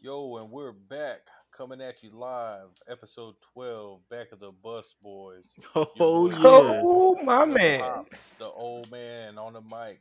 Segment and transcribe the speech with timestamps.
[0.00, 1.20] Yo, and we're back
[1.56, 5.44] coming at you live, episode 12, back of the Bus Boys.
[5.74, 6.80] Oh boy- yeah.
[6.84, 7.80] Oh my The man.
[7.80, 8.06] Pop,
[8.38, 10.00] the old man on the mic,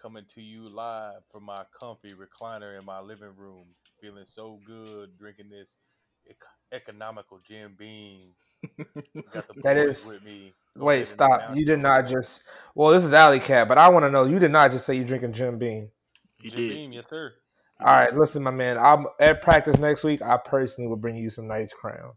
[0.00, 3.66] coming to you live from my comfy recliner in my living room,
[4.00, 5.76] feeling so good drinking this
[6.28, 6.36] ec-
[6.72, 8.30] economical Jim Beam.
[9.32, 10.52] Got the That boys is- with me.
[10.78, 11.54] Go Wait, stop.
[11.56, 12.42] You did not just
[12.74, 14.94] well, this is Alley Cat, but I want to know you did not just say
[14.94, 15.90] you're drinking Jim Beam.
[16.40, 16.70] He Jim did.
[16.74, 17.32] Beam, yes sir.
[17.80, 18.76] All right, listen, my man.
[18.76, 20.20] I'm at practice next week.
[20.20, 22.12] I personally will bring you some nice crown.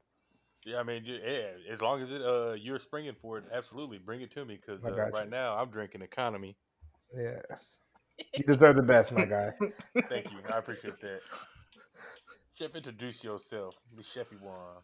[0.66, 4.22] Yeah, I mean, yeah, as long as it uh you're springing for it, absolutely bring
[4.22, 6.56] it to me because uh, right now I'm drinking economy.
[7.16, 7.80] Yes.
[8.36, 9.52] You deserve the best, my guy.
[10.08, 11.22] Thank you, I appreciate that.
[12.58, 14.84] Chef, introduce yourself, the chefy one.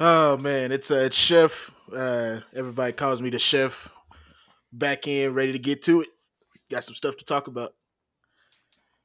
[0.00, 1.70] Oh man, it's uh, Chef.
[1.92, 3.92] Uh, everybody calls me the Chef.
[4.72, 6.08] Back in, ready to get to it.
[6.70, 7.74] Got some stuff to talk about.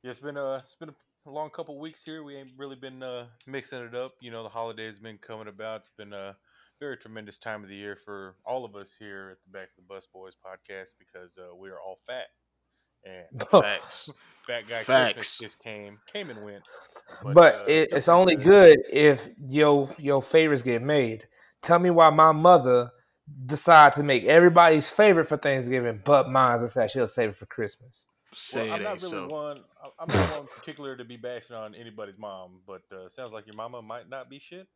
[0.03, 0.95] Yeah, it's been uh it's been a
[1.29, 2.23] long couple weeks here.
[2.23, 4.13] We ain't really been uh mixing it up.
[4.21, 5.81] You know, the holidays been coming about.
[5.81, 6.35] It's been a
[6.79, 9.75] very tremendous time of the year for all of us here at the Back of
[9.77, 12.25] the Bus Boys podcast because uh, we are all fat.
[13.03, 14.09] And Facts.
[14.47, 15.13] fat guy Facts.
[15.13, 16.63] Christmas just came, came and went.
[17.23, 21.27] But uh, it, it's only good if your your favorites get made.
[21.61, 22.91] Tell me why my mother
[23.45, 28.07] decided to make everybody's favorite for Thanksgiving, but mine's said she'll save it for Christmas.
[28.33, 29.27] Say well, I'm not really so.
[29.27, 29.59] one.
[29.83, 33.45] I- I'm not one particular to be bashing on anybody's mom, but uh, sounds like
[33.45, 34.67] your mama might not be shit.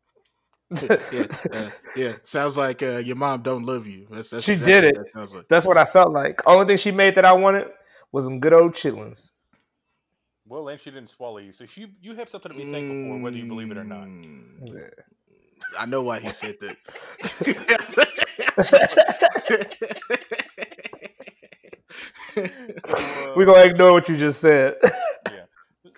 [1.12, 2.14] yeah, uh, yeah.
[2.24, 4.08] Sounds like uh, your mom don't love you.
[4.10, 5.14] That's, that's She exactly did what it.
[5.14, 5.48] That like.
[5.48, 6.42] That's what I felt like.
[6.48, 7.68] Only thing she made that I wanted
[8.12, 9.32] was some good old chitlins.
[10.48, 13.24] Well, and she didn't swallow you, so she you have something to be thankful for,
[13.24, 14.06] whether you believe it or not.
[14.06, 14.90] Mm, Yeah.
[15.80, 16.78] I know why he said that.
[23.36, 24.76] We're gonna ignore what you just said.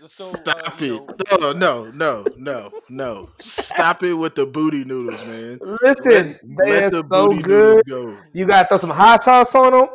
[0.05, 0.91] So Stop uh, it.
[1.39, 3.29] know, No, no, no, no, no.
[3.39, 5.59] Stop it with the booty noodles, man.
[5.83, 7.85] Listen, they Let are the so booty good.
[7.87, 8.17] go.
[8.33, 9.87] You gotta throw some hot sauce on them.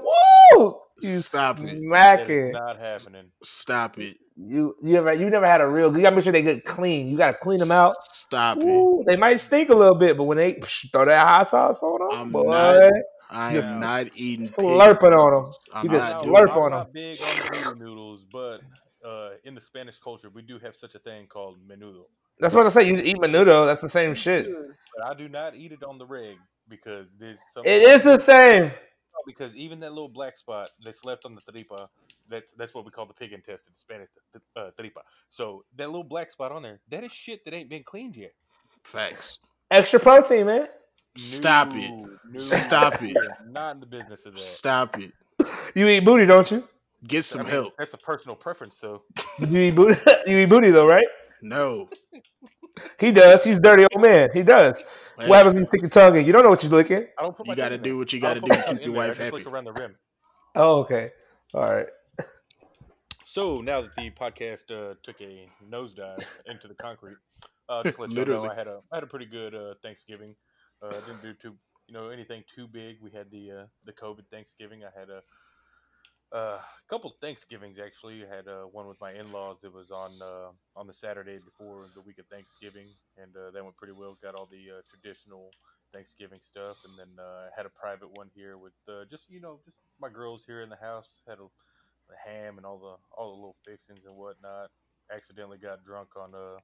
[0.56, 0.80] Woo!
[1.00, 1.80] You Stop it.
[1.90, 3.26] that is not happening.
[3.42, 4.18] Stop it.
[4.36, 5.94] You you ever you never had a real.
[5.96, 7.08] You gotta make sure they get clean.
[7.08, 7.94] You gotta clean them out.
[8.02, 9.06] Stop it.
[9.06, 12.00] They might stink a little bit, but when they psh, throw that hot sauce on
[12.00, 12.92] them, I'm boy, not
[13.32, 15.38] I Just am not eating pig slurping on 'em.
[15.46, 15.58] intestines.
[15.72, 16.50] I'm You not just Now, doing slurp.
[16.52, 18.60] I'm on not big on the noodles, but
[19.04, 22.04] uh, in the Spanish culture, we do have such a thing called menudo.
[22.38, 22.86] that's what I say.
[22.86, 23.66] You eat menudo.
[23.66, 24.46] That's the same shit.
[24.96, 26.36] But I do not eat it on the reg
[26.68, 27.64] because there's some.
[27.66, 28.70] It is the same.
[29.26, 31.88] because even that little black spot that's left on the tripa,
[32.28, 34.08] that's that's what we call the pig intestine, Spanish
[34.56, 35.00] uh, tripa.
[35.28, 38.32] So that little black spot on there, that is shit that ain't been cleaned yet.
[38.84, 39.38] Facts.
[39.70, 40.68] Extra protein, man.
[41.16, 41.90] Stop it.
[41.90, 43.16] No, no, Stop it.
[43.48, 44.42] Not in the business of that.
[44.42, 45.12] Stop it.
[45.74, 46.66] You eat booty, don't you?
[47.06, 47.74] Get I some mean, help.
[47.78, 49.02] That's a personal preference, so
[49.38, 49.98] You eat booty.
[50.26, 51.06] you eat booty though, right?
[51.42, 51.88] No.
[52.98, 53.44] He does.
[53.44, 54.30] He's a dirty old man.
[54.32, 54.78] He does.
[55.18, 56.24] Hey, What happens when you stick your tongue in?
[56.24, 57.06] You don't know what you're licking.
[57.18, 58.80] I don't put my You gotta do what you gotta don't do put to keep
[58.80, 59.36] your in there, I wife just happy.
[59.36, 59.96] lick around the rim.
[60.54, 61.10] Oh, okay.
[61.54, 61.86] All right.
[63.24, 67.16] So now that the podcast uh, took a nosedive into the concrete,
[67.68, 70.34] uh, just let you know I had a I had a pretty good uh, Thanksgiving.
[70.82, 71.54] Uh, didn't do too
[71.86, 72.96] you know anything too big.
[73.00, 74.82] We had the uh, the COVID Thanksgiving.
[74.84, 75.22] I had a
[76.36, 78.24] uh, couple of Thanksgivings actually.
[78.24, 79.64] I had uh, one with my in laws.
[79.64, 82.88] It was on uh, on the Saturday before the week of Thanksgiving,
[83.20, 84.16] and uh, that went pretty well.
[84.22, 85.50] Got all the uh, traditional
[85.92, 89.60] Thanksgiving stuff, and then uh, had a private one here with uh, just you know
[89.64, 91.06] just my girls here in the house.
[91.28, 91.46] Had a
[92.08, 94.70] the ham and all the all the little fixings and whatnot.
[95.12, 96.58] Accidentally got drunk on uh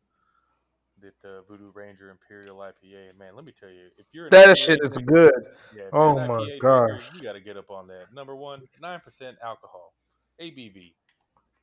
[1.02, 3.10] that uh, Voodoo Ranger Imperial IPA.
[3.10, 5.32] And man, let me tell you, if you're That IPA shit is drinker- good.
[5.76, 7.10] yeah, Oh my IPA drinker, gosh.
[7.14, 8.06] you got to get up on that.
[8.14, 9.94] Number one, nine percent alcohol,
[10.40, 10.94] ABV,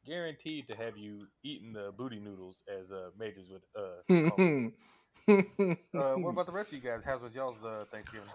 [0.06, 3.62] guaranteed to have you eating the booty noodles as uh, majors would.
[3.76, 4.02] Uh,
[5.98, 7.02] uh, what about the rest of you guys?
[7.04, 8.28] How's was y'all's uh, Thanksgiving?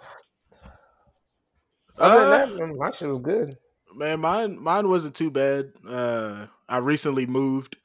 [1.98, 3.56] Other Uh, than that, my shit was good.
[3.94, 5.72] Man, mine mine wasn't too bad.
[5.88, 7.76] Uh I recently moved.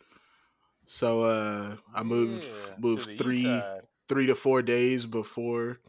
[0.88, 3.62] So uh I moved Yeah, moved three
[4.08, 5.80] three to four days before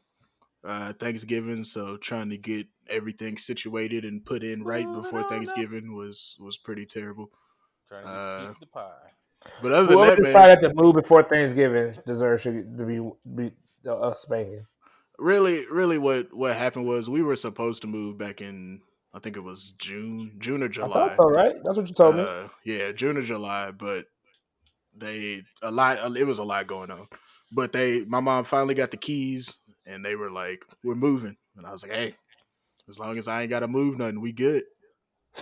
[0.64, 1.64] uh Thanksgiving.
[1.64, 5.30] So trying to get everything situated and put in right Moving before on up.
[5.30, 7.30] Thanksgiving was was pretty terrible.
[7.88, 8.92] trying to uh, piece the pie.
[9.62, 13.00] But other than Whoever that, man, decided to move before Thanksgiving deserves to be
[13.34, 13.52] be
[13.84, 14.66] a spanking.
[15.18, 18.80] really, really, what what happened was we were supposed to move back in
[19.14, 20.88] I think it was June, June or I July.
[20.88, 21.54] thought so, right?
[21.64, 22.22] That's what you told me.
[22.22, 24.06] Uh, yeah, June or July, but
[24.96, 25.98] they a lot.
[26.16, 27.06] It was a lot going on,
[27.52, 28.04] but they.
[28.04, 29.56] My mom finally got the keys,
[29.86, 32.14] and they were like, "We're moving," and I was like, "Hey,
[32.88, 34.64] as long as I ain't got to move nothing, we good."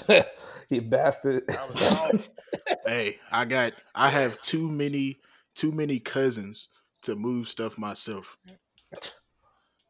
[0.69, 1.45] you bastard.
[1.49, 2.29] I was off.
[2.87, 3.75] hey, I got.
[3.95, 5.19] I have too many
[5.55, 6.69] too many cousins
[7.03, 8.37] to move stuff myself.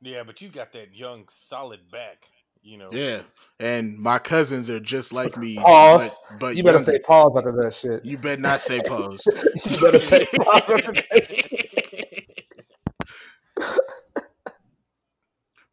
[0.01, 2.29] Yeah, but you got that young, solid back.
[2.65, 2.89] You know.
[2.91, 3.21] Yeah,
[3.61, 5.57] and my cousins are just like me.
[5.61, 6.17] Pause.
[6.31, 6.93] But, but You better younger.
[6.93, 8.05] say pause after that shit.
[8.05, 9.23] You better not say pause.
[9.67, 12.25] you better say pause after that.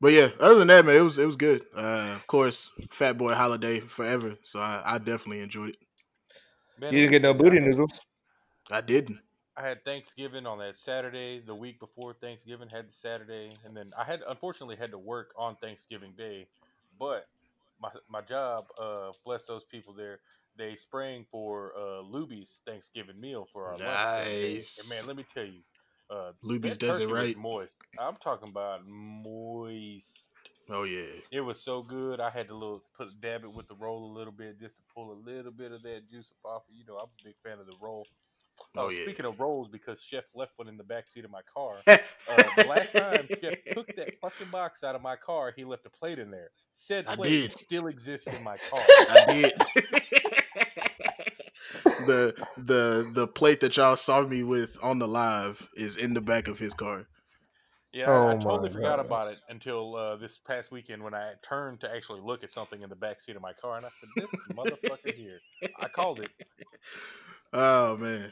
[0.01, 1.63] But yeah, other than that, man, it was it was good.
[1.75, 4.35] Uh, of course, Fat Boy Holiday forever.
[4.43, 5.77] So I, I definitely enjoyed it.
[6.79, 8.01] Man, You didn't get no booty noodles.
[8.71, 9.19] I didn't.
[9.55, 13.91] I had Thanksgiving on that Saturday, the week before Thanksgiving, had the Saturday, and then
[13.95, 16.47] I had unfortunately had to work on Thanksgiving Day,
[17.01, 17.27] but
[17.81, 20.19] my my job, uh, bless those people there,
[20.55, 24.27] they sprang for uh, Luby's Thanksgiving meal for our lunch.
[24.27, 24.79] Nice.
[24.79, 25.61] And man, let me tell you,
[26.11, 27.35] uh, Luby's does it right.
[27.35, 27.75] Moist.
[27.99, 30.29] I'm talking about moist.
[30.69, 31.07] Oh yeah.
[31.31, 32.19] It was so good.
[32.21, 34.83] I had to little put dab it with the roll a little bit just to
[34.93, 36.61] pull a little bit of that juice up off.
[36.71, 38.05] You know, I'm a big fan of the roll.
[38.75, 39.03] Oh, Uh, yeah.
[39.03, 41.75] Speaking of rolls, because Chef left one in the back seat of my car.
[42.29, 45.85] Uh, the last time Chef took that fucking box out of my car, he left
[45.85, 46.49] a plate in there.
[46.71, 48.83] Said plate still exists in my car.
[49.09, 49.53] I did.
[52.05, 56.21] the the the plate that y'all saw me with on the live is in the
[56.21, 57.05] back of his car.
[57.91, 59.05] Yeah, I- I Oh totally forgot gosh.
[59.05, 62.81] about it until uh, this past weekend when I turned to actually look at something
[62.81, 65.39] in the back seat of my car, and I said, "This motherfucker here."
[65.79, 66.29] I called it.
[67.53, 68.31] Oh man.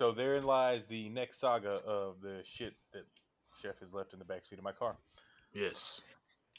[0.00, 3.02] So therein lies the next saga of the shit that
[3.60, 4.96] Chef has left in the back seat of my car.
[5.52, 6.00] Yes.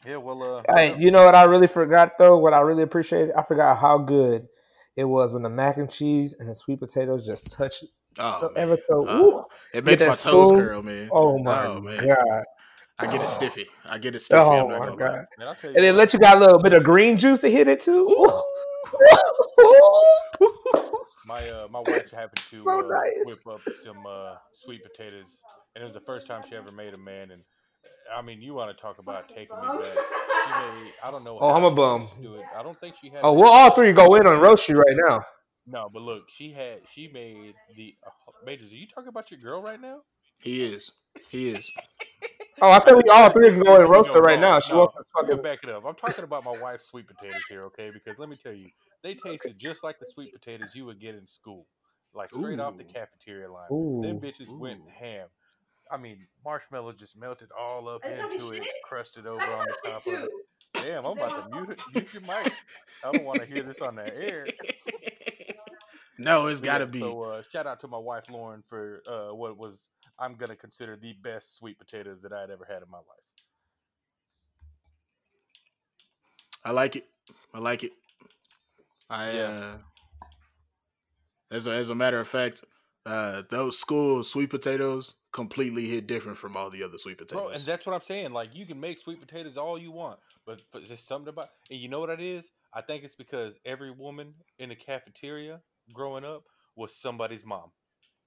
[0.05, 2.37] Yeah, well, uh, Hey, you know what I really forgot though?
[2.37, 3.33] What I really appreciated?
[3.35, 4.47] I forgot how good
[4.95, 7.83] it was when the mac and cheese and the sweet potatoes just touched
[8.19, 9.07] Oh, so ever so.
[9.09, 9.43] Oh, ooh.
[9.73, 11.09] It makes that my toes curl, man.
[11.11, 11.97] Oh my Oh, man.
[11.97, 12.43] god!
[12.99, 13.65] I get it stiffy.
[13.87, 14.39] I get it stiffy.
[14.39, 15.25] Oh I'm not my god!
[15.39, 17.39] man, I'll tell you And then let you got a little bit of green juice
[17.39, 18.05] to hit it too.
[21.31, 23.25] My uh, my wife happened to So uh, nice.
[23.25, 25.27] whip up some uh, sweet potatoes,
[25.75, 27.31] and it was the first time she ever made a man.
[27.31, 27.41] And
[28.15, 29.97] I mean, you want to talk about taking me back?
[30.45, 31.37] She made, I don't know.
[31.39, 32.09] Oh, I'm a bum.
[32.21, 32.45] Do it.
[32.57, 33.19] I don't think she had.
[33.23, 33.37] oh, it.
[33.37, 35.23] we'll all three go in on roast you right now.
[35.67, 36.79] No, but look, she had.
[36.91, 37.95] She made the.
[38.05, 38.09] Uh,
[38.45, 39.99] Majors, are you talking about your girl right now?
[40.41, 40.91] He is.
[41.29, 41.71] He is.
[42.63, 44.59] Oh, I said we all three can go in and roast her right now.
[44.59, 45.43] She no, wants to I'm gonna fucking.
[45.43, 45.85] back it up.
[45.85, 47.91] I'm talking about my wife's sweet potatoes here, okay?
[47.91, 48.69] Because let me tell you,
[49.03, 51.65] they tasted just like the sweet potatoes you would get in school,
[52.13, 53.67] like straight off the cafeteria line.
[53.71, 54.01] Ooh.
[54.03, 55.27] Them bitches went ham.
[55.91, 58.73] I mean, marshmallows just melted all up Are you talking into it, shit?
[58.85, 60.29] crusted over I'm on the top of it.
[60.73, 62.53] Damn, I'm about to mute it, mute your mic.
[63.03, 64.47] I don't want to hear this on the air.
[66.21, 66.99] No, it's gotta yeah, be.
[66.99, 69.89] So uh, shout out to my wife Lauren for uh, what was
[70.19, 73.05] I'm gonna consider the best sweet potatoes that I had ever had in my life.
[76.63, 77.07] I like it.
[77.55, 77.93] I like it.
[79.11, 79.41] I yeah.
[79.41, 79.77] uh,
[81.51, 82.63] as a, as a matter of fact,
[83.05, 87.43] uh, those school sweet potatoes completely hit different from all the other sweet potatoes.
[87.43, 88.31] Bro, and that's what I'm saying.
[88.31, 91.79] Like you can make sweet potatoes all you want, but, but just something about and
[91.79, 92.51] you know what it is?
[92.73, 95.59] I think it's because every woman in the cafeteria
[95.93, 96.43] growing up
[96.77, 97.71] was somebody's mom.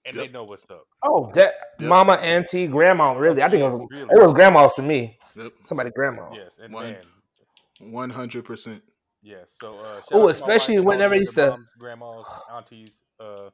[0.06, 0.26] And yep.
[0.26, 0.86] they know what's up.
[1.02, 1.88] Oh, that yep.
[1.88, 3.42] mama, auntie, grandma, really.
[3.42, 4.02] I think it was really.
[4.02, 5.16] it was grandmas to me.
[5.34, 5.52] Yep.
[5.62, 6.28] Somebody grandma.
[6.30, 8.82] Yes, and 100%.
[9.24, 9.38] Yeah.
[9.60, 9.78] So.
[9.78, 13.48] Uh, oh, especially whenever used to moms, grandmas, aunties, uh,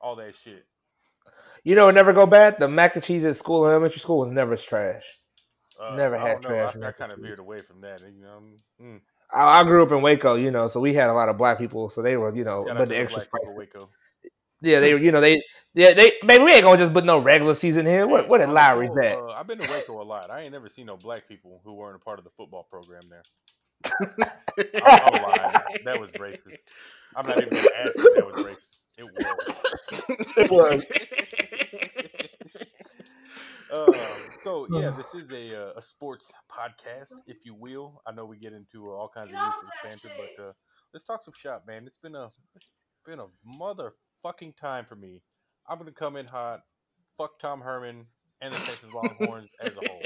[0.00, 0.64] all that shit.
[1.62, 2.58] You know, never go bad.
[2.58, 5.04] The mac and cheese at school, elementary school, was never trash.
[5.80, 6.74] Uh, never had trash.
[6.82, 8.00] I, I kind of veered away from that.
[8.00, 8.42] You know.
[8.82, 9.00] Mm.
[9.32, 11.90] I, grew up in Waco, you know, so we had a lot of black people,
[11.90, 13.68] so they were, you know, but the extra spices.
[14.60, 15.42] Yeah, they, you know, they,
[15.74, 18.06] yeah, they, Maybe we ain't gonna just put no regular season here.
[18.06, 19.18] What, what at Lawry's that?
[19.18, 20.30] Uh, I've been to Waco a lot.
[20.30, 23.02] I ain't never seen no black people who weren't a part of the football program
[23.10, 23.22] there.
[23.86, 24.30] I'm,
[24.86, 25.84] I'm lying.
[25.84, 26.58] That was racist.
[27.16, 28.74] I'm not even gonna ask if that was racist.
[28.98, 29.24] It was.
[30.36, 30.84] It was.
[33.72, 33.94] um,
[34.42, 38.02] so yeah, this is a uh, a sports podcast, if you will.
[38.06, 40.52] I know we get into uh, all kinds Get of off banter, but uh,
[40.92, 41.86] let's talk some shop, man.
[41.86, 42.70] It's been a it's
[43.06, 43.26] been a
[43.58, 45.22] motherfucking time for me.
[45.68, 46.60] I'm gonna come in hot.
[47.16, 48.06] Fuck Tom Herman
[48.40, 50.02] and the Texas Longhorns as a whole.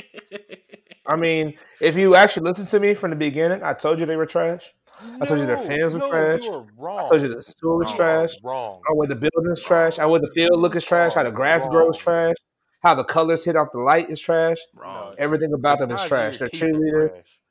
[1.09, 4.17] I mean, if you actually listen to me from the beginning, I told you they
[4.17, 4.73] were trash.
[5.21, 6.43] I told you their fans were no, trash.
[6.43, 7.07] You were wrong.
[7.07, 8.31] I told you the school was trash.
[8.43, 8.81] Wrong.
[8.89, 9.99] I would the building's trash.
[9.99, 11.15] I would the field look is trash.
[11.15, 12.37] How the grass grows trash.
[12.83, 14.59] How the colors hit off the light is trash.
[14.75, 15.15] Wrong.
[15.19, 16.39] Everything about them is trash.
[16.39, 17.11] your They're teeth cheerleaders.
[17.11, 17.41] trash.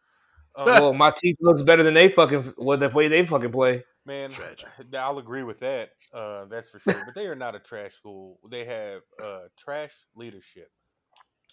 [0.58, 3.84] Um, well, my teeth looks better than they fucking well the way they fucking play.
[4.08, 4.68] Man, Tragic.
[4.98, 5.90] I'll agree with that.
[6.12, 7.00] Uh, that's for sure.
[7.06, 8.40] But they are not a trash school.
[8.50, 10.72] They have uh, trash leadership.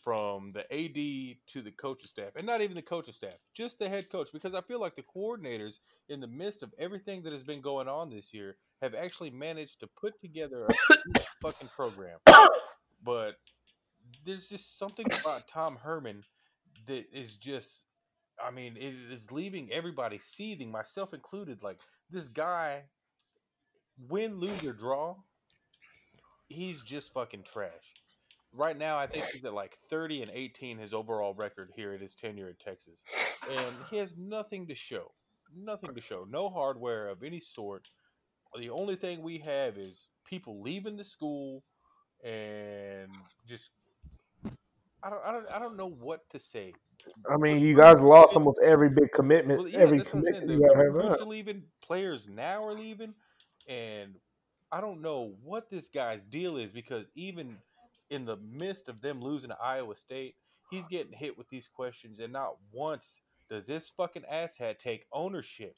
[0.05, 3.89] From the AD to the coaching staff, and not even the coaching staff, just the
[3.89, 5.79] head coach, because I feel like the coordinators,
[6.11, 9.81] in the midst of everything that has been going on this year, have actually managed
[9.81, 12.19] to put together a fucking program.
[13.03, 13.37] But
[14.27, 16.23] there's just something about Tom Herman
[16.87, 17.85] that is just,
[18.45, 21.63] I mean, it is leaving everybody seething, myself included.
[21.63, 21.79] Like
[22.11, 22.83] this guy,
[24.09, 25.17] win, lose, or draw,
[26.49, 27.95] he's just fucking trash
[28.57, 32.01] right now I think he's at like 30 and 18 his overall record here at
[32.01, 33.03] his tenure at Texas.
[33.51, 35.13] And he has nothing to show.
[35.57, 36.27] Nothing to show.
[36.29, 37.89] No hardware of any sort.
[38.59, 41.63] The only thing we have is people leaving the school
[42.25, 43.11] and
[43.47, 43.71] just
[45.03, 46.73] I don't I don't I don't know what to say.
[47.31, 49.61] I mean, you guys lost almost every big commitment.
[49.61, 53.13] Well, yeah, every commitment you recruits are leaving, players now are leaving,
[53.69, 54.15] and
[54.73, 57.59] I don't know what this guy's deal is because even
[58.11, 60.35] in the midst of them losing to Iowa State,
[60.71, 65.77] he's getting hit with these questions, and not once does this fucking asshat take ownership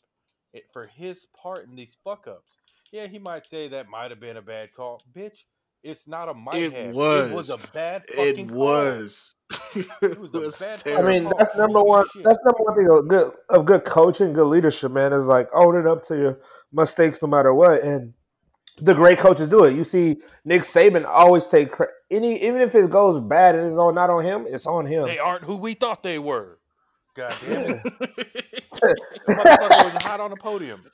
[0.73, 2.59] for his part in these fuck ups.
[2.93, 5.41] Yeah, he might say that might have been a bad call, bitch.
[5.83, 6.95] It's not a might it have.
[6.95, 7.31] Was.
[7.31, 9.35] It was a bad fucking it was.
[10.03, 10.33] it was.
[10.33, 12.07] was a bad I mean, that's number one.
[12.13, 12.25] Shit.
[12.25, 15.13] That's number one thing of good of good coaching, good leadership, man.
[15.13, 16.41] Is like owning up to your
[16.73, 17.83] mistakes no matter what.
[17.83, 18.15] And
[18.81, 19.75] the great coaches do it.
[19.75, 21.95] You see Nick Saban always take credit.
[22.11, 25.07] Any even if it goes bad and it's on not on him, it's on him.
[25.07, 26.59] They aren't who we thought they were.
[27.17, 27.83] God damn it.
[28.73, 28.95] the
[29.31, 30.85] motherfucker was hot on the podium.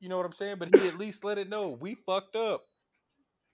[0.00, 0.56] You know what I'm saying?
[0.58, 2.62] But he at least let it know we fucked up.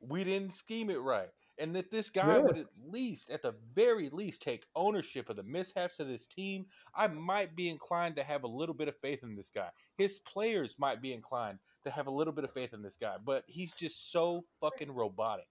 [0.00, 1.28] We didn't scheme it right.
[1.58, 2.38] And that this guy yeah.
[2.38, 6.66] would at least, at the very least, take ownership of the mishaps of this team,
[6.94, 9.68] I might be inclined to have a little bit of faith in this guy.
[9.96, 13.16] His players might be inclined to have a little bit of faith in this guy,
[13.24, 15.46] but he's just so fucking robotic.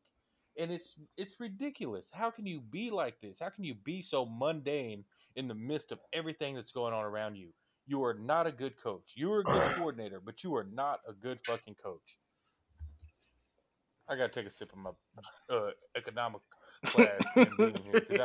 [0.58, 2.10] And it's it's ridiculous.
[2.14, 3.40] How can you be like this?
[3.40, 5.04] How can you be so mundane
[5.36, 7.50] in the midst of everything that's going on around you?
[7.88, 9.14] You are not a good coach.
[9.16, 12.18] You are a good coordinator, but you are not a good fucking coach.
[14.08, 14.92] I gotta take a sip of my
[15.56, 16.42] uh, economic
[16.86, 17.20] class.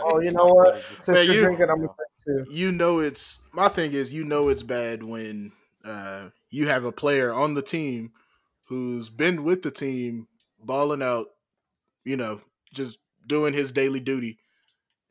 [0.05, 0.83] oh, you know what?
[1.00, 4.49] Since Man, you're you, drinking, I'm gonna You know it's my thing is you know
[4.49, 5.53] it's bad when
[5.85, 8.12] uh, you have a player on the team
[8.69, 10.28] who's been with the team,
[10.62, 11.28] balling out,
[12.05, 12.40] you know,
[12.73, 14.38] just doing his daily duty,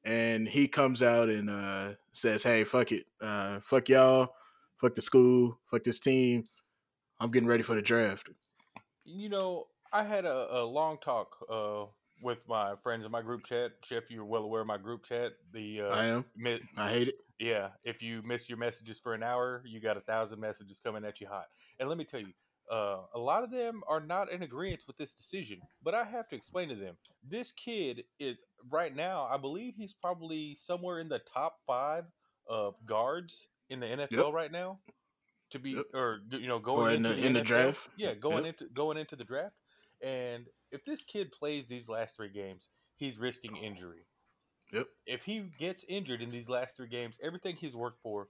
[0.03, 4.33] and he comes out and uh, says, "Hey, fuck it, uh, fuck y'all,
[4.77, 6.47] fuck the school, fuck this team.
[7.19, 8.29] I'm getting ready for the draft."
[9.05, 11.85] You know, I had a, a long talk uh,
[12.21, 13.71] with my friends in my group chat.
[13.81, 15.33] Jeff, you're well aware of my group chat.
[15.53, 16.25] The uh, I am.
[16.35, 17.15] Mi- I hate it.
[17.39, 21.05] Yeah, if you miss your messages for an hour, you got a thousand messages coming
[21.05, 21.45] at you hot.
[21.79, 22.33] And let me tell you,
[22.71, 26.27] uh, a lot of them are not in agreement with this decision, but I have
[26.29, 26.95] to explain to them.
[27.23, 28.37] This kid is
[28.69, 32.05] right now, I believe he's probably somewhere in the top five
[32.47, 34.33] of guards in the NFL yep.
[34.33, 34.79] right now.
[35.51, 35.85] To be yep.
[35.93, 38.55] or you know going or in into the, in the draft, yeah, going yep.
[38.59, 39.55] into going into the draft.
[40.03, 42.67] And if this kid plays these last three games,
[42.97, 44.05] he's risking injury.
[44.71, 44.87] Yep.
[45.05, 48.27] If he gets injured in these last three games, everything he's worked for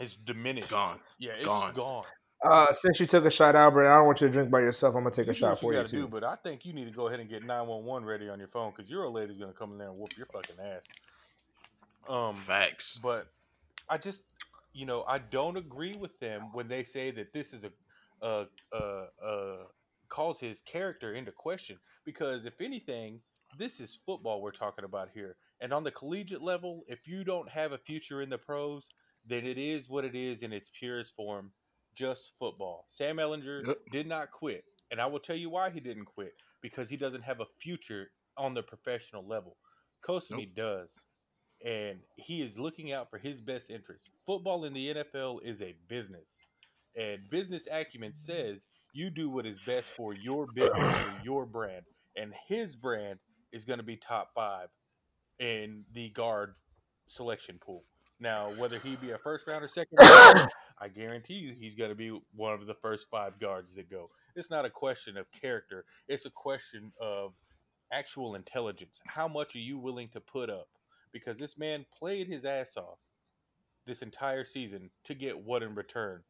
[0.00, 0.70] is diminished.
[0.70, 0.98] Gone.
[1.18, 1.74] Yeah, it's gone.
[1.74, 2.04] gone.
[2.42, 4.96] Uh, since you took a shot, Albert, I don't want you to drink by yourself.
[4.96, 6.02] I'm gonna take you a shot for you, too.
[6.02, 8.48] Do, but I think you need to go ahead and get 911 ready on your
[8.48, 10.82] phone because your old lady's gonna come in there and whoop your fucking ass.
[12.08, 12.98] Um, facts.
[13.00, 13.28] But
[13.88, 14.24] I just,
[14.72, 17.70] you know, I don't agree with them when they say that this is a,
[18.26, 19.56] a, a, a
[20.08, 23.20] calls his character into question because if anything,
[23.58, 25.36] this is football we're talking about here.
[25.60, 28.84] And on the collegiate level, if you don't have a future in the pros,
[29.26, 31.52] then it is what it is in its purest form,
[31.94, 32.86] just football.
[32.90, 33.78] Sam Ehlinger yep.
[33.92, 34.64] did not quit.
[34.90, 38.10] And I will tell you why he didn't quit because he doesn't have a future
[38.36, 39.56] on the professional level.
[40.06, 40.56] Cosmi nope.
[40.56, 40.92] does.
[41.64, 44.10] And he is looking out for his best interest.
[44.26, 46.38] Football in the NFL is a business.
[46.96, 51.84] And business acumen says you do what is best for your business, for your brand.
[52.16, 53.18] And his brand
[53.52, 54.68] is going to be top five
[55.38, 56.54] in the guard
[57.06, 57.84] selection pool.
[58.20, 60.48] Now, whether he be a first round or second round,
[60.80, 64.10] I guarantee you he's going to be one of the first five guards that go.
[64.36, 67.32] It's not a question of character, it's a question of
[67.92, 69.00] actual intelligence.
[69.06, 70.68] How much are you willing to put up?
[71.12, 72.98] Because this man played his ass off
[73.86, 76.20] this entire season to get what in return?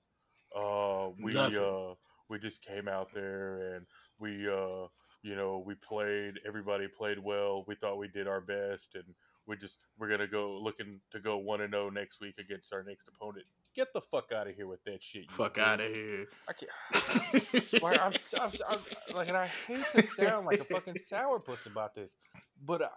[0.56, 1.94] Uh, we uh,
[2.28, 3.86] we just came out there and
[4.18, 4.86] we uh,
[5.22, 7.64] you know, we played, everybody played well.
[7.66, 9.04] We thought we did our best, and
[9.46, 12.72] we just we're gonna go looking to go one and zero oh next week against
[12.72, 13.46] our next opponent.
[13.74, 15.30] Get the fuck out of here with that shit.
[15.30, 16.26] Fuck out of here.
[16.48, 17.72] I can't.
[17.82, 18.78] like, I'm, I'm, I'm,
[19.14, 22.10] like, and I hate to sound like a fucking sourpuss about this,
[22.64, 22.88] but uh,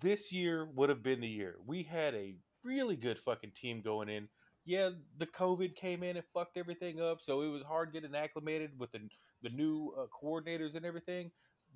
[0.00, 1.56] this year would have been the year.
[1.66, 4.28] We had a really good fucking team going in.
[4.64, 8.78] Yeah, the COVID came in and fucked everything up, so it was hard getting acclimated
[8.78, 9.00] with the
[9.42, 11.30] the new uh, coordinators and everything.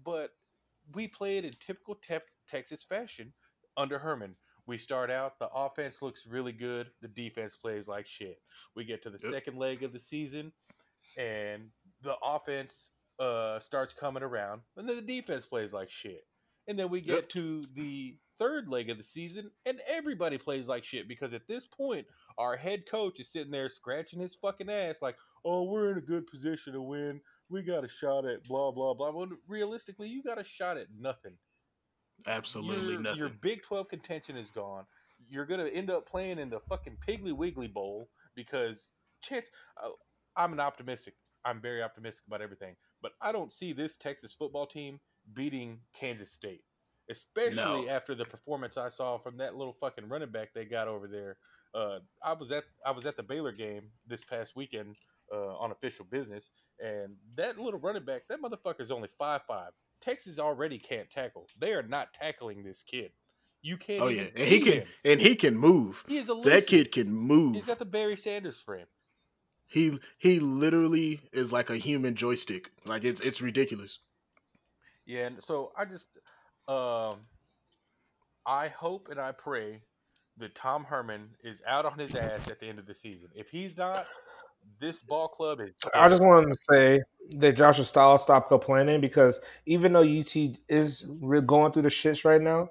[0.04, 0.30] But
[0.94, 3.32] we played in typical te- Texas fashion
[3.76, 4.34] under Herman.
[4.66, 8.40] We start out, the offense looks really good, the defense plays like shit.
[8.76, 9.32] We get to the Yep.
[9.32, 10.52] second leg of the season,
[11.16, 11.70] and
[12.02, 16.26] the offense uh, starts coming around, and then the defense plays like shit.
[16.68, 17.28] And then we get Yep.
[17.30, 21.66] to the third leg of the season, and everybody plays like shit because at this
[21.66, 22.06] point,
[22.38, 26.02] our head coach is sitting there scratching his fucking ass, like, "Oh, we're in a
[26.02, 27.20] good position to win.
[27.52, 30.86] We got a shot at blah blah blah." Well, realistically, you got a shot at
[30.98, 31.34] nothing.
[32.26, 33.18] Absolutely your, nothing.
[33.18, 34.84] Your Big Twelve contention is gone.
[35.28, 38.92] You're gonna end up playing in the fucking Piggly Wiggly Bowl because
[39.22, 39.46] chance.
[39.82, 39.90] Uh,
[40.36, 41.14] I'm an optimistic.
[41.44, 44.98] I'm very optimistic about everything, but I don't see this Texas football team
[45.34, 46.62] beating Kansas State,
[47.10, 47.88] especially No.
[47.88, 51.36] after the performance I saw from that little fucking running back they got over there.
[51.74, 54.96] Uh, I was at I was at the Baylor game this past weekend
[55.32, 59.70] uh, on official business, and that little running back, that motherfucker's only five five.
[60.00, 61.46] Texas already can't tackle.
[61.60, 63.12] They are not tackling this kid.
[63.62, 64.02] You can't.
[64.02, 64.86] oh yeah, and he can him.
[65.04, 66.04] and he can move.
[66.08, 67.54] He is a That kid can move.
[67.54, 68.86] He's got the Barry Sanders frame.
[69.68, 72.70] He he literally is like a human joystick.
[72.84, 74.00] Like it's it's ridiculous.
[75.06, 76.06] Yeah, and so I just,
[76.68, 77.26] um,
[78.46, 79.82] I hope and I pray
[80.38, 83.28] that Tom Herman is out on his ass at the end of the season.
[83.34, 84.06] If he's not,
[84.82, 85.70] this ball club is.
[85.94, 87.00] I just wanted to say
[87.38, 90.36] that Joshua Stiles stop complaining because even though UT
[90.68, 91.02] is
[91.46, 92.68] going through the shits right now,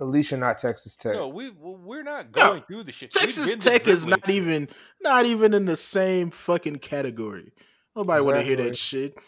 [0.00, 1.14] at least you're not Texas Tech.
[1.14, 3.14] no, we we're not No, going through the shit.
[3.14, 4.36] We've Texas Tech is not privilege.
[4.42, 4.68] even
[5.00, 7.52] not even in the same fucking category.
[7.94, 9.14] Nobody want to hear that shit.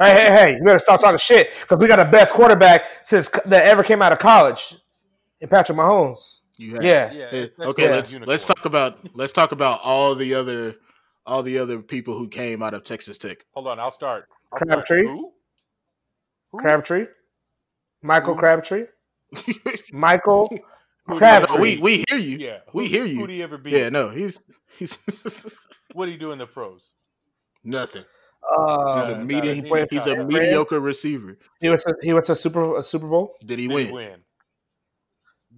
[0.00, 0.56] Hey, hey, hey!
[0.56, 4.00] You better stop talking shit because we got the best quarterback since that ever came
[4.00, 4.76] out of college,
[5.40, 6.36] in Patrick Mahomes.
[6.56, 10.14] You have, Yeah, Yeah, Hey, okay, called let's let's talk about let's talk about all
[10.14, 10.76] the other
[11.28, 13.38] all the other people who came out of Texas Tech.
[13.54, 14.26] Hold on, I'll start.
[14.52, 14.70] I'll start.
[14.86, 15.02] Crabtree?
[15.06, 15.32] Who?
[16.52, 16.58] Who?
[16.58, 17.06] Crabtree,
[18.02, 18.40] Michael Who?
[18.40, 18.84] Crabtree,
[19.92, 20.62] Michael Who do
[21.14, 21.54] you Crabtree.
[21.54, 22.38] ever we we hear you.
[22.38, 23.20] Yeah, we who- hear you.
[23.20, 23.70] Who do you ever be?
[23.70, 24.40] Yeah, no, he's
[24.78, 24.98] he's
[25.94, 26.82] What do you do in the pros?
[27.64, 28.04] nothing.
[28.56, 31.36] Uh, He's a medi- he not He's a mediocre receiver.
[31.60, 33.34] he went to he went to Super a Super Bowl.
[33.44, 33.86] Did he Did win?
[33.88, 34.20] he win?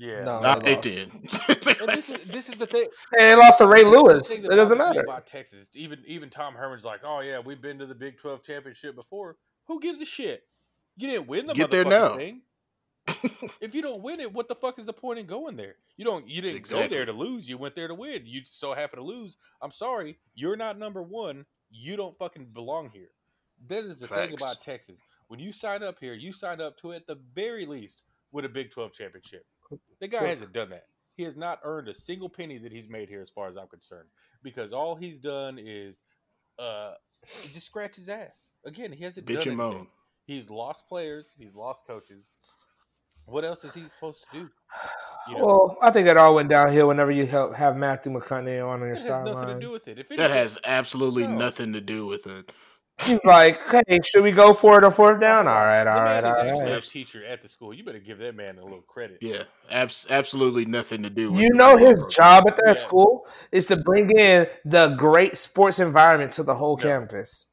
[0.01, 0.25] Yeah.
[0.25, 0.41] No.
[0.41, 1.13] Nah, they they did.
[1.13, 1.29] And
[1.91, 2.89] this is this is the thing.
[3.19, 4.31] They lost to Ray This is the Lewis.
[4.31, 5.01] It doesn't matter.
[5.01, 8.43] About Texas, even even Tom Herman's like, oh yeah, we've been to the Big Twelve
[8.43, 9.37] championship before.
[9.67, 10.45] Who gives a shit?
[10.97, 12.17] You didn't win the Get there motherfucking now.
[12.17, 12.43] thing.
[13.61, 15.75] if you don't win it, what the fuck is the point in going there?
[15.99, 16.27] You don't.
[16.27, 17.47] You didn't go there to lose.
[17.47, 18.23] You went there to win.
[18.25, 19.37] You so happen to lose.
[19.61, 21.45] I'm sorry, you're not number one.
[21.71, 23.11] You don't fucking belong here.
[23.69, 24.99] That is the thing about Texas.
[25.29, 28.01] When you sign up here, you sign up to at the very least
[28.33, 29.45] with a Big Twelve championship.
[30.01, 30.87] The guy hasn't done that.
[31.17, 33.69] He has not earned a single penny that he's made here, as far as I'm
[33.69, 34.09] concerned,
[34.43, 35.97] because all he's done is
[36.59, 36.93] uh,
[37.53, 38.49] just scratch his ass.
[38.65, 39.77] Again, he hasn't Bitch done and anything.
[39.79, 39.87] moan.
[40.27, 41.29] He's lost players.
[41.39, 42.29] He's lost coaches.
[43.27, 44.51] What else is he supposed to do?
[45.29, 48.67] You know, Well, I think it all went downhill whenever you help have Matthew McConaughey
[48.67, 49.59] on your it has nothing to sideline.
[49.61, 49.99] do with it.
[49.99, 51.37] If That has absolutely No.
[51.37, 52.51] nothing to do with it.
[53.03, 55.49] He's like, hey, should we go for it or fourth down?
[55.49, 56.85] All right, the all right, man is actually right.
[56.85, 57.73] a teacher at the school.
[57.73, 59.19] You better give that man a little credit.
[59.21, 62.73] Yeah, abs- absolutely nothing to do with You know his job at that Yeah.
[62.75, 66.83] school is to bring in the great sports environment to the whole No.
[66.83, 67.47] campus.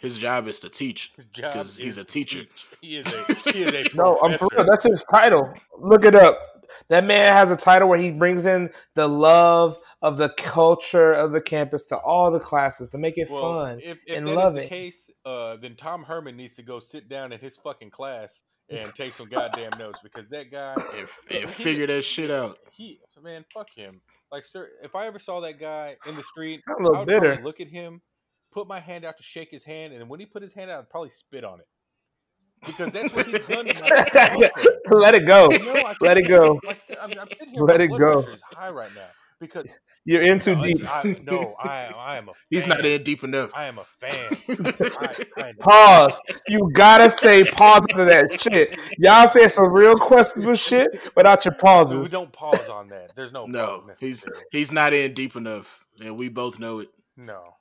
[0.00, 1.12] His job is to teach.
[1.34, 2.44] because he's a teacher.
[2.80, 4.66] He is a he is a No, I'm for real.
[4.66, 5.54] That's his title.
[5.78, 6.51] Look it up.
[6.88, 11.32] That man has a title where he brings in the love of the culture of
[11.32, 13.80] the campus to all the classes to make it Well, fun.
[13.82, 14.68] If, if and that is love the it.
[14.68, 18.94] case, uh, then Tom Herman needs to go sit down in his fucking class and
[18.94, 22.58] take some goddamn notes because that guy—if and figure that shit out.
[22.70, 24.00] he man, fuck him.
[24.30, 27.00] Like, sir, if I ever saw that guy in the street, Sound a little I
[27.00, 27.42] would probably bitter.
[27.44, 28.00] look at him,
[28.50, 30.70] put my hand out to shake his hand, and then when he put his hand
[30.70, 31.66] out, I'd probably spit on it
[32.66, 33.66] because that's what he's done.
[33.66, 34.50] To
[34.96, 35.48] Let it go.
[35.48, 36.60] No, I Let it go.
[36.66, 38.22] Like, I'm, I'm sitting here, Let it go.
[38.22, 39.08] pressure is high right now
[39.40, 39.66] because
[40.04, 40.84] You're in too no, deep.
[40.84, 42.32] I, no, I, I am a.
[42.50, 43.52] He's not in deep enough.
[43.54, 44.36] I am a fan.
[44.98, 46.20] I, I, Pause.
[46.48, 48.76] You gotta say pause for that shit.
[48.98, 51.98] Y'all say some real questionable shit without your pauses.
[52.06, 53.12] we don't pause on that.
[53.14, 56.88] There's no No, he's he's not in deep enough, and we both know it.
[57.16, 57.54] no.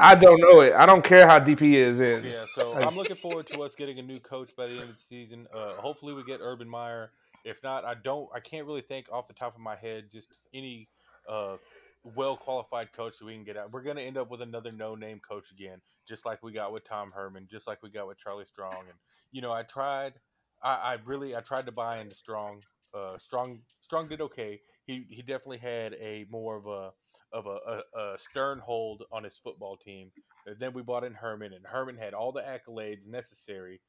[0.00, 0.72] I don't know it.
[0.72, 2.24] I don't care how deep he is in.
[2.24, 4.90] Yeah, so I- I'm looking forward to us getting a new coach by the end
[4.90, 5.46] of the season.
[5.54, 7.10] Uh, hopefully, we get Urban Meyer.
[7.44, 8.28] If not, I don't.
[8.34, 10.88] I can't really think off the top of my head just any
[11.28, 11.56] uh,
[12.02, 13.72] well qualified coach that we can get out.
[13.72, 16.72] We're going to end up with another no name coach again, just like we got
[16.72, 18.72] with Tom Herman, just like we got with Charlie Strong.
[18.72, 18.98] And
[19.32, 20.14] you know, I tried.
[20.62, 22.62] I, I really I tried to buy into Strong.
[22.94, 24.60] Uh, Strong Strong did okay.
[24.84, 26.90] He he definitely had a more of a
[27.32, 27.58] of a,
[27.96, 30.10] a, a stern hold on his football team.
[30.46, 33.80] And then we bought in Herman, and Herman had all the accolades necessary.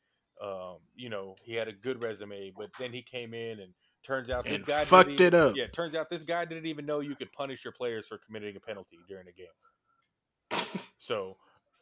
[0.42, 3.74] Um, you know, he had a good resume, but then he came in and
[4.04, 5.56] turns out this And guy fucked didn't it even- up.
[5.56, 8.56] Yeah, turns out this guy didn't even know you could punish your players for committing
[8.56, 9.48] a penalty during a game.
[11.00, 11.38] So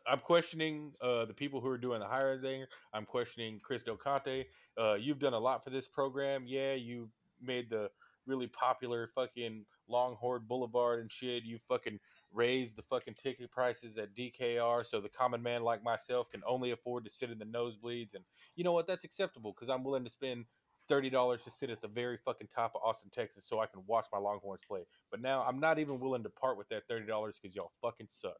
[0.07, 2.65] I'm questioning uh, the people who are doing the hiring.
[2.93, 4.45] I'm questioning Chris Del Conte.
[4.79, 6.43] Uh, you've done a lot for this program.
[6.47, 7.09] Yeah, you
[7.41, 7.89] made the
[8.25, 11.43] really popular fucking Longhorn Boulevard and shit.
[11.45, 11.99] You fucking
[12.33, 16.71] raised the fucking ticket prices at DKR so the common man like myself can only
[16.71, 18.15] afford to sit in the nosebleeds.
[18.15, 18.25] And
[18.55, 18.87] you know what?
[18.87, 20.45] That's acceptable because I'm willing to spend
[20.89, 23.83] thirty dollars to sit at the very fucking top of Austin, Texas, so I can
[23.87, 24.81] watch my Longhorns play.
[25.11, 28.07] But now I'm not even willing to part with that thirty dollars because y'all fucking
[28.09, 28.37] suck.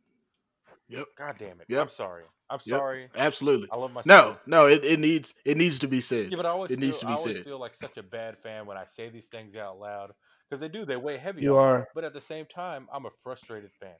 [0.89, 1.07] Yep.
[1.17, 1.69] God damn it.
[1.69, 1.79] Yep.
[1.79, 2.23] I'm sorry.
[2.49, 2.83] I'm Yep.
[2.83, 3.09] sorry.
[3.15, 3.71] Absolutely.
[3.71, 6.31] I love my No, no, it, it needs it needs to be said.
[6.31, 7.45] Yeah, but I always It feel, needs to be said I always said.
[7.45, 10.11] feel like such a bad fan when I say these things out loud
[10.49, 10.85] because they do.
[10.85, 11.41] They weigh heavy.
[11.41, 11.69] You on me.
[11.69, 11.87] are.
[11.93, 13.95] But at the same time, I'm a frustrated fan.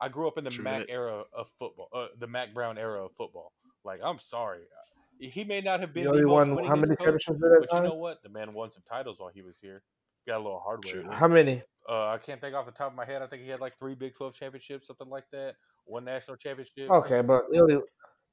[0.00, 0.90] I grew up in the True Mack that.
[0.90, 3.52] era of football, uh, the Mack Brown era of football.
[3.84, 4.60] Like, I'm sorry.
[5.20, 7.40] He may not have been You the only most won how many coach, championships at
[7.40, 8.22] that but you know what?
[8.22, 9.82] The man won some titles while he was here.
[10.26, 11.10] Got a little hardware.
[11.12, 11.62] How many?
[11.88, 13.22] Uh, I can't think off the top of my head.
[13.22, 15.54] I think he had like three Big 12 championships, something like that.
[15.84, 16.90] One national championship.
[16.90, 17.78] Okay, but really,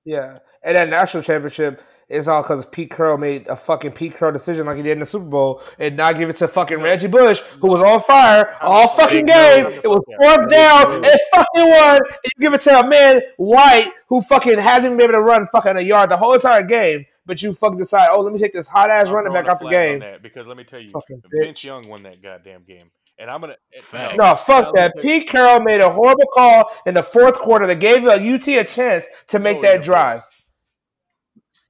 [0.05, 0.39] yeah.
[0.63, 4.65] And that national championship is all because Pete Carroll made a fucking Pete Carroll decision
[4.65, 6.81] like he did in the Super Bowl and not give it to fucking.
[6.81, 9.65] Reggie Bush, who was on fire all fucking game.
[9.67, 11.95] It was fourth down and it fucking won.
[11.95, 15.47] And you give it to a man, White, who fucking hasn't been able to run
[15.51, 18.53] fucking a yard the whole entire game, but you fucking decide, oh, let me take
[18.53, 20.03] this hot ass running back out the game.
[20.21, 20.91] because let me tell you,
[21.39, 21.63] Vince.
[21.63, 24.17] Young won that goddamn game, and I'm gonna and- Fact.
[24.17, 24.93] No, fuck that.
[24.95, 28.33] tell Pete Carroll made a horrible call in the fourth quarter that gave uh, a
[28.35, 30.19] UT a chance to make Lower your that drive.
[30.19, 30.27] voice.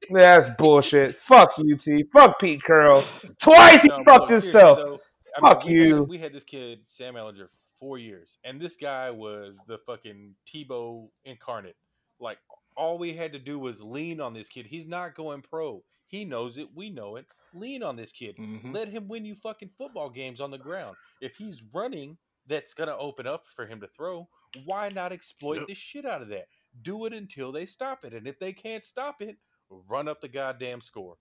[0.10, 1.16] That's bullshit.
[1.16, 1.86] Fuck UT.
[2.12, 3.04] Fuck Pete Carroll.
[3.40, 4.78] Twice he No, fucked look, himself.
[4.78, 5.00] seriously,
[5.38, 6.04] though, I Fuck we had- you.
[6.04, 7.48] we had this kid Sam Ehlinger
[7.80, 11.76] four years, and this guy was the fucking Tebow incarnate.
[12.20, 12.38] Like
[12.76, 14.66] all we had to do was lean on this kid.
[14.66, 15.84] He's not going pro.
[16.08, 16.68] He knows it.
[16.76, 17.26] We know it.
[17.54, 18.38] Lean on this kid.
[18.38, 18.74] Mhm.
[18.74, 20.96] Let him win you fucking football games on the ground.
[21.20, 24.28] If he's running, that's gonna open up for him to throw.
[24.66, 25.68] Why not exploit Yep.
[25.68, 26.48] the shit out of that?
[26.84, 29.38] Do it until they stop it, and if they can't stop it,
[29.70, 31.18] run up the goddamn score.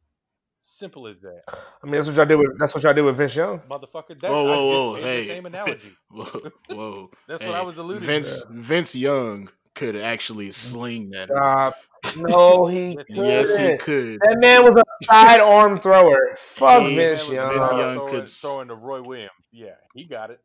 [0.63, 1.43] Simple as that,
[1.83, 3.61] I mean, that's what y'all do with that's what y'all do with Vince Young.
[3.61, 4.21] motherfucker.
[4.21, 4.95] That, Whoa, whoa, whoa!
[5.03, 5.97] Hey, the same analogy.
[6.11, 7.11] whoa, whoa!
[7.27, 8.49] That's hey, what I was alluding Vince to.
[8.53, 11.29] Vince Young could actually sling that.
[11.29, 11.75] Stop.
[12.17, 14.21] No, he yes, he could.
[14.21, 16.37] That man was a sidearm thrower.
[16.39, 17.55] Fuck He- Vince Man Young.
[17.55, 19.31] Vince throwing- Young throwing, could s- throwing to Roy Williams.
[19.53, 20.41] Yeah, he got it.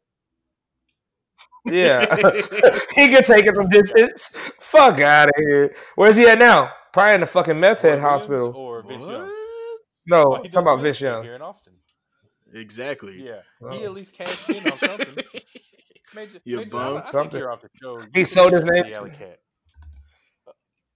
[1.65, 2.05] Yeah.
[2.95, 4.29] he could take it from distance.
[4.59, 5.73] Fuck out of here.
[5.95, 6.71] Where's he at now?
[6.93, 8.53] Probably in the fucking meth Roy head Williams hospital.
[8.55, 9.31] or Vince Young.
[10.07, 11.23] No, Well, talking about real Vince estate Young.
[11.23, 11.73] here in Austin.
[12.53, 13.21] Exactly.
[13.25, 13.69] Yeah, Oh.
[13.77, 15.15] he at least cashed in on something.
[16.15, 16.81] Major, You Major, bum.
[16.81, 17.39] I, I think Something.
[17.39, 17.99] you're off the show.
[17.99, 18.85] You He sold his name.
[18.93, 19.39] alley cat.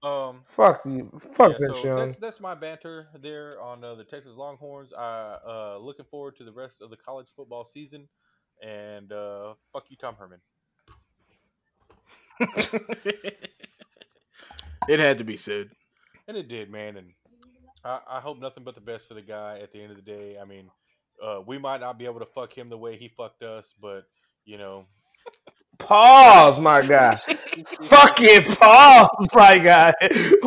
[0.01, 1.11] Um, Fuck you.
[1.19, 1.97] Fuck yeah, Vince so Young.
[2.07, 4.93] that's that's my banter there on uh, the Texas Longhorns.
[4.97, 8.07] I uh looking forward to the rest of the college football season,
[8.65, 10.39] and uh, fuck you, Tom Herman.
[14.87, 15.71] it had to be said.
[16.27, 16.97] And it did, man.
[16.97, 17.07] And
[17.83, 20.03] I, I hope nothing but the best for the guy at the end of the
[20.03, 20.37] day.
[20.41, 20.69] I mean,
[21.23, 24.03] uh, we might not be able to fuck him the way he fucked us, but
[24.45, 24.85] you know,
[25.77, 27.15] Pause, my guy.
[27.83, 29.93] Fucking pause, my guy.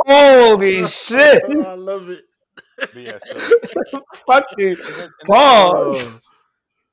[0.07, 1.43] Holy shit.
[1.49, 2.25] Oh, I love it.
[2.79, 3.19] but yeah.
[3.25, 3.39] So,
[4.27, 6.21] Fucking and that- and pause.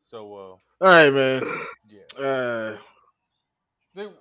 [0.03, 1.43] So, All right, man.
[1.43, 1.55] uh,
[1.87, 2.23] yeah.
[2.25, 2.77] Uh,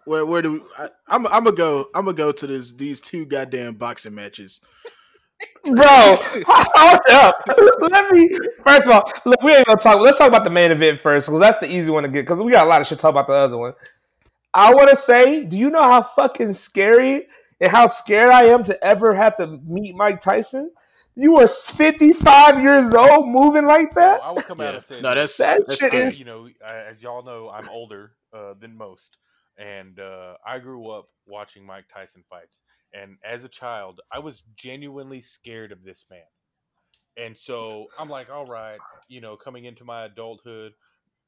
[0.04, 0.60] where where do we?
[0.76, 1.86] I, I'm I'm gonna go.
[1.94, 4.60] I'm gonna go to this these two goddamn boxing matches.
[5.64, 5.74] Bro,
[6.46, 7.34] hold up.
[7.90, 8.28] Let me
[8.64, 10.00] first of all, look, we ain't gonna talk.
[10.00, 12.22] Let's talk about the main event first, because that's the easy one to get.
[12.22, 13.74] Because we got a lot of shit to talk about the other one.
[14.54, 17.26] I want to say, do you know how fucking scary
[17.60, 20.72] and how scared I am to ever have to meet Mike Tyson?
[21.14, 24.20] You are 55 years old, moving like so that.
[24.22, 24.76] I will come out Yeah.
[24.78, 26.14] and say No, that's That that's shit scary.
[26.14, 29.16] you know, I- as y'all know, I'm older uh, than most,
[29.58, 32.60] and uh, I grew up watching Mike Tyson fights.
[32.94, 36.20] And as a child, I was genuinely scared of this man.
[37.16, 40.72] And so I'm like, all right, you know, coming into my adulthood,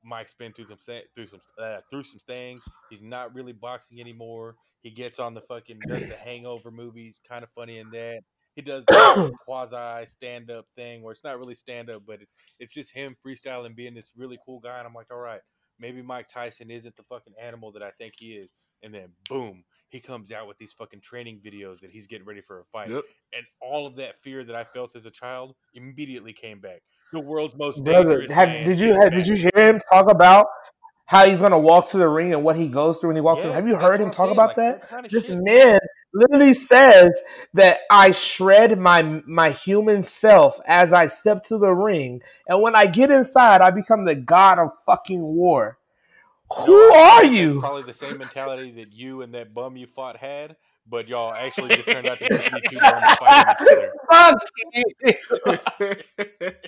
[0.03, 0.79] Mike's been through some
[1.15, 2.67] through some uh, through some things.
[2.89, 4.57] He's not really boxing anymore.
[4.83, 8.21] He gets on the fucking does the Hangover movies, kind of funny in that.
[8.57, 12.33] He does the quasi stand up thing where it's not really stand up, but it's
[12.59, 14.79] it's just him freestyling, being this really cool guy.
[14.79, 15.41] And I'm like, all right,
[15.79, 18.51] maybe Mike Tyson isn't the fucking animal that I think he is.
[18.83, 22.41] And then boom, he comes out with these fucking training videos that he's getting ready
[22.41, 23.05] for a fight, Yep.
[23.35, 26.81] and all of that fear that I felt as a child immediately came back.
[27.13, 30.11] The world's most Brother, dangerous have, man did you have, did you hear him talk
[30.11, 30.47] about
[31.07, 33.39] how he's gonna walk to the ring and what he goes through when he walks
[33.39, 33.53] Yeah, through?
[33.55, 34.89] Have you heard him talk saying, about like, that?
[34.89, 35.39] kind of This shit?
[35.43, 35.81] man
[36.15, 37.21] literally says
[37.55, 42.77] that I shred my my human self as I step to the ring, and when
[42.77, 45.79] I get inside, I become the god of fucking war.
[46.59, 47.61] No, Who I are you?
[47.61, 50.57] Probably the same mentality that you and that bum you fought had,
[50.89, 52.37] but y'all actually just turned out to be
[52.71, 54.73] two bums fighting
[55.07, 55.17] each
[55.81, 56.03] other.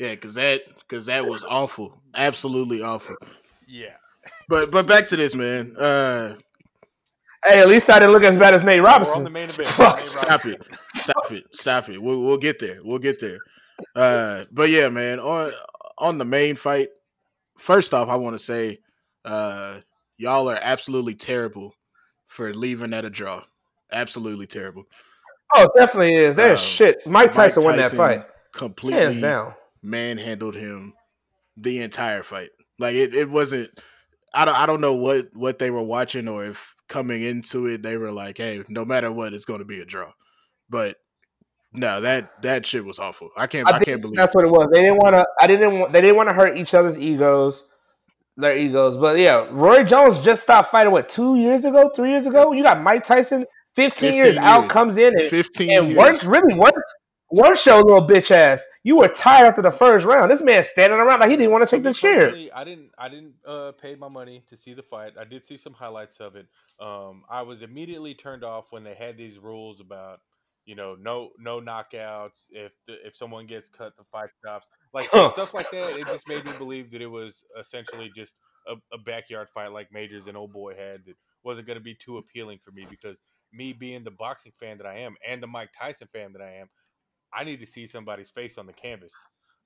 [0.00, 3.14] Yeah, because that because that was awful, absolutely awful.
[3.68, 3.94] Yeah.
[4.48, 5.76] But but back to this, man.
[5.76, 6.34] Uh,
[7.46, 9.32] Hey, at least I didn't look as bad as Nate We're on the Robinson.
[9.34, 9.68] main event.
[9.68, 10.00] Fuck.
[10.08, 12.02] Stop it, stop it, stop it.
[12.02, 12.78] We'll we'll get there.
[12.82, 13.38] We'll get there.
[13.94, 15.20] Uh, but yeah, man.
[15.20, 15.52] On
[15.98, 16.88] on the main fight,
[17.58, 18.80] first off, I want to say,
[19.24, 19.80] uh,
[20.16, 21.74] y'all are absolutely terrible
[22.26, 23.44] for leaving at a draw.
[23.92, 24.84] Absolutely terrible.
[25.54, 26.34] Oh, definitely is.
[26.36, 27.06] That Um, shit.
[27.06, 29.54] Mike Tyson, won that fight, Completely hands down.
[29.82, 30.94] manhandled him
[31.56, 32.50] the entire fight.
[32.78, 33.70] Like it, it wasn't.
[34.32, 34.56] I don't.
[34.56, 38.10] I don't know what what they were watching or if coming into it they were
[38.10, 40.10] like, hey, no matter what, it's going to be a draw.
[40.68, 40.96] But
[41.74, 43.30] no, that that shit was awful.
[43.36, 43.68] I can't.
[43.68, 44.16] I, think can't believe.
[44.16, 44.68] that's what it was.
[44.72, 45.26] They didn't want to.
[45.40, 45.78] I didn't.
[45.78, 47.66] Want, they didn't want to hurt each other's egos,
[48.36, 48.96] their egos.
[48.96, 50.92] But yeah, Roy Jones just stopped fighting.
[50.92, 51.90] What two years ago?
[51.94, 52.52] Three years ago?
[52.52, 53.44] You got Mike Tyson.
[53.74, 55.98] Fifteen, 15 years out comes in and, Fifteen and years.
[55.98, 56.94] works really works.
[57.32, 58.64] Works your little bitch ass.
[58.84, 60.30] You were tired after the first round.
[60.30, 62.32] This man standing around like he didn't want to To take the chair.
[62.54, 62.90] I didn't.
[62.96, 65.14] I didn't uh, pay my money to see the fight.
[65.18, 66.46] I did see some highlights of it.
[66.78, 70.20] Um, I was immediately turned off when they had these rules about,
[70.66, 72.46] you know, no no knockouts.
[72.50, 74.66] If the, if someone gets cut, the fight stops.
[74.92, 75.32] Like Huh.
[75.32, 75.98] stuff like that.
[75.98, 79.92] It just made me believe that it was essentially just a, a backyard fight like
[79.92, 81.04] Majors and Old Boy had.
[81.06, 83.18] That wasn't going to be too appealing for me because
[83.52, 86.54] me being the boxing fan that I am and the Mike Tyson fan that I
[86.60, 86.68] am,
[87.32, 89.12] I need to see somebody's face on the canvas.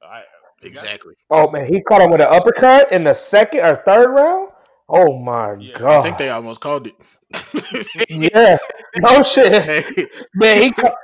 [0.02, 0.22] I
[0.62, 1.14] exactly.
[1.30, 4.50] Oh man, he caught him with an uppercut in the second or third round.
[4.88, 6.01] Oh my Yeah, god!
[6.01, 6.94] I think they almost called it.
[8.09, 8.57] yeah,
[8.96, 10.11] no shit.
[10.35, 10.94] Man, he ca-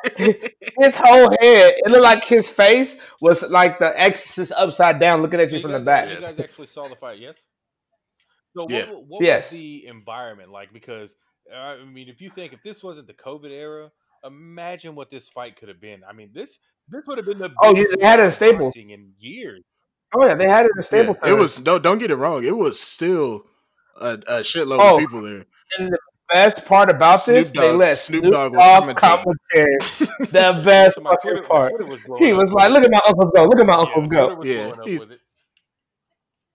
[0.78, 1.74] his whole head.
[1.76, 5.62] It looked like his face was like the Exorcist upside down, looking at So you
[5.62, 6.08] from the back.
[6.08, 7.36] You guys actually saw the fight, yes?
[8.56, 8.90] So what, Yeah.
[8.90, 9.50] wa- what Yes.
[9.52, 10.72] was the environment like?
[10.72, 11.14] Because
[11.52, 13.90] uh, I mean, if you think if this wasn't the COVID era,
[14.24, 16.00] imagine what this fight could have been.
[16.08, 18.30] I mean, this this would have been the Oh, biggest you- they had it in
[18.30, 18.76] fight in Staples.
[18.76, 19.62] in years.
[20.14, 21.18] Oh yeah, they had it in the Yeah, stable.
[21.26, 21.78] it was no.
[21.78, 22.44] Don't get it wrong.
[22.44, 23.44] It was still
[24.00, 24.94] a, a shitload Oh.
[24.94, 25.44] of people there.
[25.78, 25.98] And the
[26.32, 29.76] best part about Snoop this, they let Snoop Snoop, Dogg Dogg, was commentary.
[30.20, 31.72] the best So my fucking Twitter, part.
[31.88, 33.44] Was He was with like, "Look at my uncles go!
[33.44, 35.18] Look at my Yeah, uncles Twitter go!" was Yeah, he's- with.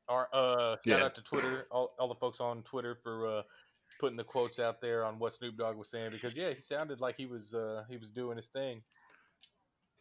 [0.07, 1.05] Our, uh, shout Yeah.
[1.05, 3.41] out to Twitter, all, all the folks on Twitter for uh,
[3.99, 6.99] putting the quotes out there on what Snoop Dogg was saying because yeah, he sounded
[6.99, 8.81] like he was uh, he was doing his thing.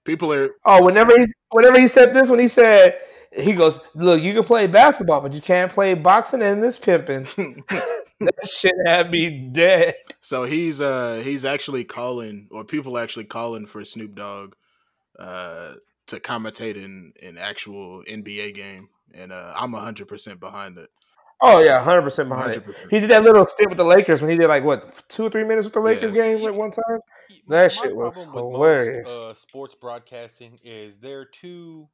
[0.07, 2.99] People are Oh, whenever he whenever he said this, when he said
[3.37, 7.25] he goes, "Look, you can play basketball, but you can't play boxing and this pimping."
[8.21, 9.95] that shit had me dead.
[10.21, 14.55] so he's uh he's actually calling or people actually calling for Snoop Dogg
[15.19, 15.75] uh
[16.07, 20.91] to commentate in an actual NBA game, and uh I'm hundred percent behind it.
[21.41, 22.91] Oh yeah, hundred percent behind 100%.
[22.91, 25.31] He did that little stint with the Lakers when he did like what two or
[25.31, 26.35] three minutes with the Lakers Yeah.
[26.35, 27.01] game at one time.
[27.47, 29.05] That my shit was problem with hilarious.
[29.05, 31.89] Most, uh, sports broadcasting is they're too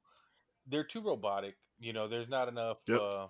[0.67, 1.57] they're too robotic.
[1.79, 3.01] You know, there's not enough Yep.
[3.01, 3.27] uh,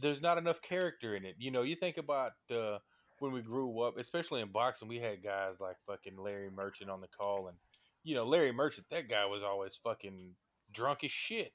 [0.00, 1.36] there's not enough character in it.
[1.38, 2.78] You know, you think about uh,
[3.18, 7.00] when we grew up, especially in boxing, we had guys like fucking Larry Merchant on
[7.00, 7.56] the call, and
[8.04, 10.34] you know, Larry Merchant, that guy was always fucking
[10.72, 11.52] drunk as shit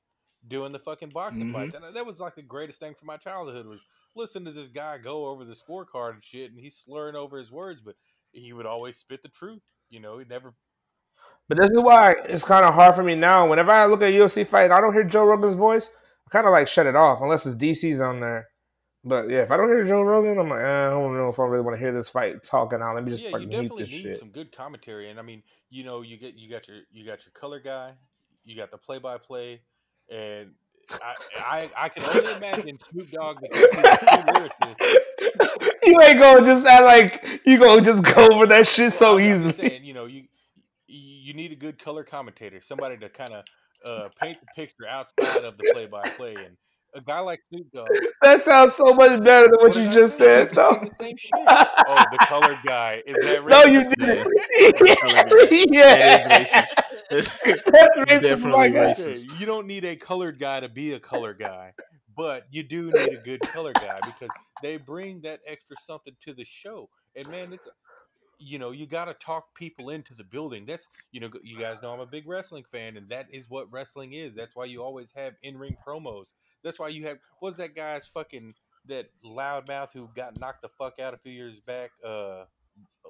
[0.48, 1.54] doing the fucking boxing Mhm.
[1.54, 3.82] fights, and uh, that was like the greatest thing for my childhood was
[4.16, 7.52] listen to this guy go over the scorecard and shit, and he's slurring over his
[7.52, 7.96] words, but
[8.32, 9.62] he would always spit the truth.
[9.90, 10.56] You know, he never.
[11.52, 13.46] But this is why it's kind of hard for me now.
[13.50, 15.92] Whenever I look at UFC fight, I don't hear Joe Rogan's voice.
[16.26, 18.48] I kind of like shut it off unless it's DC's on there.
[19.04, 21.38] But yeah, if I don't hear Joe Rogan, I'm like, eh, I don't know if
[21.40, 22.96] I really want to hear this fight talking out.
[22.96, 24.18] Let me just yeah, you fucking mute definitely this need shit.
[24.20, 27.26] some good commentary, and I mean, you know, you get you got your you got
[27.26, 27.96] your color guy,
[28.46, 29.60] you got the play by play,
[30.10, 30.52] and
[30.90, 35.78] I, I I can only imagine Snoop Dogg because he's a true lyricist.
[35.86, 39.26] you ain't gonna just act like you gonna just go over that shit so Well,
[39.26, 39.54] I'm easily.
[39.54, 40.24] saying, you know, you
[40.92, 43.44] you need a good color commentator, somebody to kind of
[43.86, 46.58] uh, paint the picture outside of the play by play, and
[46.94, 47.88] a guy like Snoop Dogg.
[48.22, 50.72] That sounds so much better than what did you just said, though.
[50.72, 51.32] the same shit.
[51.48, 54.28] Oh, the colored guy is that No, you didn't.
[54.82, 56.84] That yeah, is racist.
[57.10, 59.40] That's racist, Definitely racist.
[59.40, 61.74] You don't need a colored guy to be a color guy,
[62.16, 64.30] but you do need a good color guy because
[64.62, 66.90] they bring that extra something to the show.
[67.16, 67.68] And man, it's
[68.42, 70.66] you know you got to talk people into the building.
[70.66, 73.72] That's you know you guys know I'm a big wrestling fan, and that is what
[73.72, 74.34] wrestling is.
[74.36, 76.28] That's why you always have in ring promos.
[76.64, 78.54] That's why you have what's that guy's fucking
[78.88, 81.92] that loudmouth who got knocked the fuck out a few years back.
[82.06, 82.46] Uh,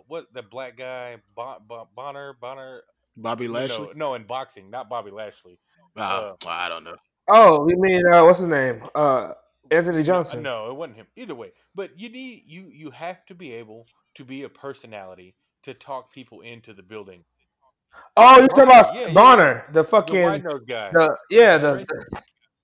[0.07, 2.83] what the black guy bon, bon, Bonner Bonner
[3.15, 3.87] Bobby Lashley.
[3.87, 5.59] No, no, in boxing, not Bobby Lashley.
[5.95, 6.95] Uh, uh, well, I don't know.
[7.27, 8.83] Oh, you mean uh, what's his name?
[8.95, 9.33] Uh,
[9.71, 10.43] Anthony Johnson.
[10.43, 11.07] No, it wasn't him.
[11.15, 15.35] Either way, but you need you you have to be able to be a personality
[15.63, 17.23] to talk people into the building.
[18.15, 19.71] Oh, you're talking about yeah, Bonner, yeah.
[19.73, 20.91] the fucking the guy.
[20.91, 22.21] The, yeah, the, the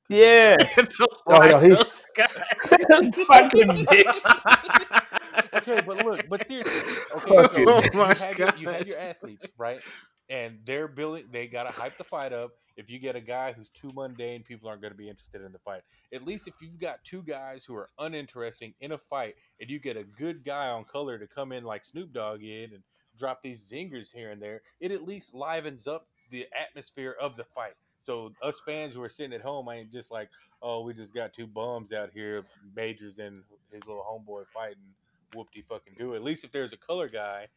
[0.09, 0.57] yeah.
[1.27, 1.77] oh, yeah, he's
[3.25, 5.53] fucking bitch.
[5.53, 9.45] okay, but look, but seriously, okay, so oh you, have your, you have your athletes,
[9.57, 9.81] right?
[10.29, 11.25] And they're building.
[11.31, 12.51] They gotta hype the fight up.
[12.77, 15.51] If you get a guy who's too mundane, people aren't going to be interested in
[15.51, 15.81] the fight.
[16.13, 19.79] At least if you've got two guys who are uninteresting in a fight, and you
[19.79, 22.83] get a good guy on color to come in like Snoop Dogg in and
[23.17, 27.43] drop these zingers here and there, it at least livens up the atmosphere of the
[27.43, 27.73] fight.
[27.99, 30.29] So us fans who are sitting at home, ain't just like,
[30.61, 32.43] oh, we just got two bums out here,
[32.75, 34.93] Majors and his little homeboy fighting.
[35.33, 36.15] Whoop de fucking do.
[36.15, 37.47] At least if there's a color guy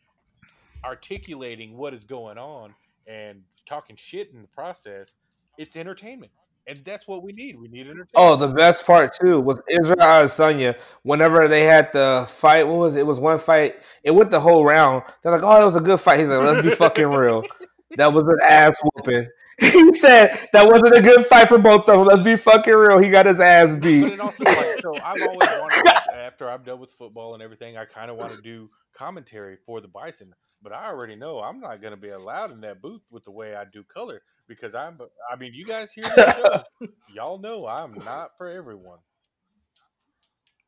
[0.85, 2.75] articulating what is going on
[3.07, 5.09] and talking shit in the process,
[5.59, 6.33] it's entertainment.
[6.67, 7.59] And that's what we need.
[7.59, 8.11] We need entertainment.
[8.15, 10.79] Oh, the best part too was Israel Adesanya.
[11.03, 13.01] Whenever they had the fight, what was it?
[13.01, 13.07] it?
[13.07, 13.77] was one fight.
[14.05, 15.05] It went the whole round.
[15.23, 17.43] They're like, "Oh, it was a good fight." He's like, "Let's be fucking real.
[17.97, 19.27] That was an ass whooping."
[19.61, 22.05] he said that wasn't a good fight for both of them.
[22.05, 22.99] Let's be fucking real.
[22.99, 24.17] He got his ass beat.
[24.17, 27.85] But also, like, so I've always wanted, after I'm done with football and everything, I
[27.85, 30.33] kind of want to do commentary for the Bison.
[30.63, 33.31] But I already know I'm not going to be allowed in that booth with the
[33.31, 34.99] way I do color because I'm.
[35.31, 36.67] I mean, you guys hear that
[37.15, 38.99] Y'all know I'm not for everyone.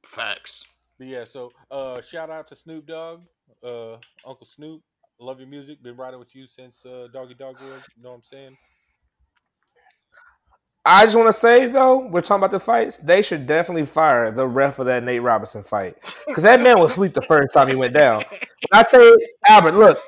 [0.04, 0.64] Facts.
[0.98, 3.22] But yeah, so uh, shout out to Snoop Dogg,
[3.62, 3.94] uh,
[4.26, 4.82] Uncle Snoop.
[5.18, 5.82] Love your music.
[5.82, 7.82] Been riding with you since uh, Doggy Dogg World.
[7.96, 8.56] You know what I'm saying?
[10.84, 12.98] I just want to say though, we're talking about the fights.
[12.98, 16.92] They should definitely fire the ref of that Nate Robinson fight because that man was
[16.92, 18.24] asleep the first time he went down.
[18.72, 19.98] I tell you, Albert, look,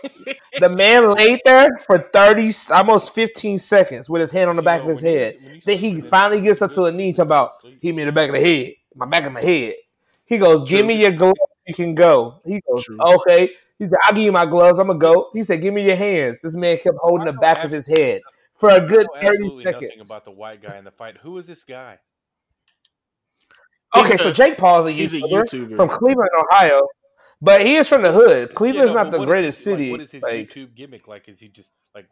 [0.58, 4.82] the man laid there for thirty, almost fifteen seconds with his hand on the back
[4.82, 5.62] of his head.
[5.64, 8.34] Then he finally gets up to a knee, about hit me in the back of
[8.34, 9.74] the head, my back of my head.
[10.24, 14.14] He goes, "Give me your gloves, you can go." He goes, "Okay." He said, "I'll
[14.14, 14.80] give you my gloves.
[14.80, 17.62] I'm gonna go." He said, "Give me your hands." This man kept holding the back
[17.62, 18.22] of his head
[18.64, 19.82] for a good thirty seconds.
[19.82, 21.18] Nothing about the white guy in the fight.
[21.18, 21.98] Who is this guy?
[23.96, 26.82] Okay, so Jake Paul is a, YouTuber, a YouTuber from Cleveland, Ohio,
[27.40, 28.54] but he is from the hood.
[28.54, 29.84] Cleveland's yeah, no, not the greatest is, city.
[29.84, 31.06] Like, what is his like, YouTube gimmick?
[31.06, 32.06] Like, is he just like?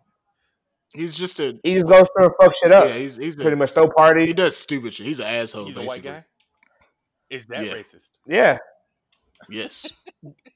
[0.94, 1.58] He's just a.
[1.64, 2.84] He just goes through and fuck shit up.
[2.84, 4.26] Yeah, he's, he's pretty a, much no party.
[4.26, 5.06] He does stupid shit.
[5.06, 5.64] He's an asshole.
[5.64, 5.86] He's basically.
[5.86, 6.24] a white guy.
[7.30, 7.72] Is that yeah.
[7.72, 8.10] racist?
[8.26, 8.58] Yeah.
[9.48, 9.90] Yes.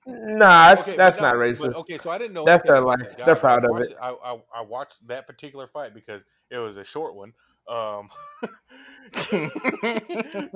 [0.07, 1.61] Nah, that's, okay, that's no, not racist.
[1.61, 3.17] But, okay, so I didn't know that's their life.
[3.25, 3.97] They're proud of it.
[4.01, 7.33] I, I, I watched that particular fight because it was a short one.
[7.69, 8.09] Um,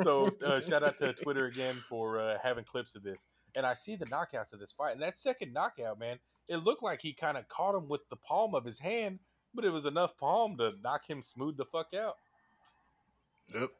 [0.03, 3.27] so uh, shout out to Twitter again for uh, having clips of this.
[3.57, 6.83] And I see the knockouts of this fight, and that second knockout, man, it looked
[6.83, 9.19] like he kind of caught him with the palm of his hand,
[9.55, 12.17] but it was enough palm to knock him smooth the fuck out.
[13.55, 13.71] Yep.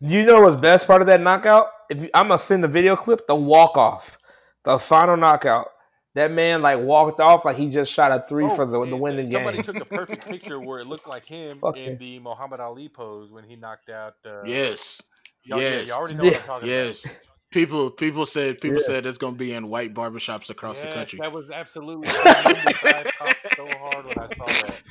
[0.00, 1.68] You know what's best part of that knockout?
[1.88, 4.18] If you, I'm gonna send the video clip, the walk off,
[4.64, 5.68] the final knockout.
[6.14, 8.96] That man like walked off like he just shot a three oh, for the, the
[8.96, 9.64] winning somebody game.
[9.64, 13.30] Somebody took a perfect picture where it looked like him in the Muhammad Ali pose
[13.30, 14.14] when he knocked out.
[14.24, 15.02] Uh, yes.
[15.44, 15.88] Y'all, yes.
[15.88, 17.04] Yeah, you already know what I'm talking yes.
[17.04, 17.16] about.
[17.52, 18.86] People, people said, people yes.
[18.86, 21.18] said it's going to be in white barbershops across yes, the country.
[21.22, 22.08] That was absolutely.
[22.08, 23.12] I
[23.56, 24.82] so hard when I saw that.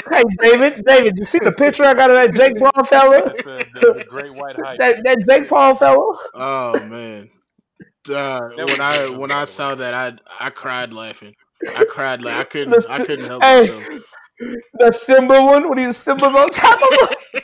[0.10, 3.22] hey, David, David, you see the picture I got of that Jake Paul fella?
[3.24, 4.78] That's the, the, the great white height.
[4.78, 6.14] that, that Jake Paul fella.
[6.34, 7.30] Oh man,
[8.08, 11.34] uh, when I when I saw that, I I cried laughing.
[11.76, 14.02] I cried like I couldn't the, I couldn't help hey, myself.
[14.74, 17.42] The Simba one when he Simba's on top of him.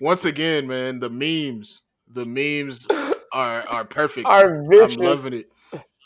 [0.00, 2.86] Once again, man, the memes, the memes
[3.32, 4.26] are are perfect.
[4.26, 4.96] Are vicious.
[4.96, 5.50] I'm loving it.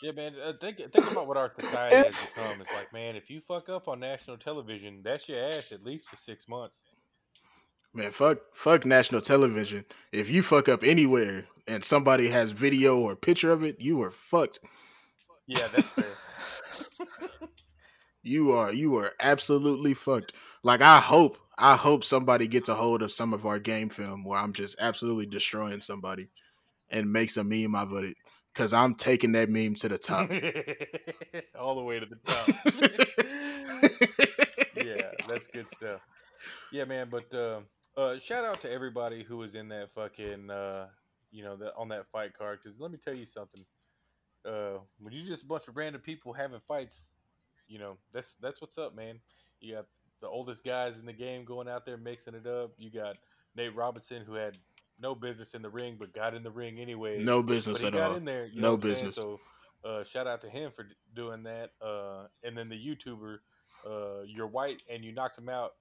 [0.01, 0.33] Yeah, man.
[0.43, 2.19] Uh, think think about what our society it's...
[2.19, 2.61] has become.
[2.61, 6.09] It's like, man, if you fuck up on national television, that's your ass at least
[6.09, 6.81] for six months.
[7.93, 9.85] Man, fuck, fuck national television.
[10.11, 14.09] If you fuck up anywhere and somebody has video or picture of it, you are
[14.09, 14.59] fucked.
[15.45, 16.05] Yeah, that's fair.
[18.23, 20.33] you are, you are absolutely fucked.
[20.63, 24.23] Like I hope, I hope somebody gets a hold of some of our game film
[24.23, 26.29] where I'm just absolutely destroying somebody
[26.89, 28.17] and makes a meme out of it
[28.53, 30.31] because I'm taking that meme to the top.
[31.59, 32.47] All the way to the top.
[34.85, 36.01] yeah, that's good stuff.
[36.71, 37.09] Yeah, man.
[37.09, 37.61] But uh,
[37.97, 40.87] uh, shout out to everybody who was in that fucking uh,
[41.33, 42.59] you know, that on that fight card.
[42.63, 43.65] Because let me tell you something.
[44.45, 47.09] Uh, when you just a bunch of random people having fights,
[47.67, 49.19] you know, that's that's what's up, man.
[49.59, 49.85] You got
[50.23, 52.71] the oldest guys in the game going out there mixing it up.
[52.79, 53.17] You got
[53.55, 54.57] Nate Robinson who had
[54.99, 57.21] no business in the ring but got in the ring anyway.
[57.21, 58.17] No business but he at got all.
[58.17, 58.45] in there.
[58.47, 58.93] You No know what saying?
[58.95, 59.15] business.
[59.15, 59.39] So
[59.85, 61.71] uh, shout out to him for d- doing that.
[61.85, 63.37] Uh, and then the YouTuber,
[63.85, 65.71] uh, you're white and you knocked him out.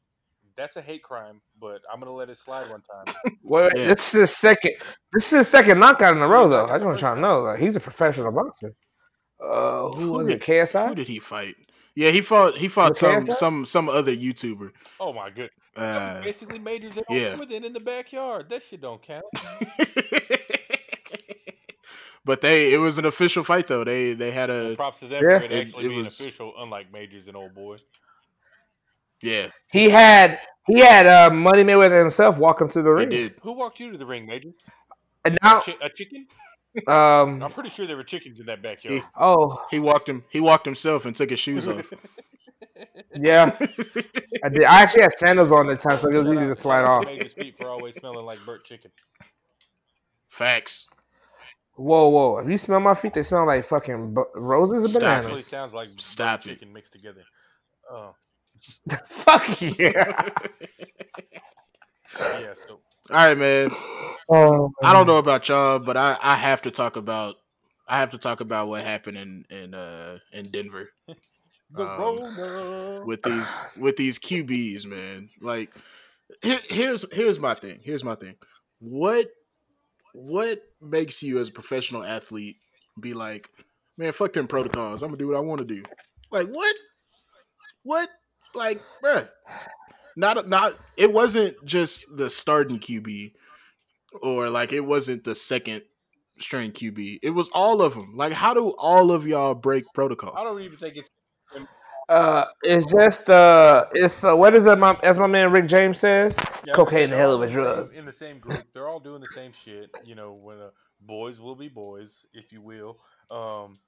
[0.57, 3.15] That's a hate crime, but I'm gonna let it slide one time.
[3.43, 3.87] Wait, Yeah.
[3.87, 4.73] this is his second.
[5.13, 6.67] This is his second knockout in a row, though.
[6.67, 7.41] I just want to try to know.
[7.43, 8.75] Like, he's a professional boxer.
[9.41, 10.43] Uh, who, Who was did- it?
[10.43, 10.89] KSI.
[10.89, 11.55] Who did he fight?
[11.95, 12.57] Yeah, he fought.
[12.57, 14.71] He fought some some some other YouTuber.
[14.99, 15.51] Oh my good.
[15.77, 17.37] Uh, Basically, majors at yeah.
[17.37, 18.49] home then in the backyard.
[18.51, 19.25] That shit don't count.
[22.25, 23.85] but they it was an official fight though.
[23.85, 25.39] They they had Well, a props to them Yeah.
[25.39, 27.77] for it It- actually it being was- official, unlike majors and old boy.
[29.21, 29.49] yeah.
[29.71, 33.35] He had he had uh, Money Mayweather himself walk him to the They ring, did.
[33.43, 34.51] Who walked you to the ring, Major?
[35.25, 36.27] and A, chi- a chicken?
[36.87, 39.03] Um I'm pretty sure there were chickens in that backyard.
[39.19, 40.25] oh He walked him.
[40.31, 41.85] He walked himself and took his shoes off.
[43.15, 43.55] yeah,
[44.43, 44.65] I did.
[44.65, 47.05] I actually had sandals on at the time, so it was easy to slide off.
[47.05, 48.91] to Major's feet for always smelling like burnt chicken.
[50.29, 50.89] Facts.
[51.75, 52.39] Whoa, whoa!
[52.39, 55.27] If you smell my feet, they smell like fucking bu- roses and Stop bananas.
[55.27, 56.55] Actually, sounds like Stop burnt it.
[56.55, 57.23] chicken mixed together.
[57.91, 58.15] Oh,
[59.09, 60.29] Fuck yeah!
[62.19, 62.55] yeah.
[62.67, 63.71] So All right, man.
[64.35, 67.37] Oh, I don't know about y'all, but I, I have to talk about
[67.87, 70.91] I have to talk about what happened in in uh in Denver
[71.75, 75.31] Um, with these with these QBs, man.
[75.41, 75.71] Like
[76.43, 77.81] here, here's here's my thing.
[77.83, 78.35] Here's my thing.
[78.81, 79.29] What
[80.13, 82.57] what makes you as a professional athlete
[83.01, 83.49] be like,
[83.97, 85.03] man, fuck them protocols.
[85.03, 85.83] I'm gonna do what I want to do.
[86.31, 86.77] Like what?
[87.85, 88.09] What?
[88.55, 89.29] Like, bruh.
[90.15, 93.33] Not not it wasn't just the starting QB
[94.21, 95.83] or like it wasn't the second
[96.41, 97.21] string QB.
[97.23, 98.17] It was all of them.
[98.17, 100.35] Like how do all of y'all break protocol?
[100.37, 101.09] I don't even think it's
[102.09, 104.79] Uh, it's just uh, it's uh, what is that?
[104.79, 106.37] My, as my man Rick James says,
[106.67, 107.95] Yeah, cocaine saying hell of a in the same- drug.
[107.95, 109.91] In the same group, they're all doing the same shit.
[110.05, 112.99] You know, when uh, boys will be boys, if you will.
[113.31, 113.79] Um,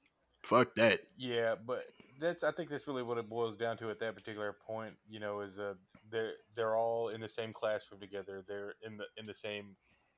[0.42, 1.00] Fuck that.
[1.18, 1.86] yeah, but
[2.20, 4.94] that's I think that's really what it boils down to at that particular point.
[5.08, 5.74] You know, is uh,
[6.10, 8.44] they're they're all in the same classroom together.
[8.46, 9.74] They're in the in the same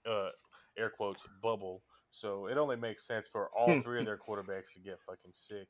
[0.09, 0.29] uh,
[0.79, 1.83] air quotes bubble.
[2.11, 3.81] So it only makes sense for all Hmm.
[3.81, 5.69] three of their quarterbacks to get fucking sick.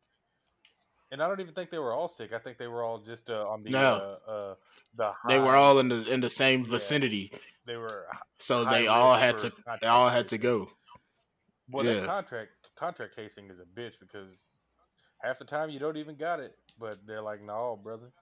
[1.11, 2.33] And I don't even think they were all sick.
[2.33, 4.19] I think they were all just uh, on the No.
[4.27, 4.55] uh, uh,
[4.97, 6.71] the They were all in the in the same Yeah.
[6.71, 7.33] vicinity.
[7.65, 8.07] they were
[8.39, 10.71] So they all had to they all had to go.
[11.69, 11.95] Well, Yeah.
[11.95, 14.47] that contract contact tracing is a bitch because
[15.23, 18.13] half the time you don't even got it, but they're like, "No, brother."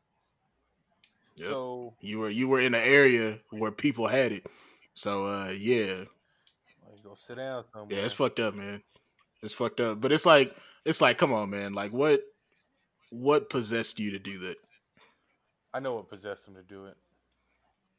[1.37, 1.49] Yep.
[1.49, 4.47] So You were you were in an area where people had it.
[4.95, 6.05] So uh yeah.
[7.03, 7.99] go sit down somewhere.
[7.99, 8.83] Yeah, it's fucked up, man.
[9.43, 10.01] It's fucked up.
[10.01, 11.75] But it's like it's like come on, man.
[11.75, 12.23] Like what
[13.11, 14.57] what possessed you to do that?
[15.73, 16.97] I know what possessed them to do it.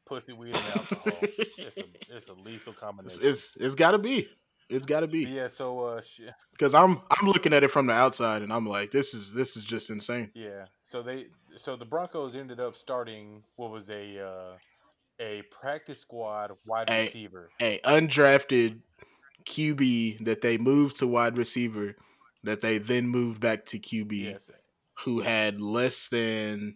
[0.05, 1.17] Pussy, weed, and alcohol.
[1.21, 1.83] it's, a,
[2.15, 3.19] it's a lethal combination.
[3.23, 4.27] it's, it's got to be.
[4.69, 5.23] It's got to But be.
[5.23, 5.47] yeah.
[5.47, 6.21] So uh, sh-
[6.59, 9.57] Cuz I'm I'm looking at it from the outside and I'm like this is this
[9.57, 10.31] is just insane.
[10.33, 10.65] yeah.
[10.83, 11.27] So they
[11.57, 14.57] so the Broncos ended up starting what was a uh,
[15.19, 17.05] a practice squad wide Hey.
[17.05, 17.49] receiver.
[17.61, 18.81] A undrafted
[19.45, 21.95] QB that they moved to wide receiver
[22.43, 24.49] that they then moved back to QB Yes.
[25.03, 26.75] who had less than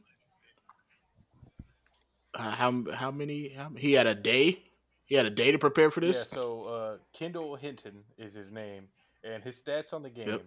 [2.35, 4.63] uh, how how many how, he had a day
[5.05, 6.27] he had a day to prepare for this.
[6.29, 8.87] Yeah, so uh, Kendall Hinton is his name,
[9.23, 10.39] and his stats on the game: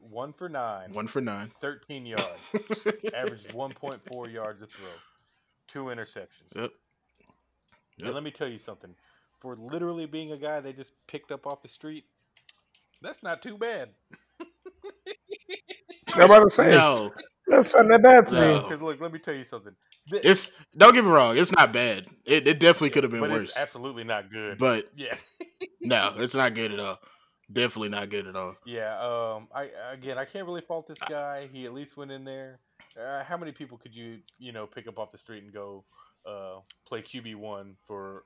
[0.00, 2.24] one for nine, one for nine 13 yards,
[3.14, 4.88] averaged 1.4 yards a throw,
[5.68, 6.50] two interceptions.
[6.56, 6.72] Yep.
[8.02, 8.94] And let me tell you something:
[9.40, 12.04] for literally being a guy they just picked up off the street,
[13.02, 13.90] that's not too bad.
[16.14, 17.12] I'm about to say no
[17.46, 18.54] that's not that bad to No.
[18.54, 18.60] me.
[18.62, 19.72] Because look, let me tell you something.
[20.10, 23.30] It's don't get me wrong it's not bad it, it definitely could have been but
[23.30, 24.58] worse It's absolutely not good.
[24.58, 25.16] but yeah,
[25.80, 26.98] no it's not good at all
[27.52, 28.98] definitely not good at all yeah.
[29.00, 31.48] Um, I again, I can't really fault this guy.
[31.52, 32.58] He at least went in there.
[33.00, 35.84] Uh, how many people could you, you know, pick up off the street and go
[36.26, 36.56] uh,
[36.86, 38.24] play QB one for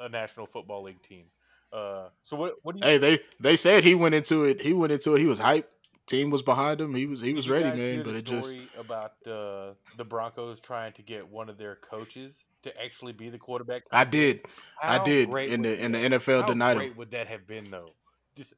[0.00, 1.24] a National Football League team?
[1.72, 2.54] Uh, so what?
[2.62, 2.90] What do you?
[2.90, 5.64] hey they they said he went into it he went into it he was hyped
[6.06, 9.74] team was behind him he was he was ready man but it just about uh,
[9.98, 13.82] the Broncos trying to get one of their coaches to actually be the quarterback.
[13.92, 14.40] I did
[14.82, 17.70] I did In the and the NFL how denied great him would that have been
[17.70, 17.90] though?
[18.34, 18.54] Just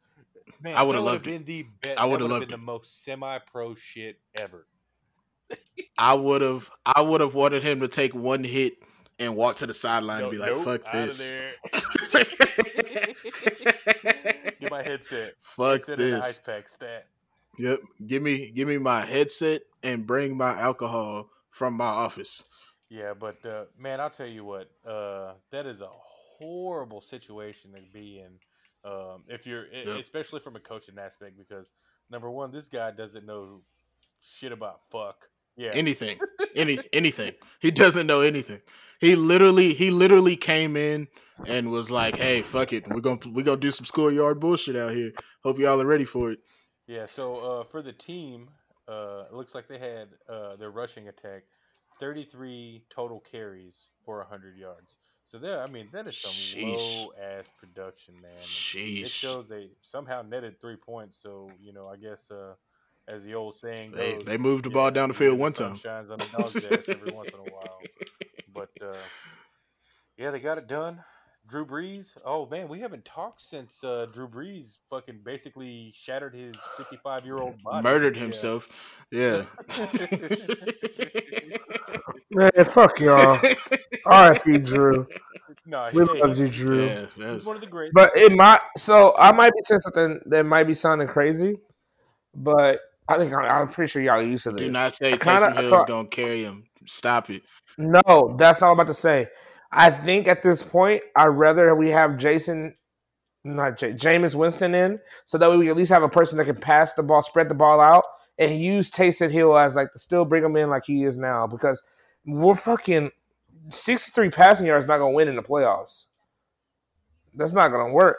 [0.62, 1.46] man, I would've that loved it.
[1.46, 1.98] the best.
[1.98, 4.66] I would've loved been loved the most semi-pro shit ever.
[5.98, 8.74] I would have I would have wanted him to take one hit
[9.18, 11.32] and walk to the sideline and be like, nope, "Fuck this."
[14.60, 15.34] Get my headset.
[15.40, 16.38] Fuck Headset the ice this.
[16.38, 17.06] pack stat.
[17.58, 17.80] Yep.
[18.06, 22.44] Give me give me my headset and bring my alcohol from my office.
[22.88, 24.70] Yeah, but uh, man, I'll tell you what.
[24.86, 25.88] Uh, that is a
[26.38, 28.32] horrible situation to be in.
[28.90, 29.98] Um, if you're, Yep.
[30.00, 31.66] especially from a coaching aspect, because
[32.10, 33.60] number one, this guy doesn't know
[34.22, 35.28] shit about fuck.
[35.60, 36.18] Yeah, Anything.
[36.56, 37.34] Any anything.
[37.60, 38.62] He doesn't know anything.
[38.98, 41.06] He literally he literally came in
[41.46, 42.88] and was like, "Hey, fuck it.
[42.88, 45.12] We're going to we're going to do some schoolyard bullshit out here.
[45.44, 46.38] Hope y'all are ready for it."
[46.86, 48.48] Yeah, so uh, for the team,
[48.88, 51.42] uh, it looks like they had uh, their rushing attack,
[52.00, 54.96] 33 total carries for 100 yards.
[55.26, 56.76] So there, I mean, that is some Sheesh.
[56.76, 58.42] low ass production, man.
[58.42, 59.02] Sheesh.
[59.02, 61.18] It shows they somehow netted three points.
[61.22, 62.54] So you know, I guess uh,
[63.08, 65.54] as the old saying They goes, they moved the yeah, ball down the field one
[65.54, 65.76] sun time.
[65.78, 67.78] Shines on the dog's ass every once in a while.
[68.54, 68.96] But uh,
[70.16, 71.02] yeah, they got it done.
[71.48, 72.16] Drew Brees.
[72.24, 77.38] Oh man, we haven't talked since uh, Drew Brees fucking basically shattered his 55 year
[77.38, 77.82] old body.
[77.82, 78.22] Murdered Yeah.
[78.22, 78.68] himself.
[79.10, 79.44] Yeah.
[82.32, 83.40] Man, fuck y'all.
[84.06, 84.58] R.I.P.
[84.58, 85.06] Drew.
[85.66, 86.86] no, We hey, love you, Drew.
[86.86, 87.06] yeah.
[87.34, 87.92] he's one of the greats.
[87.94, 88.60] But it might.
[88.76, 91.56] So I might be saying something that might be sounding crazy,
[92.34, 92.80] but
[93.10, 94.62] I think I- I'm pretty sure y'all are used to this.
[94.62, 96.64] Do not say kinda- Taysom Hill's gonna carry him.
[96.86, 97.42] Stop it.
[97.78, 99.28] No, that's not what I'm about to say.
[99.72, 102.74] I think at this point, I'd rather we have Jason,
[103.44, 106.44] not J- Jameis Winston in, so that way we at least have a person that
[106.46, 108.04] can pass the ball, spread the ball out,
[108.38, 111.82] and use Taysom Hill as like still bring him in like he is now because
[112.26, 113.10] we're fucking
[113.68, 116.06] 63 passing yards not gonna win in the playoffs.
[117.34, 118.16] That's not gonna work.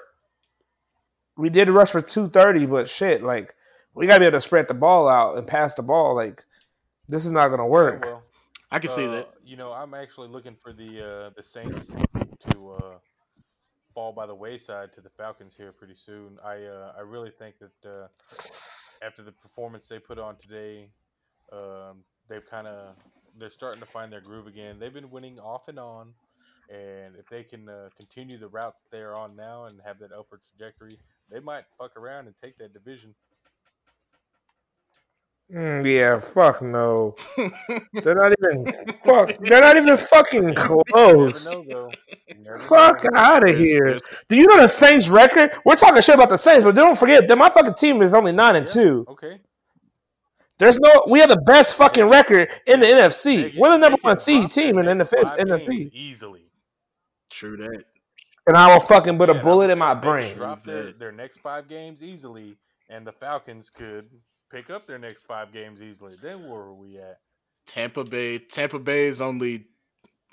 [1.38, 3.54] We did rush for 230, but shit, like
[3.94, 6.16] we gotta be able to spread the ball out and pass the ball.
[6.16, 6.44] Like
[7.08, 8.06] this is not gonna work.
[8.06, 8.24] well,
[8.72, 9.30] I can see uh, that.
[9.46, 11.88] You know, I'm actually looking for the uh, the Saints
[12.52, 12.94] to uh,
[13.94, 16.38] fall by the wayside to the Falcons here pretty soon.
[16.44, 18.08] I uh, I really think that uh,
[19.02, 20.90] after the performance they put on today,
[21.52, 22.96] um, they've kind of
[23.38, 24.78] they're starting to find their groove again.
[24.80, 26.14] They've been winning off and on,
[26.70, 30.12] and if they can uh, continue the route that they're on now and have that
[30.12, 30.98] upward trajectory,
[31.30, 33.14] they might fuck around and take that division.
[35.54, 37.16] Mm, yeah, fuck no.
[37.94, 38.66] They're not even
[39.04, 39.38] fuck.
[39.40, 41.46] They're not even fucking close.
[41.46, 41.92] know, though.
[42.30, 43.20] You never Fuck know.
[43.20, 44.00] out of here.
[44.30, 45.52] Do you know the Saints record?
[45.66, 48.32] We're talking shit about the Saints, but don't forget that my fucking team is only
[48.32, 49.06] nine and Yeah, two.
[49.10, 49.42] Okay.
[50.58, 51.04] There's no.
[51.10, 52.10] We have the best fucking Yeah.
[52.12, 53.52] record in the They NFC.
[53.52, 55.38] can- We're the number they one seed drop their team in the next NFL.
[55.40, 55.90] NFC.
[55.94, 56.46] easily.
[57.30, 57.84] True that.
[58.48, 60.36] And I will fucking put Yeah, a bullet in my saying they can brain.
[60.38, 62.58] Drop their, their next five games easily,
[62.90, 64.10] and the Falcons could
[64.52, 66.16] pick up their next five games easily.
[66.22, 67.20] Then where are we at?
[67.66, 68.38] Tampa Bay.
[68.40, 69.66] Tampa Bay is only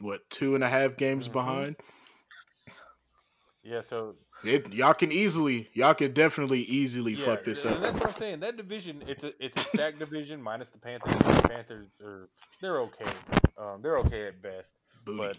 [0.01, 1.33] what two and a half games Mhm.
[1.33, 1.77] behind.
[3.63, 4.15] Yeah, so
[4.45, 7.81] It, y'all can easily, y'all can definitely easily yeah, fuck this up.
[7.81, 8.41] that's what I'm saying.
[8.41, 11.17] That division, it's a it's a stacked division minus the Panthers.
[11.19, 12.29] The Panthers are
[12.61, 13.11] they're okay.
[13.59, 15.19] Um, they're okay at best, Booty.
[15.19, 15.37] but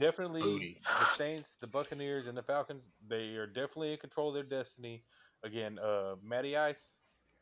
[0.00, 0.80] definitely Booty.
[0.82, 2.88] the Saints, the Buccaneers, and the Falcons.
[3.06, 5.04] They are definitely in control of their destiny.
[5.44, 6.98] Again, uh, Matty Ice,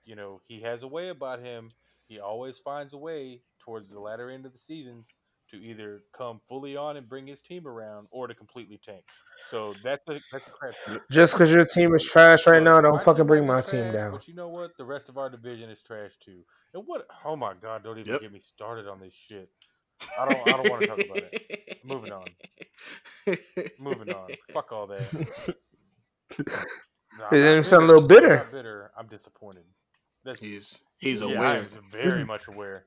[0.06, 1.70] you know, he has a way about him.
[2.08, 5.08] He always finds a way towards the latter end of the seasons
[5.50, 9.02] to either come fully on and bring his team around, or to completely tank.
[9.50, 11.00] So that's a that's a crapshoot.
[11.10, 14.12] Just because your team is trash right now, don't fucking bring my team down.
[14.12, 14.76] But you know what?
[14.76, 16.40] The rest of our division is trash too.
[16.74, 17.06] And what?
[17.24, 17.84] Oh my god!
[17.84, 18.20] Don't even Yep.
[18.22, 19.48] get me started on this shit.
[20.18, 20.48] I don't.
[20.48, 21.78] I don't want to talk about it.
[21.84, 22.24] Moving on.
[23.78, 24.30] Moving on.
[24.52, 25.54] Fuck all that.
[27.18, 28.40] No, You I'm not sound a little bitter.
[28.44, 28.90] I'm bitter.
[28.98, 29.64] I'm disappointed.
[30.26, 31.60] That's, he's he's yeah, aware.
[31.60, 32.84] I'm very much aware.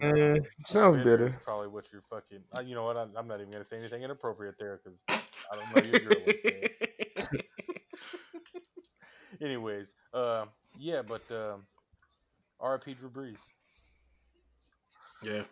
[0.00, 1.28] Mm, sounds bitter.
[1.28, 2.44] is Probably what you're fucking.
[2.54, 2.96] Uh, you know what?
[2.96, 6.16] I'm, I'm not even gonna say anything inappropriate there because I don't know your girl.
[9.42, 10.44] Anyways, uh,
[10.78, 11.64] yeah, but um,
[12.62, 13.40] RIP Drew Brees.
[15.22, 15.42] yeah.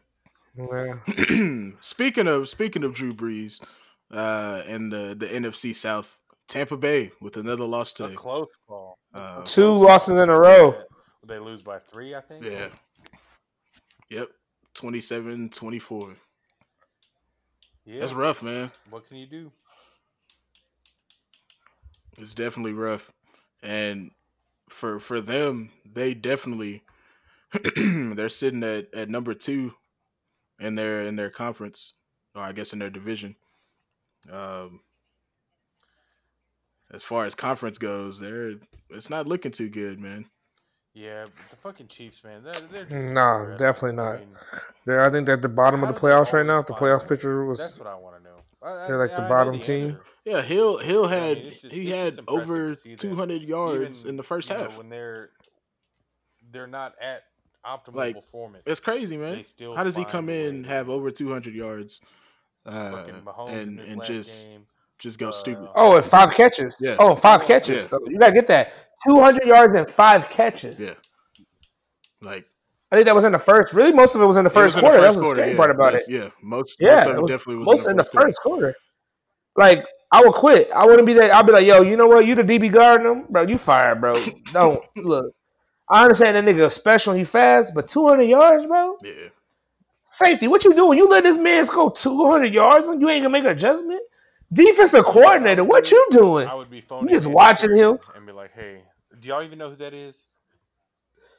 [0.57, 1.71] Yeah.
[1.81, 3.61] speaking of speaking of Drew Brees,
[4.13, 8.05] uh, and the the NFC South, Tampa Bay with another loss to.
[8.05, 8.94] A close call.
[9.15, 10.73] A Uh, Two losses in a row.
[10.73, 10.83] Yeah.
[11.27, 12.45] They lose by three, I think.
[12.45, 12.69] Yeah.
[14.11, 14.29] Yep.
[14.75, 16.17] 27-24.
[17.87, 18.01] Yeah.
[18.01, 18.71] That's rough, man.
[18.91, 19.53] What can you do?
[22.19, 23.11] It's definitely rough.
[23.63, 24.11] And
[24.69, 26.83] for for them, they definitely
[27.77, 29.75] they're sitting at, at number two
[30.59, 31.95] in their in their conference,
[32.35, 33.37] or I guess in their division.
[34.31, 34.81] Um
[36.95, 38.53] as far as conference goes, they're
[38.91, 40.27] it's not looking too good, man.
[40.95, 42.45] Yeah, the fucking Chiefs, man.
[42.45, 43.59] They're, they're just No, regret.
[43.59, 44.21] definitely I not.
[44.21, 44.29] mean,
[44.87, 46.61] They're, I think they're at the bottom of the playoffs right now.
[46.61, 47.09] If the playoff that?
[47.09, 48.37] picture was, that's what I want to know.
[48.63, 49.85] I, I- They're like and the I bottom the team.
[49.91, 50.01] answer.
[50.25, 52.99] Yeah, Hill Hill I mean, had just- he had over to see that.
[53.01, 54.79] 200 yards Even, in the first you know, half.
[54.79, 55.31] when they're
[56.53, 57.23] they're not at
[57.67, 58.63] optimal Like, performance.
[58.67, 59.45] It's crazy, man.
[59.45, 62.01] still How does he come in to have over 200 yards
[62.67, 64.67] uh, fucking Mahomes and in and just game.
[64.99, 65.69] Just go stupid?
[65.75, 66.77] Oh, and five catches.
[66.81, 66.97] Yeah.
[66.99, 67.85] Oh, five catches.
[67.85, 67.89] Yeah.
[67.91, 68.73] So you gotta get that.
[69.07, 70.81] Two hundred yards and five catches.
[70.81, 70.95] Yeah.
[72.21, 72.47] Like
[72.91, 73.75] I think that was in the first.
[73.75, 74.99] Really, most of it was in the first in quarter.
[74.99, 75.57] first that was the scary yeah.
[75.57, 76.13] part about Yes, it.
[76.13, 78.41] Yeah, most Yeah, most of it was definitely was most in in the the first
[78.41, 78.61] quarter.
[78.61, 78.75] quarter.
[79.57, 80.71] Like I would quit.
[80.71, 81.33] I wouldn't be that.
[81.35, 82.25] I'd be like, yo, you know what?
[82.25, 83.43] You the DB guarding them, bro.
[83.43, 84.15] You fired, bro.
[84.53, 85.35] Don't look.
[85.89, 87.13] I understand that nigga special.
[87.13, 88.97] He fast, but two hundred yards, bro.
[89.03, 89.29] Yeah,
[90.07, 90.97] Safety, what you doing?
[90.97, 94.01] You let this man go two hundred yards and you ain't gonna make an adjustment?
[94.53, 96.47] Defensive coordinator, what you doing?
[96.49, 97.99] I would be phoning just Andy watching Reid him?
[98.15, 98.83] and be like, "Hey,
[99.21, 100.27] do y'all even know who that is?"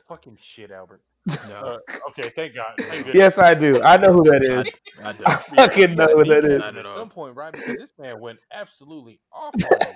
[0.08, 1.02] Fucking shit, Albert.
[1.50, 1.78] no, Uh,
[2.10, 2.74] okay, thank God.
[2.80, 3.14] Thank.
[3.14, 3.82] Yes, I do.
[3.82, 4.70] I know who that is.
[5.02, 5.32] I, I I don't.
[5.42, 6.62] fucking know who that is.
[6.62, 7.54] At at some point, right?
[7.54, 9.88] Because this man went absolutely off on you.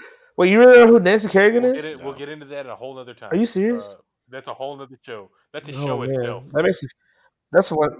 [0.36, 1.84] Wait, you really know who Nancy Kerrigan We'll is?
[1.84, 3.30] get, it, we'll get into that at a whole other time.
[3.32, 3.94] Are you serious?
[3.94, 4.00] Uh,
[4.30, 5.30] that's a whole other show.
[5.52, 6.10] That's a Oh, show man.
[6.10, 6.44] itself.
[6.52, 6.88] That makes me.
[7.50, 7.90] That's what.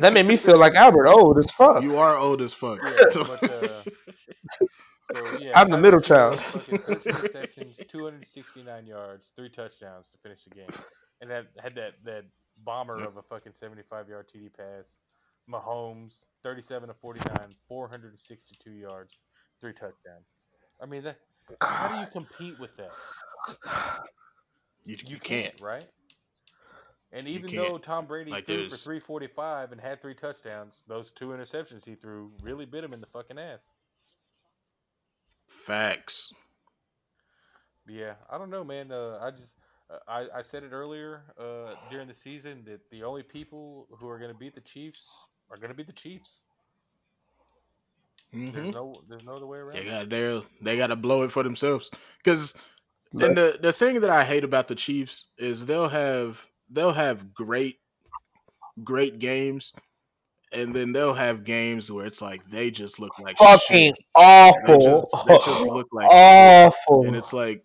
[0.00, 1.82] That made me feel like Albert old as fuck.
[1.82, 2.80] You are old as fuck.
[2.86, 3.82] Yeah, but, uh,
[5.12, 6.38] So yeah, I'm the Tyreek middle child.
[6.40, 10.68] Fucking 13 receptions, 269 yards, three touchdowns to finish the game,
[11.20, 12.24] and that had that that
[12.64, 14.98] bomber of a fucking 75 yard TD pass.
[15.50, 19.18] Mahomes, 37 to 49, 462 yards,
[19.60, 20.26] three touchdowns.
[20.80, 21.16] I mean, that,
[21.60, 22.92] how do you compete with that?
[24.84, 25.60] you, You, you can't, can't.
[25.60, 25.88] right?
[27.12, 31.28] And even though Tom Brady Like, threw for 345 and had three touchdowns, those two
[31.28, 33.72] interceptions he threw really bit him in the fucking ass.
[35.48, 36.32] Facts.
[37.88, 38.92] Yeah, I don't know, man.
[38.92, 39.54] Uh, I just
[39.90, 44.08] uh, I, I said it earlier uh, during the season that the only people who
[44.08, 45.08] are going to beat the Chiefs
[45.50, 46.44] are going to be the Chiefs.
[48.32, 49.72] hmm There's no there's no other way around.
[49.72, 51.90] They got they they got to blow it for themselves.
[52.22, 52.54] Because
[53.12, 57.34] and the the thing that I hate about the Chiefs is they'll have they'll have
[57.34, 57.78] great
[58.84, 59.72] great games,
[60.52, 63.94] and then they'll have games where it's like they just look like Fucking shit.
[64.16, 64.80] They awful.
[64.82, 66.12] just, they just look like shit.
[66.12, 67.06] awful.
[67.06, 67.64] and it's like,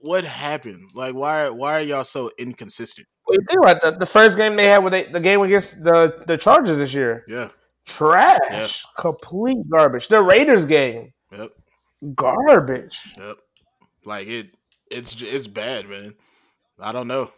[0.00, 0.90] what happened?
[0.94, 3.06] Like, why why are y'all so inconsistent?
[3.28, 6.36] You think about the, the first game they had with the game against the the
[6.36, 7.24] Chargers this year?
[7.26, 7.48] Yeah,
[7.84, 10.06] Trash, complete garbage.
[10.08, 11.50] The Raiders game, yep,
[12.14, 13.14] garbage.
[13.18, 13.38] yep.
[14.04, 14.50] Like it,
[14.92, 16.14] it's it's bad, man.
[16.78, 17.32] I don't know.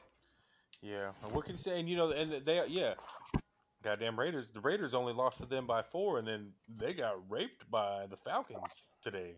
[0.82, 1.80] Yeah, and what can you say?
[1.80, 2.94] And you know, and they yeah,
[3.82, 4.50] goddamn Raiders.
[4.50, 8.16] The Raiders only lost to them by four, and then they got raped by the
[8.16, 9.34] Falcons today.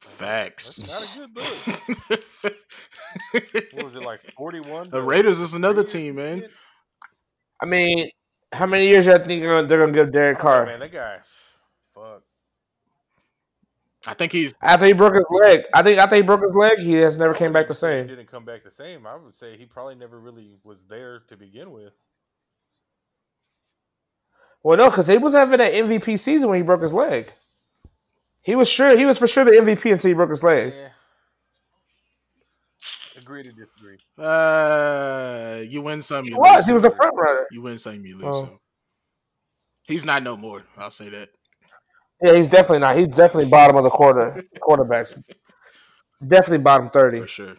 [0.00, 0.76] Facts.
[0.76, 1.36] That's not a good
[2.10, 2.54] look.
[3.72, 4.90] What was it like forty one?
[4.90, 6.44] the Raiders is another team, man.
[7.60, 8.10] I mean,
[8.52, 10.80] how many years do you think they're gonna, they're gonna give Derek Oh, Carr man,
[10.80, 11.18] that guy,
[11.94, 12.22] fuck.
[14.06, 15.64] I think he's after he broke his leg?
[15.72, 18.08] I think after he broke his leg, he has never came back the same.
[18.08, 19.06] He didn't come back the same.
[19.06, 21.92] I would say he probably never really was there to begin with.
[24.62, 27.32] Well, no, because he was having that MVP season when he broke his leg.
[28.42, 30.72] He was sure he was for sure the MVP until he broke his leg.
[30.74, 30.88] Yeah.
[33.16, 33.98] Agree to disagree.
[34.18, 36.56] uh you win some, He you was.
[36.56, 37.46] lose He was the front runner.
[37.52, 38.34] You win some, you lose Oh.
[38.46, 38.58] some.
[39.84, 40.64] He's not no more.
[40.76, 41.28] I'll say that.
[42.24, 42.96] Yeah, he's definitely not.
[42.96, 45.22] He's definitely bottom of the quarter quarterbacks.
[46.26, 47.20] Definitely bottom thirty.
[47.20, 47.56] For sure.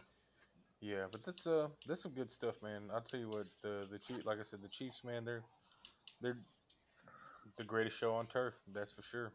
[0.82, 2.84] Yeah, but that's uh that's some good stuff, man.
[2.94, 5.44] I'll tell you what, the the Chief, like I said, the Chiefs, man, they're
[6.22, 6.40] they're
[7.58, 8.56] the greatest show on turf.
[8.74, 9.32] That's for sure.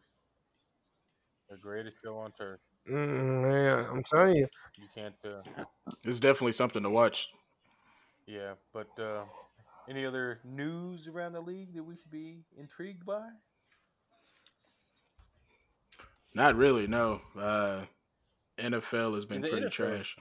[1.48, 2.60] The greatest show on turf.
[2.88, 4.48] Mm, man, I'm telling you.
[4.78, 5.14] You can't.
[5.24, 5.64] Uh,
[6.04, 7.28] It's definitely something to watch.
[8.26, 9.24] yeah, but uh,
[9.88, 13.28] any other news around the league that we should be intrigued by?
[16.34, 17.20] Not really, no.
[17.38, 17.82] Uh
[18.58, 19.70] NFL has been pretty NFL.
[19.70, 20.16] trash.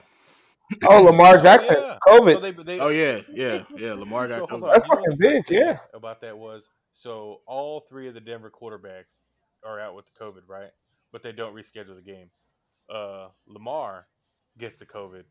[0.85, 1.97] Oh, Lamar Jackson, yeah.
[2.07, 2.33] COVID.
[2.33, 3.93] So they, they, Oh yeah, yeah, yeah.
[3.93, 4.63] Lamar got So COVID.
[4.63, 5.77] on, That's you know fucking big, yeah.
[5.93, 9.21] About that was so all three of the Denver quarterbacks
[9.65, 10.69] are out with the COVID, right?
[11.11, 12.29] But they don't reschedule the game.
[12.93, 14.07] Uh, Lamar
[14.57, 15.23] gets the COVID,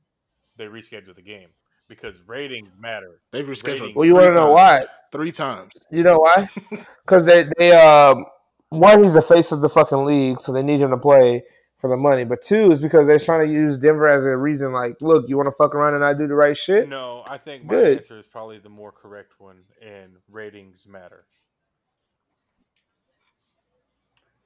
[0.56, 1.48] they reschedule the game
[1.88, 3.20] because ratings matter.
[3.32, 3.80] They've rescheduled.
[3.80, 3.96] Ratings.
[3.96, 4.54] Well, you want to know times.
[4.54, 4.84] why?
[5.12, 5.72] Three times.
[5.90, 6.48] You know why?
[7.04, 8.26] Because they they um
[8.70, 11.44] one he's the face of the fucking league, so they need him to play
[11.78, 12.24] for the money.
[12.24, 14.72] But two is because they're trying to use Denver as a reason.
[14.72, 16.88] Like, look, you want to fuck around and I do the right shit?
[16.88, 17.98] No, I think my Good.
[17.98, 21.24] answer is probably the more correct one, and ratings matter.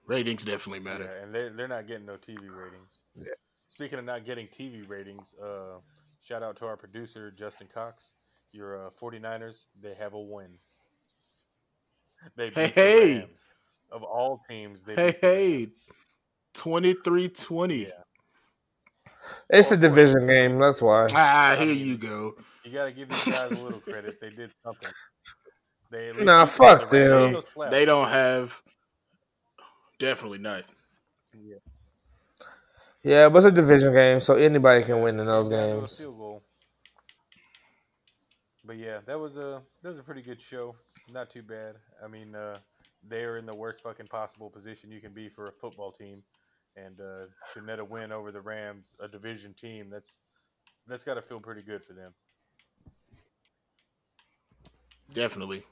[0.06, 1.04] Ratings definitely matter.
[1.04, 2.90] Yeah, and they're they're not getting no TV ratings.
[3.16, 3.32] Yeah.
[3.68, 5.78] Speaking of not getting TV ratings, uh,
[6.20, 8.14] shout out to our producer Justin Cox.
[8.52, 10.58] Your uh, 49ers, they have a win.
[12.36, 13.12] They beat Hey, hey.
[13.14, 13.51] the Rams.
[13.93, 15.72] Of all teams, they Hey, beat hey, Rams.
[16.55, 17.76] 23 20.
[17.76, 17.90] Yeah,
[19.51, 19.88] It's a Well, boy.
[19.88, 20.59] division game.
[20.59, 21.09] That's why.
[21.14, 22.34] Ah, I here mean, you go.
[22.64, 24.20] you got to give these guys a little credit.
[24.20, 24.90] They did something.
[25.90, 26.90] They Nah, beat the fuck Rams.
[26.90, 27.32] them.
[27.57, 27.70] No.
[27.70, 28.62] They don't have.
[29.99, 30.64] Definitely not.
[31.34, 31.57] Yeah.
[33.03, 35.76] Yeah, but it's a division game, so anybody can win in those Came down to
[35.76, 35.99] a games.
[35.99, 36.43] field goal.
[38.64, 40.76] But yeah, that was a that was a pretty good show.
[41.12, 41.76] Not too bad.
[42.03, 42.59] I mean, uh,
[43.09, 46.22] they are in the worst fucking possible position you can be for a football team,
[46.76, 50.18] and uh, to net a win over the Rams, a division team, that's
[50.86, 52.12] that's got to feel pretty good for them.
[55.12, 55.64] Definitely.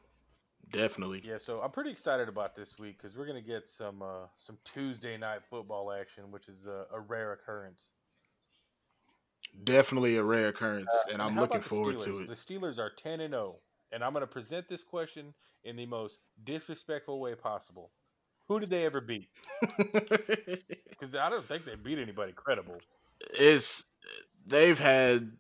[0.72, 1.22] Definitely.
[1.24, 4.56] Yeah, so I'm pretty excited about this week because we're gonna get some uh, some
[4.64, 7.86] Tuesday night football action, which is a, a rare occurrence.
[9.64, 12.28] Definitely a rare occurrence, and I'm looking forward to it.
[12.28, 13.56] The Steelers are 10 and 0,
[13.92, 15.34] and I'm going to present this question
[15.64, 17.90] in the most disrespectful way possible.
[18.48, 19.28] Who did they ever beat?
[21.00, 22.76] Because I don't think they beat anybody credible.
[23.32, 23.86] it's
[24.46, 25.32] they've had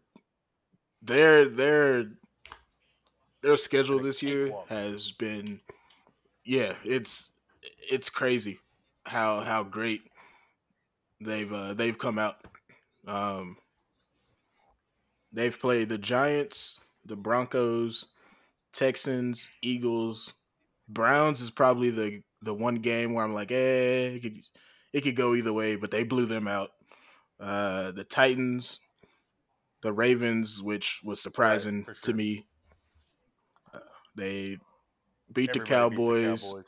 [1.02, 2.06] their their
[3.42, 5.60] their schedule this year has been
[6.46, 7.32] yeah it's
[7.90, 8.58] it's crazy
[9.04, 10.00] how how great
[11.20, 12.36] they've uh, they've come out
[13.06, 13.56] um
[15.32, 18.06] they've played the giants the broncos
[18.72, 20.34] texans eagles
[20.88, 24.38] browns is probably the the one game where i'm like eh it could,
[24.92, 26.70] it could go either way but they blew them out
[27.40, 28.80] uh the titans
[29.82, 32.46] the ravens which was surprising for to me
[33.74, 33.78] uh,
[34.16, 34.56] they
[35.32, 36.64] beat the Everybody beats cowboys Cowboys.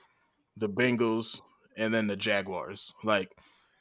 [0.57, 1.41] the Bengals,
[1.77, 2.93] and then the Jaguars.
[3.03, 3.37] Like,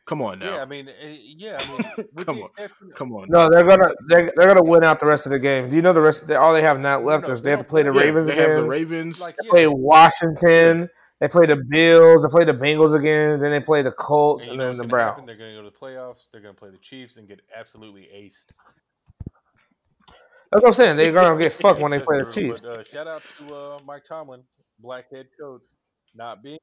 [0.05, 0.55] come on now.
[0.55, 2.49] Yeah, I mean, eh, yeah, I mean, Come on.
[2.57, 3.27] exception- come on.
[3.29, 5.69] No, they're gonna they're, they're gonna win out the rest of the game.
[5.69, 6.27] Do you know the rest?
[6.27, 8.01] They, all they have now left no, is they they have to play the Yeah,
[8.01, 8.63] Ravens they have the.
[8.65, 9.19] Ravens.
[9.21, 10.89] like, They yeah, play Washington.
[11.19, 12.23] They play the Bills.
[12.23, 13.39] They play the Bengals again.
[13.39, 15.25] Then they play the Colts and and, then the gonna happen?
[15.25, 15.37] Browns.
[15.39, 16.29] They're going to go to the playoffs.
[16.31, 18.45] They're going to play the Chiefs and get absolutely aced.
[20.51, 20.97] That's what I'm saying.
[20.97, 22.59] They're gonna get fucked when they play the Chiefs.
[22.61, 24.41] But, uh, shout out to uh, Mike Tomlin,
[24.79, 25.61] black head coach,
[26.13, 26.59] not being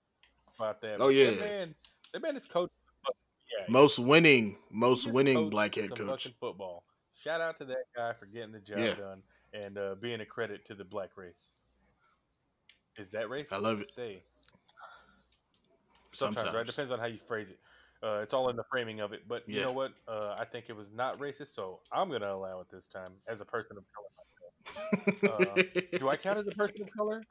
[0.59, 0.97] about that.
[0.97, 1.31] Oh, But yeah.
[1.31, 1.75] that man,
[2.13, 2.71] that man is coach.
[3.51, 6.29] Yeah, most winning, most he winning black head coach.
[6.41, 6.85] football.
[7.23, 8.95] Shout out to that guy for getting the job Yeah.
[8.95, 9.23] done
[9.53, 11.55] and uh, being a credit to the black race.
[12.97, 13.53] Is that racist?
[13.53, 13.89] I love it.
[13.91, 14.23] Say
[16.13, 16.67] sometimes, right?
[16.67, 17.59] Depends on how you phrase it.
[18.03, 19.23] Uh, it's all in the framing of it.
[19.29, 19.65] But you Yeah.
[19.65, 19.93] know what?
[20.07, 23.41] Uh, I think it was not racist, so I'm gonna allow it this time as
[23.41, 24.05] a person of color.
[25.25, 25.63] Uh,
[25.99, 27.23] Do I count as a person of color?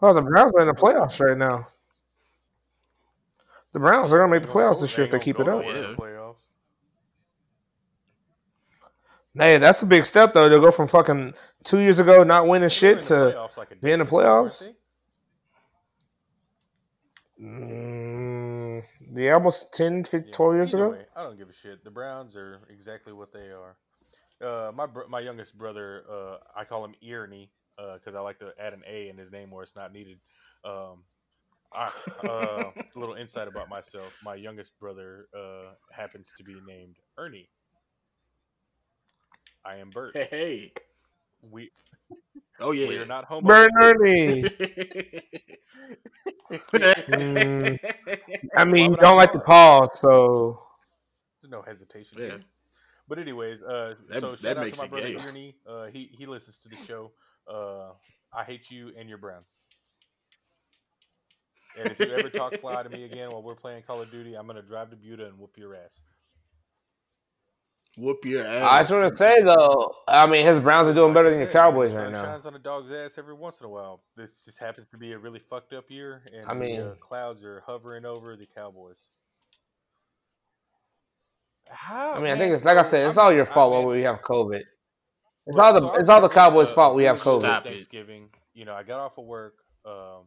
[0.00, 1.66] Well, the Browns are in the playoffs right now.
[3.72, 5.64] The Browns are gonna make the playoffs this year if they keep it up.
[5.64, 5.94] Yeah.
[5.96, 6.36] playoffs.
[9.34, 11.32] Hey, that's a big step though to go from fucking
[11.64, 14.42] two years ago not winning shit to playoffs like a be in the decade ago,
[14.42, 14.60] weren't playoffs?
[14.60, 14.74] they?
[17.44, 18.82] mm,
[19.14, 20.90] yeah, almost 10, 15, Yeah, 12 years ago.
[20.90, 21.82] way, I don't give a shit.
[21.82, 23.76] The Browns are exactly what they are.
[24.40, 28.52] Uh, my br- my youngest brother, uh, I call him Earney because I like to
[28.60, 30.18] add an A in his name where it's not needed.
[30.64, 31.04] Um,
[31.74, 31.90] I,
[32.26, 37.48] uh, a little insight about myself: my youngest brother uh, happens to be named Ernie.
[39.64, 40.16] I am Bert.
[40.16, 40.72] hey, hey.
[41.50, 41.70] We
[42.60, 42.88] Oh yeah.
[42.88, 43.48] we are not homo.
[43.48, 44.42] Burn Ernie.
[46.52, 47.78] Mm,
[48.56, 49.88] I mean, you don't like the pause?
[49.90, 50.58] pause, so
[51.40, 52.18] There's no hesitation.
[52.20, 52.24] Yeah.
[52.26, 52.40] here.
[53.08, 55.16] But anyways, uh, That- so that shout out to my brother gay.
[55.26, 55.56] Ernie.
[55.66, 57.12] Uh, he he listens to the show.
[57.52, 57.92] Uh,
[58.32, 59.58] I hate you and your Browns.
[61.78, 64.34] And if you ever talk fly to me again while we're playing Call of Duty,
[64.34, 66.02] I'm gonna drive to Buda and whoop your ass.
[67.98, 68.62] Whoop your ass.
[68.62, 68.82] I ass.
[68.88, 71.40] just want to say though, I mean, his Browns are doing Like better I than
[71.40, 72.22] your said, man, Cowboys the right sun now.
[72.24, 74.02] shines on a dog's ass every once in a while.
[74.16, 76.92] This just happens to be a really fucked up year, and I the uh, mean-
[77.00, 79.10] clouds are hovering over the Cowboys.
[81.68, 83.72] How, I mean, I think it's like I said, it's I'm- all your I- fault
[83.74, 84.62] man, when we have COVID.
[85.46, 87.40] It's all the it's all the Cowboys' uh, fault we have COVID.
[87.40, 87.70] good Stop it.
[87.72, 89.54] Thanksgiving, you know, I got off of work.
[89.84, 90.24] Um,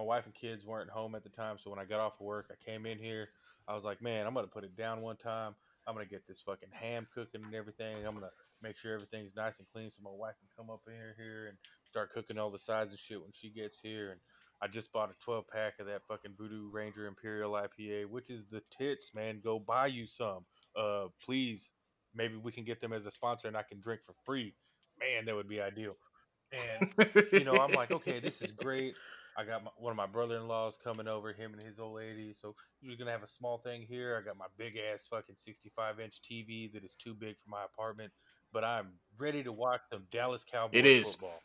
[0.00, 2.24] my wife and kids weren't home at the time, so when I got off of
[2.24, 3.28] work, I came in here.
[3.68, 5.54] I was like, man, I'm gonna put it down one time.
[5.86, 7.96] I'm gonna get this fucking ham cooking and everything.
[8.06, 8.30] I'm gonna
[8.62, 11.46] make sure everything's nice and clean, so my wife can come up in here, here
[11.48, 14.12] and start cooking all the sides and shit when she gets here.
[14.12, 14.20] And
[14.62, 18.46] I just bought a 12 pack of that fucking Voodoo Ranger Imperial IPA, which is
[18.50, 19.42] the tits, man.
[19.44, 20.46] Go buy you some.
[20.74, 21.72] Uh, please,
[22.14, 24.54] maybe we can get them as a sponsor, and I can drink for free.
[24.98, 25.96] Man, that would be ideal.
[26.52, 26.90] And
[27.32, 28.94] you know, I'm like, okay, this is great.
[29.40, 32.34] I got my, one of my brother-in-laws coming over, him and his old lady.
[32.38, 34.20] So we're gonna have a small thing here.
[34.20, 38.12] I got my big ass fucking 65-inch TV that is too big for my apartment,
[38.52, 38.88] but I'm
[39.18, 41.12] ready to watch some Dallas Cowboys It is.
[41.14, 41.40] football.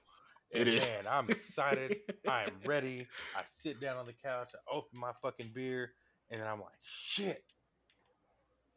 [0.53, 0.83] And It is.
[0.85, 1.97] man, I'm excited.
[2.27, 3.07] I am ready.
[3.35, 5.91] I sit down on the couch, I open my fucking beer,
[6.29, 7.43] and then I'm like, shit.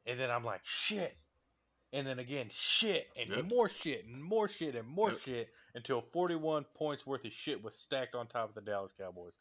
[0.06, 1.16] And then I'm like, shit.
[1.92, 3.44] And then again, shit, and Yep.
[3.50, 5.20] more shit, and more shit, and more Yep.
[5.20, 9.34] shit, until 41 points worth of shit was stacked on top of the Dallas Cowboys.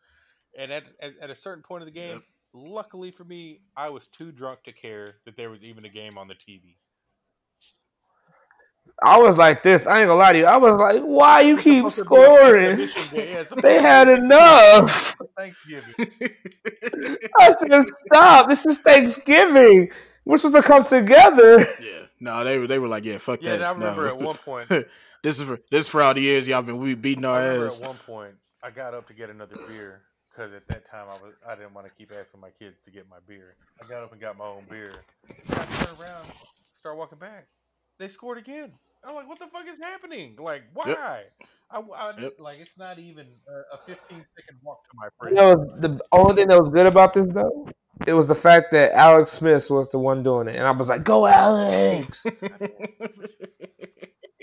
[0.57, 2.23] And at, at, at a certain point of the game, Yep.
[2.53, 6.17] luckily for me, I was too drunk to care that there was even a game
[6.17, 6.77] on the TV.
[9.03, 9.85] I was like this.
[9.85, 10.45] I ain't gonna lie to you.
[10.45, 12.89] I was like, why you keep Supposed to be a scoring?
[13.13, 15.15] Yeah, They had an exhibition enough.
[15.17, 15.93] for Thanksgiving.
[17.39, 18.49] I said, stop.
[18.49, 19.91] This is Thanksgiving.
[20.25, 21.59] We're supposed to come together.
[21.79, 21.96] yeah.
[22.19, 23.55] No, they were they were like, yeah, fuck Yeah, that.
[23.57, 24.07] and I remember no.
[24.09, 26.93] at one point, this is for this is for all the years y'all been we
[26.95, 27.79] beating our I ass.
[27.81, 30.01] at one point, I got up to get another beer
[30.31, 32.91] because at that time I was I didn't want to keep asking my kids to
[32.91, 33.55] get my beer.
[33.83, 34.93] I got up and got my own beer.
[35.29, 36.27] And I turned around,
[36.79, 37.47] start walking back.
[37.99, 38.71] They scored again.
[39.03, 40.35] I'm like, what the fuck is happening?
[40.39, 41.23] Like, why?
[41.69, 42.33] I, I- Yep.
[42.39, 45.35] like it's not even a, a 15 second walk to my You friend.
[45.35, 47.67] know, the only thing that was good about this though,
[48.07, 50.87] it was the fact that Alex Smith was the one doing it, and I was
[50.87, 52.25] like, "Go, Alex!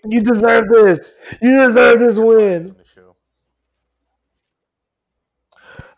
[0.06, 1.12] You deserve this.
[1.40, 3.16] You deserve this win." In the show.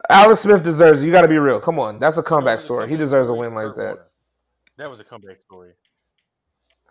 [0.09, 1.07] Alex Smith deserves it.
[1.07, 1.59] You got to be real.
[1.59, 2.89] Come on, that's a comeback story.
[2.89, 4.11] He deserves a win like that.
[4.77, 5.73] That was a comeback story.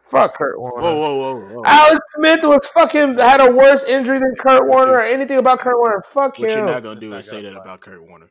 [0.02, 0.84] Fuck Kurt Warner.
[0.84, 1.64] whoa, whoa, whoa, whoa.
[1.66, 5.78] Alex Smith was fucking had a worse injury than Kurt Warner or anything about Kurt
[5.78, 6.04] Warner.
[6.10, 8.30] Fuck What you're not gonna do That's is say that about Kurt Warner.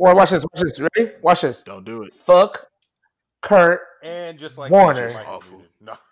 [0.00, 0.44] Well, watch this.
[0.44, 0.80] Watch this.
[0.80, 1.12] Ready?
[1.20, 1.62] Watch this.
[1.62, 2.14] Don't do it.
[2.14, 2.66] Fuck
[3.42, 3.80] Kurt.
[4.02, 5.08] And just like Warner.
[5.10, 5.62] Michael Awful.
[5.80, 5.92] No.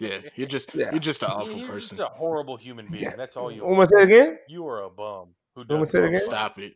[0.00, 0.90] Yeah, you're just Yeah.
[0.90, 1.96] you're just an He- awful He's person.
[1.98, 3.04] just a horrible human being.
[3.04, 3.14] Yeah.
[3.16, 4.38] That's all you Want to say it again?
[4.48, 6.20] You are a bum who Want me does say it again?
[6.22, 6.74] Stop it.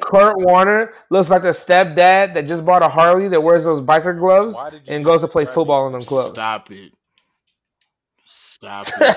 [0.00, 4.16] Kurt Warner looks like a stepdad that just bought a Harley that wears those biker
[4.18, 6.28] gloves Why did you and goes to play describe football in them gloves.
[6.28, 6.92] Stop it.
[8.26, 9.16] Stop it.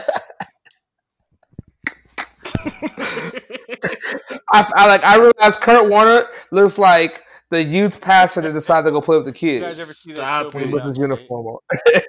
[4.53, 5.03] I, I like.
[5.03, 9.25] I realize Kurt Warner looks like the youth pastor that decided to go play with
[9.25, 9.61] the kids.
[9.61, 9.77] You kids.
[9.77, 10.53] guys ever see that Stop show it.
[10.53, 11.57] when he Blue puts his uniform on.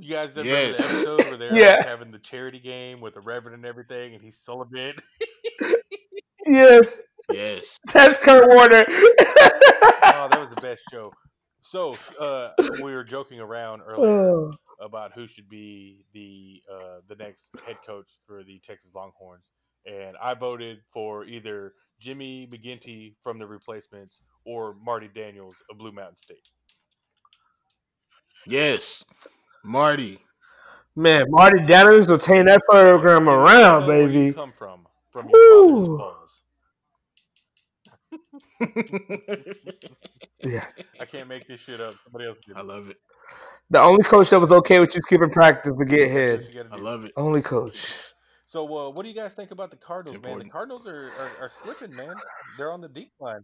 [0.00, 0.78] You guys ever Yes.
[0.78, 1.74] remember the episode where they're Yeah.
[1.78, 5.00] like, having the charity game with the reverend and everything, and he's celibate?
[6.46, 7.02] yes,
[7.32, 7.78] yes.
[7.92, 8.84] that's Kurt Warner.
[8.88, 11.12] oh, that was the best show.
[11.62, 12.50] So uh,
[12.82, 14.52] we were joking around earlier Oh.
[14.80, 19.42] about who should be the uh, the next head coach for the Texas Longhorns,
[19.88, 25.92] and I voted for either Jimmy McGinty from the replacements or Marty Daniels of Blue
[25.92, 26.48] Mountain State.
[28.46, 29.04] Yes.
[29.64, 30.20] Marty.
[30.94, 34.32] Man, Marty Daniels will turn that program around, know where you baby.
[34.32, 36.42] come from from your father's
[38.60, 39.54] balls.
[40.44, 40.64] Yeah.
[41.00, 41.96] I can't make this shit up.
[42.04, 42.56] Somebody else did.
[42.56, 42.96] I love it.
[43.70, 46.68] The only coach that was okay with you skipping practice to get That's head.
[46.70, 47.12] I love it.
[47.16, 48.12] Only coach.
[48.48, 50.38] So, uh, what do you guys think about the Cardinals, man?
[50.38, 50.44] The.
[50.46, 52.14] Cardinals are, are, are slipping, man.
[52.56, 53.42] They're on the decline.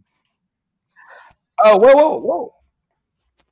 [1.63, 2.53] Oh, whoa, whoa, whoa.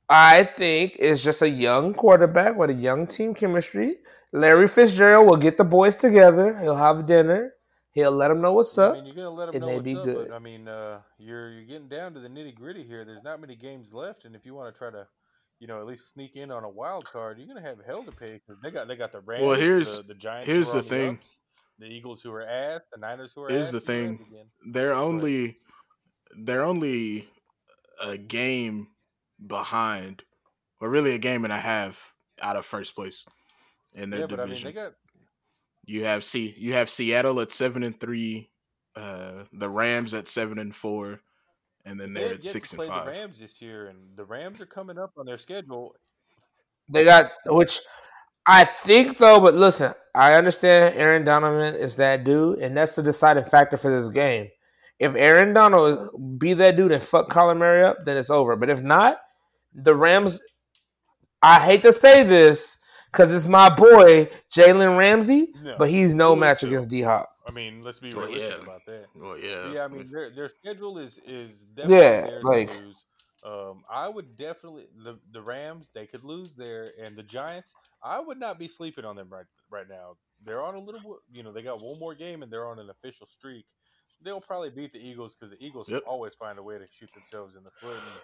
[0.08, 3.98] I think it's just a young quarterback with a young team chemistry.
[4.32, 6.58] Larry Fitzgerald will get the boys together.
[6.58, 7.52] He'll have dinner.
[7.92, 8.94] He'll let them know what's I up.
[8.94, 10.28] mean, you're gonna let them and know they what's be up, good.
[10.28, 13.04] but I mean, uh, you're you're getting down to the nitty gritty here.
[13.04, 15.06] There's not many games left, and if you want to try to,
[15.60, 18.10] you know, at least sneak in on a wild card, you're gonna have hell to
[18.10, 20.88] pay because they got they got the Rams, here's- the, the Giants, here's are the
[20.88, 21.10] thing.
[21.20, 21.38] ups,
[21.78, 24.26] the Eagles who are ass, the Niners who are Here's ass, the thing.
[24.72, 25.58] They're only
[26.36, 27.28] they're only
[28.02, 28.88] a game
[29.44, 30.22] behind,
[30.80, 33.24] or really a game and a half out of first place
[33.92, 34.66] in their Yeah, but I mean, division.
[34.68, 34.92] they got
[35.86, 38.50] You have C you have Seattle at seven and three,
[38.96, 41.20] uh, the Rams at seven and four,
[41.84, 43.06] and then they they're have at six to and play the five.
[43.06, 45.94] Rams this year, and the Rams are coming up on their schedule.
[46.88, 47.80] They got which
[48.46, 53.02] I think though, but listen, I understand Aaron Donald is that dude, and that's the
[53.02, 54.48] deciding factor for this game.
[54.98, 58.54] If Aaron Donald be that dude and fuck Kyler Murray up, then it's over.
[58.56, 59.16] But if not,
[59.74, 60.40] the Rams.
[61.42, 62.78] I hate to say this
[63.12, 66.68] because it's my boy Jalen Ramsey, No, but he's no who is match too?
[66.68, 67.28] against D Hop.
[67.46, 68.62] I mean, let's be Well, realistic yeah.
[68.62, 69.04] about that.
[69.14, 72.84] Well, yeah, Yeah, I mean their their schedule is is definitely Yeah, theirs like- to
[72.84, 72.96] lose.
[73.44, 77.70] Um, I would definitely the the Rams they could lose there, and the Giants
[78.02, 80.16] I would not be sleeping on them right right now.
[80.44, 82.90] They're on a little, you know, they got one more game and they're on an
[82.90, 83.64] official streak.
[84.22, 86.02] They'll probably beat the Eagles because the Eagles Yep.
[86.06, 87.96] always find a way to shoot themselves in the foot.
[87.96, 88.20] And,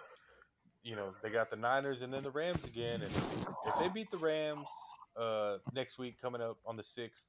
[0.83, 4.11] you know, they got the Niners and then the Rams again, and if they beat
[4.11, 4.67] the Rams
[5.19, 7.25] uh, next week coming up on the sixth,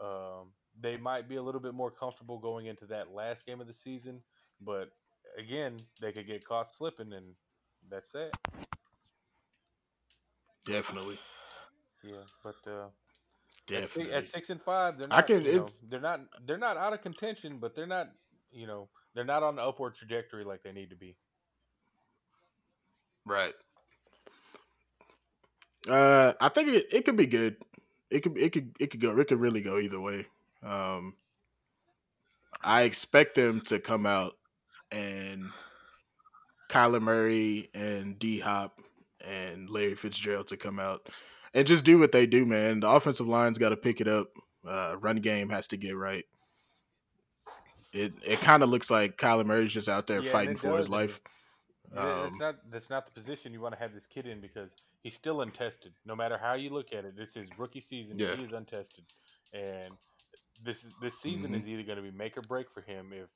[0.00, 3.66] um, they might be a little bit more comfortable going into that last game of
[3.66, 4.22] the season.
[4.60, 4.90] But
[5.36, 7.26] again, they could get caught slipping, and
[7.90, 8.36] that's it.
[10.66, 11.16] definitely.
[12.02, 12.86] Yeah, but uh,
[13.66, 14.12] Definitely.
[14.12, 15.26] At, six and five, they're I not.
[15.26, 16.20] can- you know, they're not.
[16.46, 18.10] They're not out of contention, but they're not.
[18.52, 21.16] You know, they're not on the upward trajectory like they need to be.
[23.24, 23.52] Right.
[25.88, 27.56] Uh, I think it, it could be good.
[28.10, 30.26] It could it could it could go it could really go either way.
[30.62, 31.14] Um,
[32.62, 34.36] I expect them to come out
[34.90, 35.50] and
[36.70, 38.80] Kyler Murray and D Hop
[39.24, 41.08] and Larry Fitzgerald to come out
[41.54, 42.80] and just do what they do, man.
[42.80, 44.28] The offensive line's got to pick it up.
[44.66, 46.24] Uh, run game has to get right.
[47.92, 50.76] It it kind of looks like Kyler Murray's just out there Yeah, fighting for his
[50.76, 51.20] does, and life.
[51.94, 54.40] Yeah, that's Um, not that's not the position you want to have this kid in
[54.40, 54.70] because
[55.02, 55.92] he's still untested.
[56.04, 58.18] No matter how you look at it, it's his rookie season.
[58.18, 58.34] Yeah.
[58.36, 59.04] He is untested,
[59.52, 59.94] and
[60.62, 61.60] this this season Mhm.
[61.60, 63.12] is either going to be make or break for him.
[63.12, 63.28] If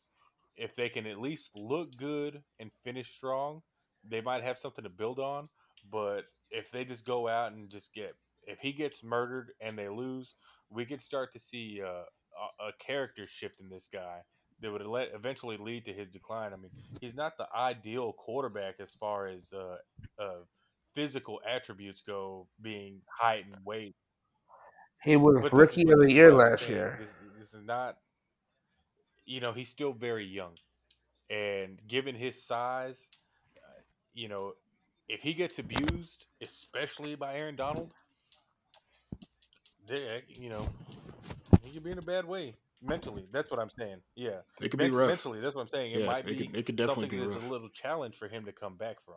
[0.56, 3.62] if they can at least look good and finish strong,
[4.08, 5.48] they might have something to build on.
[5.90, 8.14] But if they just go out and just get
[8.46, 10.34] if he gets murdered and they lose,
[10.70, 14.20] we could start to see uh, a, a character shift in this guy
[14.60, 16.52] that would let eventually lead to his decline.
[16.52, 16.70] I mean,
[17.00, 19.76] he's not the ideal quarterback as far as uh,
[20.22, 20.40] uh,
[20.94, 23.94] physical attributes go, being height and weight.
[25.02, 26.78] He was But rookie of the year last saying.
[26.78, 26.98] year.
[27.00, 27.96] This, this is not,
[29.26, 30.52] you know, he's still very young,
[31.30, 32.98] and given his size,
[34.14, 34.52] you know,
[35.08, 37.92] if he gets abused, especially by Aaron Donald,
[39.88, 40.66] they, you know,
[41.64, 43.26] he could be in a bad way mentally.
[43.32, 43.98] That's what I'm saying.
[44.16, 45.08] Yeah, it could be rough.
[45.08, 45.40] mentally.
[45.40, 45.92] That's what I'm saying.
[45.92, 47.44] It Yeah, might it be could- it could definitely something be that's rough.
[47.48, 49.16] a little challenge for him to come back from.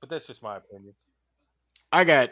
[0.00, 0.94] But that's just my opinion.
[1.92, 2.30] I got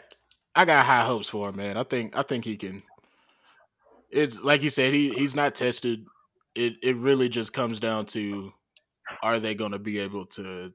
[0.55, 1.77] I got high hopes for him, man.
[1.77, 2.83] I think I think he can.
[4.11, 6.05] It's like you said, he he's not tested.
[6.55, 8.51] It it really just comes down to
[9.23, 10.71] are they going to be able to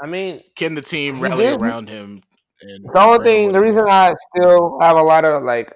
[0.00, 1.60] I mean, can the team rally did.
[1.60, 2.22] around him?
[2.60, 5.72] And the only thing, the reason I still have a lot of like,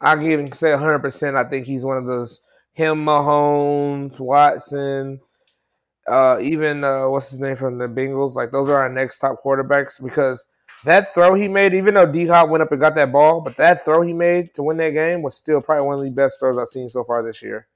[0.00, 0.98] I can even say 100.
[1.00, 2.42] percent I think he's one of those
[2.74, 5.18] him, Mahomes, Watson,
[6.10, 8.34] uh, even uh, what's his name from the Bengals.
[8.34, 10.44] Like those are our next top quarterbacks because
[10.84, 13.56] that throw he made, even though D Hop went up and got that ball, but
[13.56, 16.38] that throw he made to win that game was still probably one of the best
[16.40, 17.66] throws I've seen so far this year.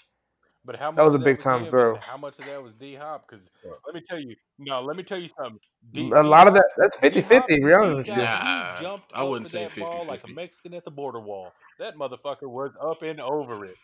[0.65, 1.97] But how much That was a big time throw.
[1.97, 3.27] How much of that was D Hop?
[3.29, 3.51] Because
[3.87, 5.59] let me tell you, no, let me tell you something.
[5.93, 8.19] D- a lot of that that's 50 D-Hop, 50, to be honest with he you.
[8.19, 11.53] got- Nah, jumped I wouldn't say that ball like a Mexican at the border wall.
[11.79, 13.77] That motherfucker was up and over it.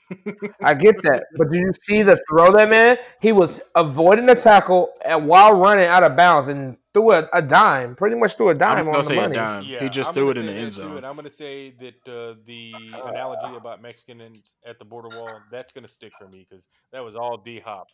[0.62, 2.98] I get that, but did you see the throw that man?
[3.22, 7.40] He was avoiding the tackle and while running out of bounds and threw a, a
[7.40, 9.34] dime, pretty much threw a I'm dime gonna on the say a money.
[9.34, 9.64] dime.
[9.64, 11.04] Yeah, he just I'm threw it in the say end that too, zone.
[11.04, 12.72] I'm going to say that uh, the
[13.06, 16.66] analogy about Mexican and at the border wall that's going to stick for me because
[16.92, 17.86] that was all D Hop.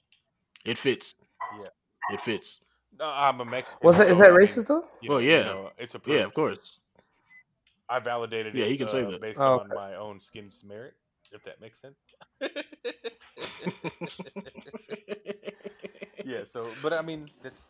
[0.64, 1.14] It fits.
[1.60, 1.68] Yeah.
[2.14, 2.60] It fits.
[2.98, 3.86] No, I'm a Mexican.
[3.86, 4.84] Was that is so, that I mean, racist though?
[5.00, 5.42] you Well, know- you yeah.
[5.44, 6.78] know, it's a Yeah, of course.
[7.88, 9.20] I validated Yeah, it he can say uh, that.
[9.20, 10.94] based Oh, on my own skin's merit,
[11.32, 11.96] if that makes sense.
[16.24, 17.60] yeah, so but I mean that's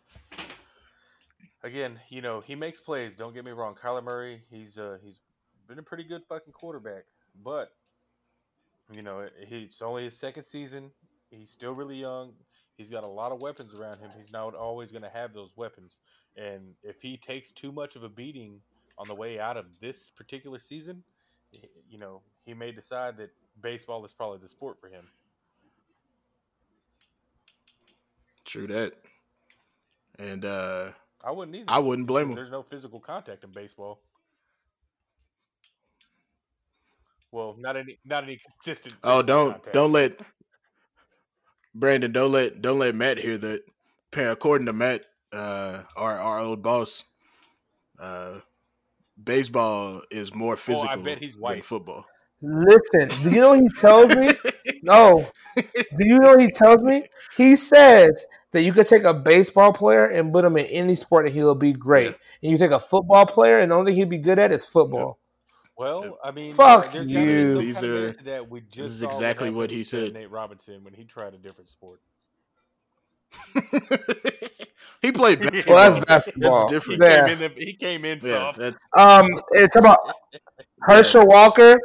[1.65, 3.75] again, you know, he makes plays, don't get me wrong.
[3.75, 5.21] Kyler Murray, he's uh he's
[5.69, 7.05] been a pretty good fucking quarterback,
[7.45, 7.73] but
[8.93, 10.91] you know, he, it's only his second season.
[11.31, 12.33] He's still really young.
[12.83, 14.11] He's got a lot of weapons around him.
[14.19, 15.99] He's not always going to have those weapons.
[16.37, 18.61] And if he takes too much of a beating
[18.99, 21.05] on the way out of this particular season,
[21.89, 23.31] you know, he may decide that
[23.63, 25.05] baseball is probably the sport for him.
[28.45, 28.95] True that.
[30.19, 30.91] And uh
[31.25, 31.67] I wouldn't either.
[31.69, 32.35] I wouldn't blame him.
[32.35, 34.01] There's no physical contact in baseball.
[37.31, 38.97] Well, not any, not any consistent.
[39.05, 39.73] Oh, don't contact.
[39.73, 40.19] don't let
[41.75, 43.63] Brandon don't let don't let Matt hear that.
[44.15, 47.05] According to Matt, uh, our our old boss,
[47.99, 48.41] uh,
[49.23, 52.07] baseball is more physical Oh, bet he's than football.
[52.43, 54.31] Listen, do you know what he tells me?
[54.85, 55.29] No.
[55.57, 57.05] Do you know what he tells me?
[57.37, 61.27] He says that you could take a baseball player and put him in any sport
[61.27, 62.07] and he'll be great.
[62.11, 62.17] Yeah.
[62.43, 64.65] And you take a football player and the only thing he'd be good at is
[64.65, 65.19] football.
[65.83, 67.59] Well, I mean, Fuck there's gotta be you.
[67.61, 68.51] These kind of are- merit to that.
[68.51, 70.13] We just is exactly what he said.
[70.15, 72.01] Nate Robinson when he tried a different sport.
[75.03, 75.75] he played Well, basketball.
[75.77, 76.69] Well, that's basketball.
[76.69, 77.03] He different.
[77.03, 77.27] Yeah.
[77.27, 77.55] came in.
[77.55, 78.59] The, he came in yeah, soft.
[78.59, 79.99] that's Um, it's about
[80.81, 81.79] Herschel Walker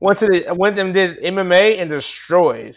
[0.00, 2.76] went to the went and did MMA and destroyed.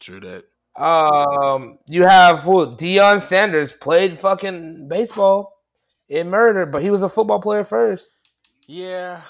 [0.00, 0.20] true.
[0.20, 0.44] That
[0.82, 2.66] Um, you have who?
[2.76, 5.52] Deion Sanders played fucking baseball.
[6.08, 8.18] It murdered, but he was a football player first.
[8.66, 9.20] Yeah.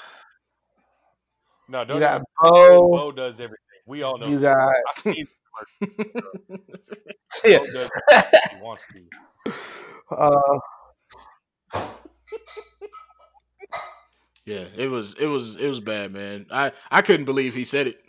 [1.68, 2.88] No, don't You got even- Bo.
[2.90, 3.58] Bo does everything.
[3.86, 4.28] We all know.
[4.28, 4.54] You that.
[5.04, 5.14] got I've
[7.44, 7.58] yeah.
[7.58, 7.90] Bo does
[8.52, 10.14] he wants to.
[10.14, 10.58] Uh,
[14.46, 16.46] Yeah, it was it was it was bad, man.
[16.50, 18.00] I I couldn't believe he said it.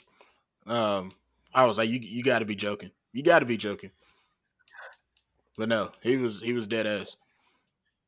[0.67, 1.13] Um,
[1.53, 2.91] I was like, you you got to be joking.
[3.13, 3.91] You got to be joking.
[5.57, 7.15] But no, he was he was dead ass.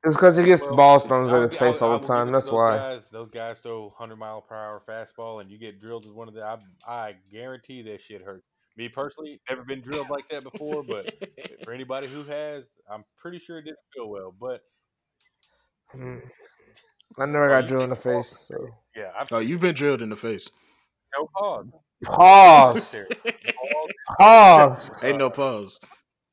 [0.03, 2.27] It's because he gets Well, balls thrown in his gi- face I'll- all the time.
[2.27, 2.77] give it to That's those why.
[2.77, 6.27] Guys, those guys throw 100 mile per hour fastball, and you get drilled with one
[6.27, 6.43] of the.
[6.43, 8.45] I, I guarantee that shit hurts.
[8.77, 11.11] Me personally, never been drilled like that before, but
[11.63, 14.33] for anybody who has, I'm pretty sure it didn't feel well.
[14.39, 14.61] But
[15.95, 16.21] Mm.
[17.17, 18.37] I never Oh, got drilled in the think ball- face.
[18.47, 20.49] So yeah, I've oh, seen you've been drilled in the face.
[21.17, 21.65] no pause.
[22.03, 22.95] pause.
[22.95, 23.93] Pause.
[24.19, 24.91] Pause.
[25.03, 25.79] Ain't no pause.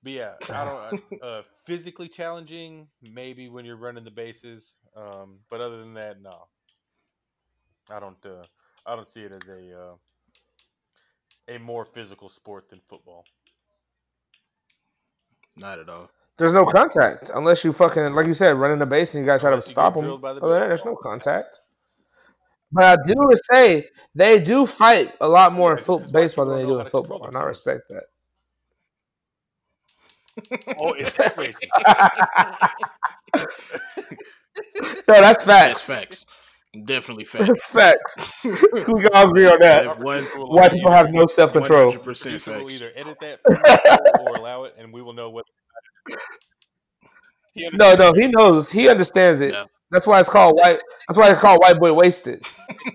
[0.04, 1.02] But yeah, I don't.
[1.22, 4.76] Uh, uh, physically challenging, maybe when you're running the bases.
[4.96, 6.48] Um, but other than that, no.
[7.90, 8.24] I don't.
[8.26, 8.44] Uh,
[8.86, 9.94] I don't see it as a uh,
[11.48, 13.24] a more physical sport than football.
[15.56, 16.10] Not at all.
[16.38, 19.40] There's no contact unless you fucking like you said, running the base and you gotta
[19.40, 20.16] try to Unless you get stop them.
[20.40, 21.60] the Other than there's no contact.
[22.72, 23.14] But I do
[23.52, 26.66] say they do fight a lot more Yeah, in it's foot, baseball than they don't
[26.66, 28.04] do know in how to control football, and I respect that.
[30.78, 31.68] Oh, it's that racist.
[35.08, 35.84] No, that's That's facts.
[35.86, 36.26] facts.
[36.84, 37.46] Definitely facts.
[37.46, 38.32] That's facts.
[38.44, 39.98] we can all agree on that.
[40.00, 41.92] One White people have no self control.
[41.92, 42.74] 100% Producer will facts.
[42.74, 43.40] either edit that
[44.20, 45.44] or allow it, and we will know what.
[47.74, 48.70] No, no, he knows.
[48.70, 49.52] He understands it.
[49.52, 49.64] Yeah.
[49.92, 50.80] That's why it's called white.
[51.06, 52.44] That's why it's called white boy wasted.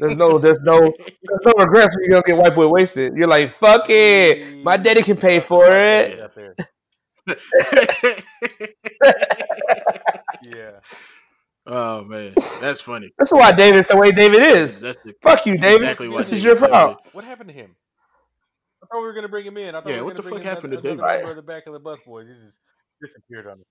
[0.01, 3.13] There's no, there's no, there's no regrets when you don't get white boy wasted.
[3.15, 4.61] You're like, fuck it.
[4.63, 6.19] My daddy can pay for it.
[6.19, 6.55] Out there.
[10.41, 10.71] Yeah.
[11.67, 13.11] oh man, that's funny.
[13.17, 14.79] That's why David's the way David is.
[14.79, 15.81] That's the, Fuck you, David.
[15.81, 16.99] exactly why this is David's your that fault.
[17.11, 17.75] What happened to him?
[18.81, 19.75] I thought we were gonna bring him in.
[19.75, 21.03] I thought Yeah, we were what the bring fuck in happened to another David?
[21.03, 21.35] Right.
[21.35, 22.27] the back of the bus boys.
[22.27, 22.59] He's just
[23.01, 23.65] disappeared on us.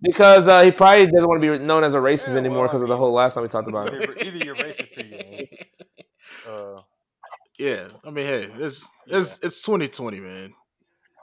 [0.00, 2.68] Because uh, he probably doesn't want to be known as a racist Yeah, anymore well,
[2.68, 4.02] I because of the whole last time we talked about it.
[4.02, 5.48] Either, either you're racist or you ain't.
[6.48, 6.80] Uh,
[7.58, 10.52] Yeah, I mean, hey, it's it's it's 2020, man.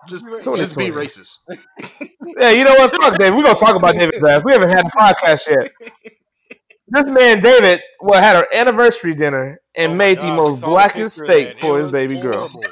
[0.07, 1.37] Just Be just be racist.
[2.37, 2.95] Yeah, you know what?
[2.95, 3.35] Fuck David.
[3.35, 4.43] We're gonna talk about David ass.
[4.43, 5.71] We haven't had a podcast yet.
[6.87, 10.61] This man, David, well, had our anniversary dinner and oh made the God, we most
[10.61, 12.47] blackest steak for It his baby girl.
[12.47, 12.63] horrible.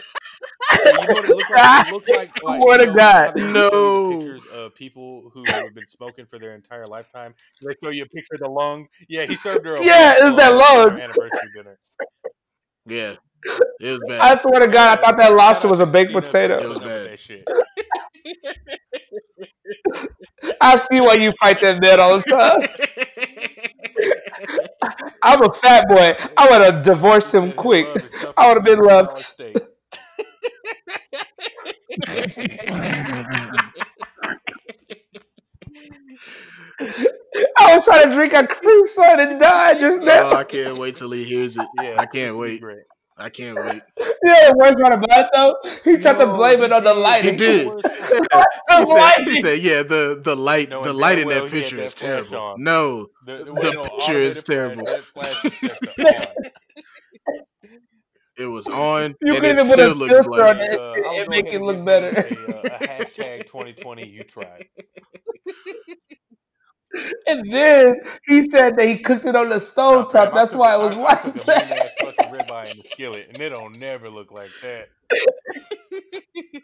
[0.85, 1.87] Yeah, you know what it looked like?
[1.87, 3.25] It looked like, like Swear you know, God.
[3.27, 4.19] how they show you No.
[4.19, 7.33] pictures of people who have been smoking for their entire lifetime.
[7.61, 8.87] They show you a picture of the lung.
[9.09, 9.75] Yeah, he served her.
[9.75, 10.99] A Yeah, it was that lung lung.
[10.99, 11.77] anniversary dinner.
[12.87, 13.15] Yeah,
[13.79, 14.19] it was bad.
[14.21, 16.57] I swear to God, I thought that lobster was a baked potato.
[16.57, 17.19] It was coming up with bad.
[17.19, 17.47] shit.
[20.61, 22.61] I see why you fight that man all the time.
[25.23, 26.15] I'm a fat boy.
[26.37, 27.85] I would have divorced him quick.
[27.85, 29.67] love is tougher I would have been a $100 loved.
[37.57, 40.33] I was trying to drink a cream soda and die just oh, now.
[40.33, 41.67] I can't wait till he hears it.
[41.81, 42.61] Yeah, I can't wait.
[42.61, 42.83] Great.
[43.21, 43.81] I can't wait.
[44.23, 46.99] Yeah, the worst part about it though, he tried to blame it on the did.
[46.99, 47.31] lighting.
[47.33, 47.67] He did.
[48.11, 49.33] The He said, lighting.
[49.33, 52.37] he said, "Yeah, the the light, Knowing the light in that picture that is terrible."
[52.37, 52.63] on.
[52.63, 54.85] No, The, The well, no, picture is terrible.
[54.85, 57.35] Flash, that flash is just on.
[58.37, 60.55] it was on, You and couldn't it even put a still looked filter black.
[60.55, 60.71] on it.
[60.79, 62.07] Uh, It- I'll it make it look better.
[62.07, 64.07] A, uh, a hashtag 2020.
[64.07, 64.67] You tried.
[67.27, 67.95] And then
[68.27, 70.29] he said that he cooked it on the stove top.
[70.29, 71.71] Fam, That's why it was I, I like cook a mean that.
[71.71, 74.89] ass fucking ribeye in the skillet, and it don't never look like that.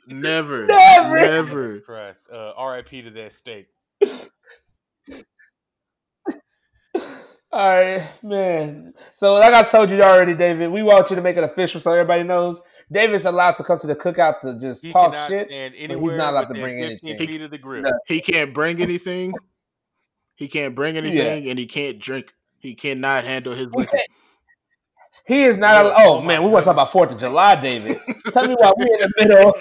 [0.08, 1.16] Never, Never.
[1.16, 1.80] never.
[1.82, 2.24] Christ.
[2.32, 3.04] Uh, R.I.P.
[3.04, 3.68] to that steak.
[7.52, 8.94] All right, man.
[9.14, 11.92] So like I told you already, David, we want you to make it official so
[11.92, 12.60] everybody knows.
[12.92, 15.50] David's allowed to come to the cookout to just He talk shit.
[15.52, 17.18] and he's not allowed to bring anything.
[17.18, 17.84] feet of the grill.
[17.84, 17.92] No.
[18.08, 19.34] He can't bring anything.
[20.38, 22.34] He can't bring anything, and he can't drink.
[22.60, 23.98] He cannot handle his liquor.
[25.26, 25.84] He is not.
[25.84, 27.98] Yo, al- oh oh man, we want to talk about Fourth of July, David.
[28.32, 29.54] Tell me why we're in the middle.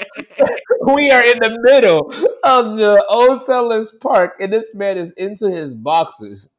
[0.94, 2.12] we are in the middle
[2.44, 6.50] of the Old Settlers Park, and this man is into his boxers,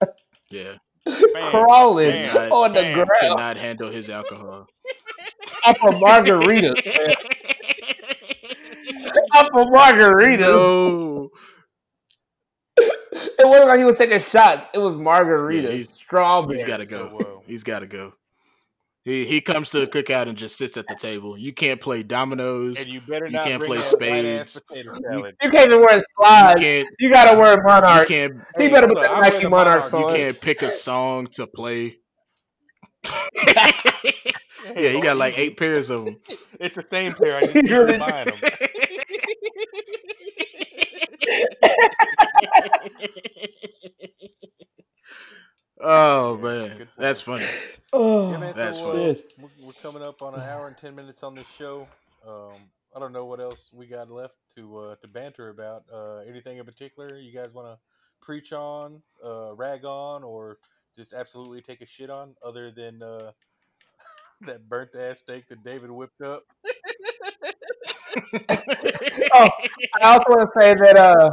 [0.49, 0.73] Yeah,
[1.06, 1.14] Bam,
[1.52, 2.94] crawling bam, on the bam.
[2.95, 4.68] ground cannot handle his alcohol.
[5.68, 6.84] up for margaritas.
[6.85, 7.14] man.
[9.35, 10.39] Up for margaritas.
[10.39, 11.30] No,
[13.12, 14.70] It wasn't like he was taking shots.
[14.74, 16.58] It was margaritas, Yeah, he's- strawberry.
[16.58, 17.10] he's got to go.
[17.12, 17.44] Oh, well.
[17.48, 18.14] He's got to go.
[19.06, 21.38] He he comes to the cookout and just sits at the table.
[21.38, 22.76] You can't play dominoes.
[22.78, 24.60] And you better You can't play spades.
[24.60, 25.36] potato salad.
[25.42, 26.60] You can't even wear You slides.
[26.60, 26.88] can't.
[27.00, 28.34] You gotta wear You can't.
[28.58, 30.12] He better put the I'm Nike wearing a monarchs Monarch.
[30.12, 32.00] You can't pick a song to play.
[34.76, 36.18] Yeah, you got oh, like eight pairs of them.
[36.60, 37.38] It's the same pair.
[37.38, 37.98] I just keep Really?
[38.00, 38.36] buying them.
[45.89, 47.45] Oh Yeah, man, that's funny.
[47.93, 48.53] Oh, Yeah, man.
[48.53, 49.23] That's so uh, funny.
[49.39, 51.88] we're, we're coming up on an hour and ten minutes on this show.
[52.27, 55.85] Um, I don't know what else we got left to uh, to banter about.
[55.93, 57.77] Uh, anything in particular you guys want to
[58.22, 60.57] preach on, uh, rag on, or
[60.95, 63.31] just absolutely take a shit on, other than uh,
[64.41, 66.43] that burnt ass steak that David whipped up?
[69.34, 69.49] Oh,
[70.01, 71.30] I also want to say that uh,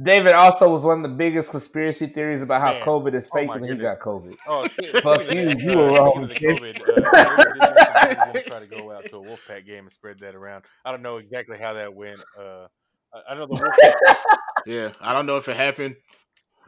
[0.00, 2.82] David also was one of the biggest conspiracy theories about how Man.
[2.82, 4.36] COVID is Oh, fake my and he got COVID.
[4.46, 5.02] Oh shit!
[5.02, 6.60] Fuck you, you uh, were speaking wrong, of the kid.
[6.60, 9.20] COVID, uh, David did mention that he was gonna try to go out to a
[9.20, 10.64] Wolfpack game and spread that around.
[10.84, 12.20] I don't know exactly how that went.
[12.38, 12.66] Uh,
[13.12, 14.16] I, I know the Wolfpack.
[14.66, 15.96] Yeah, I don't know if it happened,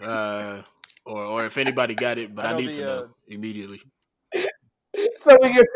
[0.03, 0.63] uh,
[1.05, 3.83] or or if anybody got it, but I I, need the, to know uh, immediately.
[5.21, 5.67] So we get,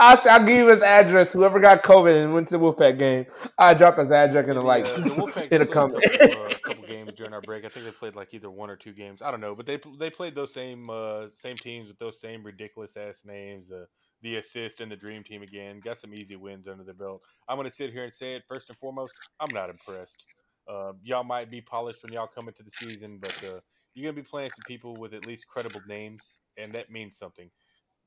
[0.00, 1.32] I'll, I'll give you his address.
[1.32, 3.26] Whoever got COVID and went to the Wolfpack game,
[3.56, 4.88] I drop his address in the like
[5.52, 7.64] in a couple, uh, couple games during our break.
[7.64, 9.22] I think they played like either one or two games.
[9.22, 12.42] I don't know, but they they played those same uh, same teams with those same
[12.42, 13.70] ridiculous ass names.
[13.70, 13.84] Uh,
[14.22, 15.78] the assist and the dream team again.
[15.78, 17.22] Got some easy wins under the belt.
[17.48, 19.12] I'm gonna sit here and say it first and foremost.
[19.38, 20.26] I'm not impressed.
[20.68, 23.60] Uh, y'all might be polished when y'all come into the season, but uh,
[23.94, 26.24] you're gonna be playing some people with at least credible names,
[26.56, 27.48] and that means something.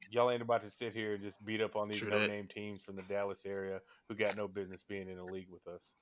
[0.10, 2.96] Y'all ain't about to sit here and just beat up on these no-name teams from
[2.96, 3.80] the Dallas area
[4.10, 5.94] who got no business being in a league with us.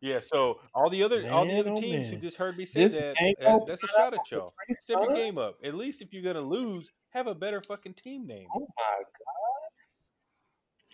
[0.00, 2.66] Yeah, so all the other all the Man, other oh, teams who just heard me
[2.66, 4.54] say This that, uh, no that's a shot at y'all.
[4.82, 5.56] Step your game up.
[5.64, 8.46] At least if you're gonna lose, have a better fucking team name.
[8.54, 9.04] Oh my god.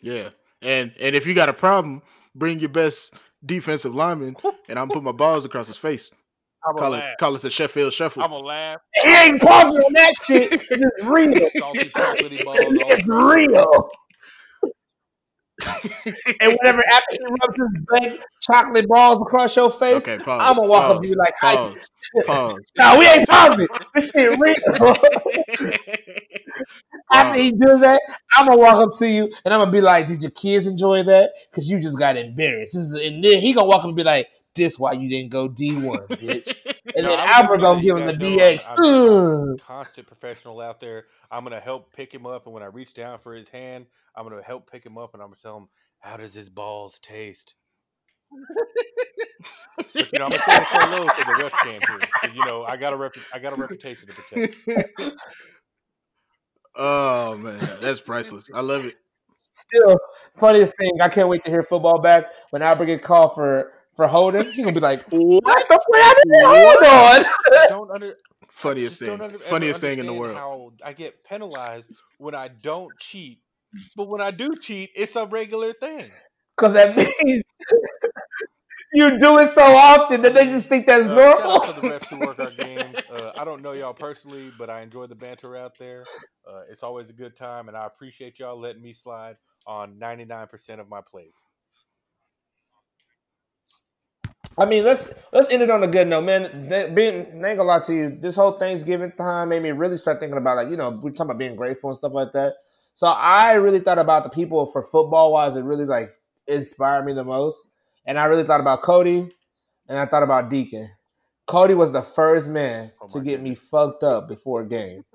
[0.01, 0.28] Yeah,
[0.62, 2.01] and and if you got a problem,
[2.35, 3.12] bring your best
[3.45, 4.36] defensive lineman,
[4.69, 6.15] and I'm put my balls across his face.
[6.66, 8.23] I'm Call it call it the Sheffield Shuffle.
[8.23, 8.81] I'm gonna laugh.
[8.95, 10.53] He ain't pausing on that shit.
[10.53, 10.70] It's
[11.05, 11.51] real.
[11.57, 12.59] Salty chocolatey balls.
[12.59, 13.91] all It's real.
[16.41, 20.41] and whenever after he rubs his big chocolate balls across your face, okay, pause.
[20.43, 21.91] I'm gonna walk up to you like, "Hi." pause,
[22.27, 22.61] pause.
[22.78, 23.69] "No, we ain't pausing.
[23.95, 24.55] This shit real."
[27.12, 28.01] After he does that,
[28.36, 31.05] I'm gonna walk up to you and I'm gonna be like, "Did your kids enjoy
[31.05, 31.31] that?
[31.51, 34.03] Because you just got embarrassed." This is, and then he gonna walk up and be
[34.03, 36.56] like, "This why you didn't go D1, bitch."
[36.97, 38.68] And No, then I'm Albert gonna gonna let you give him the guys DX.
[38.68, 38.78] I'm-
[39.51, 41.06] I'm constant professional out there.
[41.31, 44.28] I'm gonna help pick him up, and when I reach down for his hand, I'm
[44.28, 45.68] gonna help pick him up, and I'm gonna tell him,
[45.98, 47.55] "How does his balls taste?"
[49.76, 51.98] But, you know, I'm gonna say it so low so the ref can't hear.
[52.20, 55.10] 'cause, you know, I got a rep- I got a reputation to protect.
[56.76, 58.51] oh man, that's priceless.
[58.55, 58.97] I love it.
[59.52, 59.97] Still,
[60.36, 62.26] funniest thing, I can't wait to hear football back.
[62.51, 65.83] When Albert get called for for holding, he gonna be like, "What the fuck?
[65.95, 67.25] I didn't hold on."
[67.57, 68.15] I don't under
[68.49, 70.37] Funniest just don't thing, under- ever funniest thing in the world.
[70.37, 71.89] How I get penalized
[72.19, 73.41] when I don't cheat,
[73.97, 76.11] but when I do cheat, it's a regular thing.
[76.57, 77.43] Because that means
[78.93, 81.75] you do it so often that they just think that's Uh, shout out normal.
[81.75, 82.97] to the refs who work our games.
[83.11, 86.05] Uh, I don't know y'all personally, but I enjoy the banter out there.
[86.49, 90.79] Uh, it's always a good time, and I appreciate y'all letting me slide on 99%
[90.79, 91.35] of my plays.
[94.56, 96.68] I mean, let's let's end it on a good note, man.
[96.68, 100.20] That, being, ain't gonna lie to you, this whole Thanksgiving time made me really start
[100.20, 102.55] thinking about like you know we're talking about being grateful and stuff like that.
[102.94, 106.10] So I really thought about the people for football wise that really like
[106.47, 107.66] inspired me the most,
[108.06, 109.28] and I really thought about Cody,
[109.89, 110.89] and I thought about Deacon.
[111.47, 115.05] Cody was the first man Oh to get me fucked up before a game.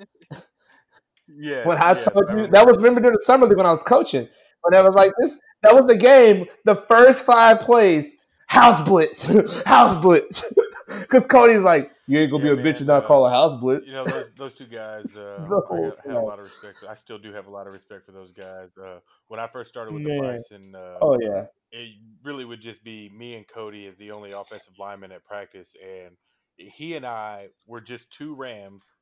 [1.38, 1.64] Yeah.
[1.68, 3.84] when I yes, told you that was remember during the summer league when I was
[3.84, 4.28] coaching.
[4.62, 6.48] When I was like this, that was the game.
[6.66, 8.18] The first five plays,
[8.50, 9.24] house blitz,
[9.66, 10.54] house blitz.
[10.88, 13.30] Because Cody's like, you ain't gonna Yeah, be a man, bitch and not call a
[13.30, 13.88] house blitz.
[13.88, 16.84] You know, those, those two guys, uh, I had a lot of respect.
[16.88, 18.70] I still do have a lot of respect for those guys.
[18.78, 20.18] Uh, when I first started with Man.
[20.18, 21.90] the Bison, uh, oh yeah, it
[22.24, 26.18] really would just be me and Cody as the only offensive lineman at practice, and
[26.58, 28.96] he and I were just two Rams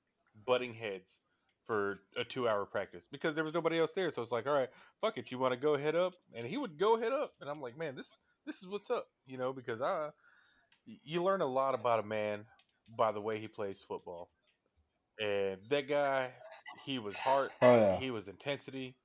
[0.45, 1.19] butting heads
[1.65, 4.11] for a two-hour practice because there was nobody else there.
[4.11, 4.69] So it's like, all right,
[5.01, 7.49] fuck it, you want to go head up, and he would go head up, and
[7.49, 8.13] I'm like, man, this
[8.47, 10.09] this is what's up, you know, because I
[11.03, 12.45] you learn a lot about a man
[12.97, 14.29] by the way he plays football,
[15.19, 16.29] and that guy,
[16.85, 17.99] he was heart, oh yeah.
[17.99, 18.95] he was intensity,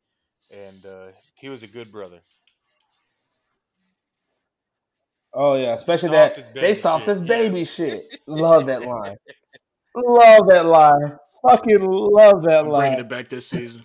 [0.55, 2.21] and uh, he was a good brother.
[5.35, 7.29] Oh yeah, especially Soft that as baby they soft shit, as yes.
[7.29, 8.19] baby shit.
[8.27, 9.17] Love that line.
[9.97, 11.19] love that line.
[11.43, 13.85] Fucking love that I'm bringing it back this season.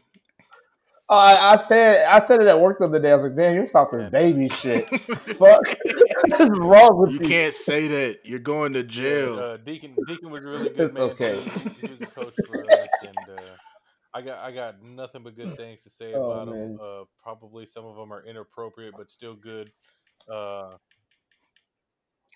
[1.09, 3.11] Oh, I, I said I said it at work the other day.
[3.11, 5.61] I was like, "Damn, you're soft as baby shit." Fuck,
[6.27, 7.27] what is wrong with You you?
[7.27, 8.25] can't say that.
[8.25, 9.39] You're going to Yeah, jail.
[9.39, 11.03] uh, Deacon Deacon was a really good It's man.
[11.11, 11.41] okay.
[11.41, 11.69] too.
[11.81, 13.41] He was a coach for us, and uh,
[14.13, 16.77] I got I got nothing but good things to say Oh, about him.
[16.81, 19.71] Uh, probably some of them are inappropriate, but still good.
[20.29, 20.71] Uh,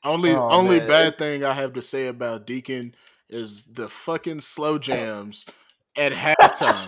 [0.05, 0.87] Only Oh, only man.
[0.87, 2.95] bad thing I have to say about Deacon
[3.29, 5.45] is the fucking slow jams
[5.97, 6.87] at halftime.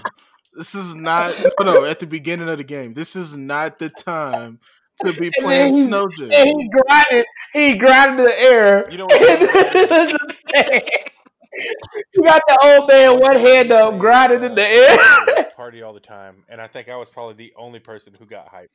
[0.55, 2.93] This is not no, no at the beginning of the game.
[2.93, 4.59] This is not the time
[5.05, 5.91] to be And then playing he's-
[6.31, 8.89] And he grinded, he grinded the air.
[8.91, 9.21] You know what?
[12.13, 15.45] you got the old man one hand up, grinding in the air.
[15.55, 18.51] Party all the time, and I think I was probably the only person who got
[18.51, 18.69] hyped.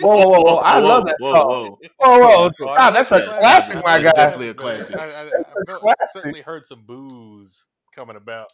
[0.00, 0.56] Whoa, whoa, whoa, whoa!
[0.56, 1.48] I Whoa, love that Whoa, song.
[1.48, 1.78] whoa.
[1.98, 2.50] Whoa, whoa!
[2.54, 2.94] Stop!
[2.94, 4.12] That's a classic, my guy.
[4.12, 4.96] definitely a classic.
[4.96, 5.30] I, I, I
[5.66, 6.08] felt- classic.
[6.12, 7.66] certainly heard some booze
[7.98, 8.52] coming about.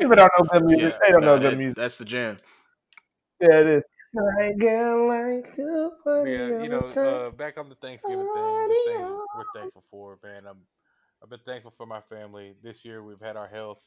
[0.00, 0.92] People don't know good music.
[0.92, 1.76] Yeah, they don't know nah, good that- music.
[1.76, 2.38] That's the jam.
[3.40, 3.82] Yeah, it is.
[4.40, 9.20] I girl like to party yeah, you know, uh, back on the Thanksgiving thing, thing
[9.36, 10.44] we're thankful for, man.
[10.48, 10.56] I'm,
[11.22, 12.54] I've been thankful for my family.
[12.62, 13.80] This year we've had our health.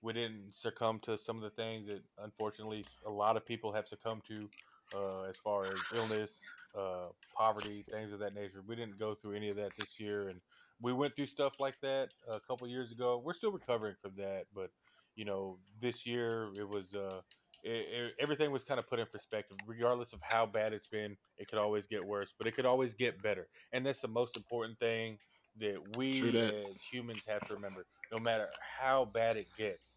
[0.00, 3.86] We didn't succumb to some of the things that unfortunately a lot of people have
[3.86, 4.48] succumbed to,
[4.96, 6.32] uh, as far as illness,
[6.74, 8.62] uh, poverty, things of that nature.
[8.66, 10.40] We didn't go through any of that this year, and
[10.84, 13.20] we went through stuff like that a couple years ago.
[13.24, 14.70] We're still recovering from that, but
[15.16, 16.94] you know, this year it was.
[16.94, 17.20] Uh,
[17.62, 19.56] it, it, everything was kind of put in perspective.
[19.66, 22.92] Regardless of how bad it's been, it could always get worse, but it could always
[22.92, 23.48] get better.
[23.72, 25.16] And that's the most important thing
[25.60, 26.54] that we that.
[26.54, 27.86] as humans have to remember.
[28.12, 29.88] No matter how bad it gets,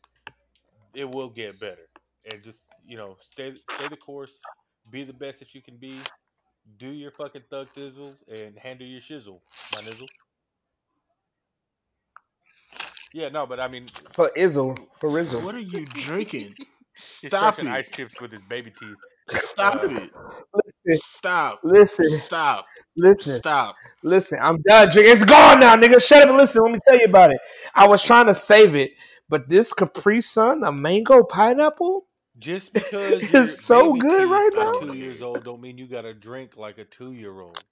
[0.95, 1.89] it will get better.
[2.31, 4.31] And just you know, stay stay the course.
[4.89, 5.99] Be the best that you can be.
[6.79, 9.41] Do your fucking thug thizzle and handle your shizzle,
[9.73, 10.07] my nizzle.
[13.17, 15.41] Yeah, no, but I mean, For Izzle, for Rizzle.
[15.43, 16.53] What are you drinking?
[16.99, 17.65] Stop it!
[17.65, 18.95] ice chips with his baby teeth.
[19.31, 20.11] Stop Uh, it.
[20.85, 21.59] Listen, Stop.
[21.63, 22.65] listen, Stop.
[22.95, 23.75] listen, Stop.
[24.03, 24.37] listen.
[24.39, 25.13] I'm done drinking.
[25.13, 25.99] It's gone now, nigga.
[25.99, 26.61] Shut up and listen.
[26.63, 27.39] Let me tell you about it.
[27.73, 28.91] I was trying to save it,
[29.27, 32.05] but this Capri Sun, a mango pineapple,
[32.37, 34.73] Just because it's so good right now.
[34.79, 37.63] Two years old don't mean you gotta drink like a two year old.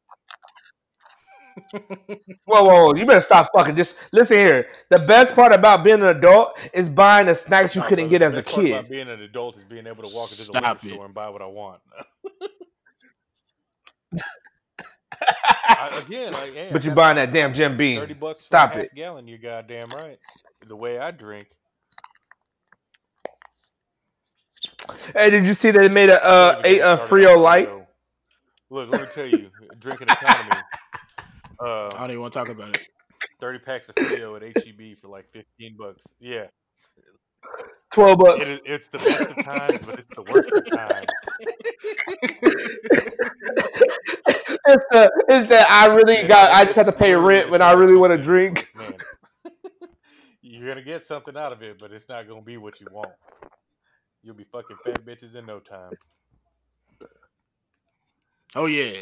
[2.46, 2.96] Whoa, whoa, whoa!
[2.96, 3.76] You better stop fucking.
[3.76, 4.68] Just listen here.
[4.90, 8.38] The best part about being an adult is buying the snacks you couldn't get as
[8.38, 8.72] a Best part kid.
[8.72, 10.94] About being an adult is being able to walk into the Stop liquor it.
[10.94, 11.82] store and buy what I want.
[15.68, 18.00] I, again, like, hey, I But you're buying that damn Jim Beam.
[18.02, 18.96] thirty bucks Stop for a half it.
[18.96, 19.28] gallon.
[19.28, 20.20] You're goddamn right.
[20.68, 21.48] The way I drink.
[25.16, 27.68] Hey, did you see they made a uh, a, a Frio Light?
[27.68, 27.88] Frio.
[28.70, 30.66] Look, let me tell you, drinking economy.
[31.62, 32.88] I Uh, don't even want to talk about it.
[33.40, 36.06] thirty packs of Frio at HEB for like fifteen bucks.
[36.20, 36.48] Yeah,
[37.92, 38.48] Twelve bucks.
[38.50, 41.06] is, it's the best of times, but it's the worst of times.
[44.68, 46.52] it's the it's that I really got.
[46.52, 48.72] I just have to pay rent when I really want to drink.
[48.76, 48.94] Man,
[50.42, 53.12] you're gonna get something out of it, but it's not gonna be what you want.
[54.24, 55.92] You'll be fucking fat bitches in no time.
[58.56, 58.98] Oh yeah.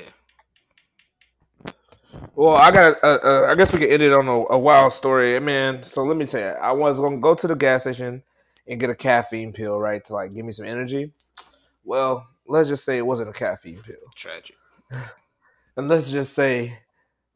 [2.36, 3.04] Well, I got.
[3.04, 5.84] Uh, uh, I guess we can end it on a, a wild story, man.
[5.84, 8.24] So let me tell you, I was gonna go to the gas station
[8.68, 11.12] and get a caffeine pill, right, to like give me some energy.
[11.84, 14.56] Well, let's just say it wasn't a caffeine pill, Tragic.
[15.78, 16.80] and let's just say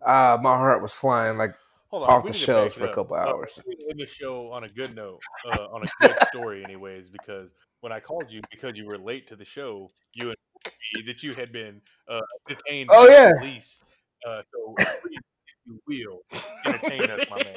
[0.06, 1.54] uh, my heart was flying like
[1.92, 3.62] Off the shelves for a couple Uh, hours.
[3.68, 7.50] we end the show on a good note, uh, on a good story, anyways, because
[7.82, 11.24] when I called you because you were late to the show, you informed me that
[11.24, 12.90] you had been uh, detained.
[12.92, 13.34] Oh, by the yeah.
[13.40, 13.84] police.
[14.28, 17.56] Uh, so please, if you will entertain us, my man.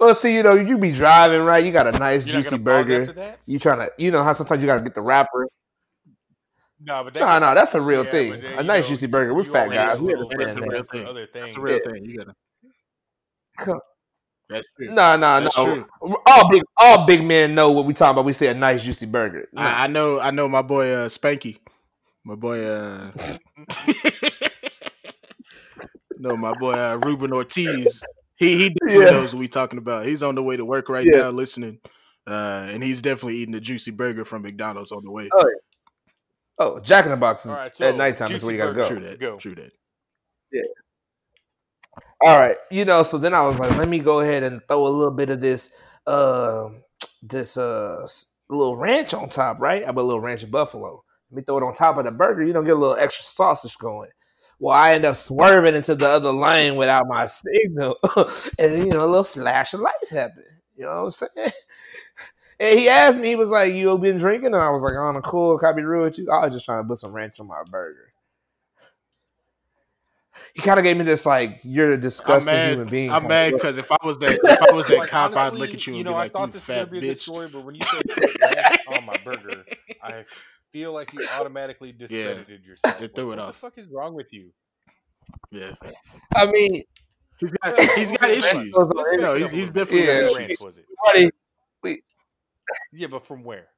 [0.00, 1.64] Well, see, you know, you be driving, right?
[1.64, 3.36] You got a nice You're juicy burger.
[3.46, 5.46] You trying to, you know, how sometimes you got to get the wrapper.
[6.80, 8.40] No, but that No, no, that's a real yeah, thing.
[8.40, 9.32] then, A nice know, juicy burger.
[9.34, 10.00] We're fat guys.
[10.00, 11.06] get We a little understand That's a real thing.
[11.06, 11.44] Other things.
[11.44, 12.04] That's a real thing.
[12.04, 12.34] You gotta.
[13.58, 13.80] Come-
[14.50, 14.86] That's true.
[14.88, 15.64] No, no, That's no.
[15.64, 15.86] true.
[16.26, 18.24] All big, all big men know what we talking about.
[18.24, 19.48] We say a nice juicy burger.
[19.52, 19.62] No.
[19.62, 20.18] I, I know.
[20.18, 20.48] I know.
[20.48, 21.58] My boy uh, Spanky.
[22.24, 22.64] My boy.
[22.64, 23.10] Uh,
[26.18, 28.02] no, my boy uh, Ruben Ortiz.
[28.36, 29.10] He he definitely Yeah.
[29.10, 30.06] knows what we talking about.
[30.06, 31.18] He's on the way to work right Yeah.
[31.22, 31.78] now, listening,
[32.26, 35.28] uh, and he's definitely eating a juicy burger from McDonald's on the way.
[35.34, 35.50] Oh,
[36.58, 38.72] Oh, Jack in the Box is All right, so at nighttime is where you gotta
[38.72, 38.82] burger.
[38.82, 38.88] go.
[38.88, 39.18] True that.
[39.18, 39.36] Go.
[39.38, 39.72] True that.
[42.20, 43.02] All right, you know.
[43.02, 45.40] So then I was like, let me go ahead and throw a little bit of
[45.40, 45.74] this,
[46.06, 46.68] uh,
[47.22, 48.06] this uh,
[48.48, 49.82] little ranch on top, right?
[49.82, 51.02] I put a little ranch buffalo.
[51.32, 52.44] Let me throw it on top of the burger.
[52.44, 54.10] You don't get a little extra sausage going.
[54.58, 57.96] Well, I end up swerving into the other lane without my signal,
[58.58, 60.44] and you know, a little flash of lights happen.
[60.76, 61.52] You know what I'm saying?
[62.60, 65.16] And he asked me, he was like, "You been drinking?" And I was like, "On
[65.16, 66.30] a cool, can I be real with you?
[66.30, 68.12] I was just trying to put some ranch on my burger."
[70.54, 72.70] He kind of gave me this like, "You're a I'm disgusting mad.
[72.70, 75.34] human being." I'm mad because if I was that, if I was that Like, cop,
[75.34, 77.02] I'd look at you and know, be I like, thought "You this fat be a
[77.02, 79.64] bitch." story, but when you said put ranch on my burger,
[80.02, 80.24] I
[80.72, 83.00] feel like you automatically discredited yourself.
[83.00, 83.54] it threw what it what off.
[83.54, 84.50] the fuck is wrong with you?
[85.50, 85.72] Yeah,
[86.34, 86.82] I mean,
[87.38, 88.74] he's got he's got Okay, issues.
[88.74, 90.06] let's- let's No, back it he's up a he's little definitely Yeah.
[90.06, 90.38] got What issues.
[90.48, 90.86] ranch was it?
[91.04, 91.30] buddy,
[91.82, 92.04] wait.
[92.92, 93.68] Yeah, but from where?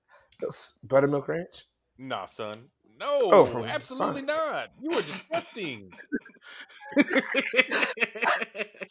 [0.85, 1.65] buttermilk ranch.
[1.99, 2.65] Nah, son.
[2.99, 4.27] No, Oh, from absolutely Sonic.
[4.27, 4.71] not.
[4.81, 5.91] You are disgusting.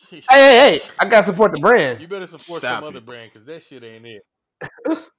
[0.10, 0.82] Hey, hey, hey!
[1.00, 2.02] I gotta support the brand.
[2.02, 4.24] you better support Stop some other brand because that shit ain't it.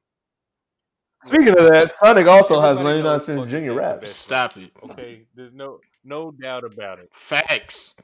[1.24, 4.14] Speaking of that, Sonic also has Everybody 99 knows cents Junior is Raps.
[4.14, 4.70] Stop it.
[4.84, 7.10] Okay, there's no no doubt about it.
[7.14, 7.94] Facts.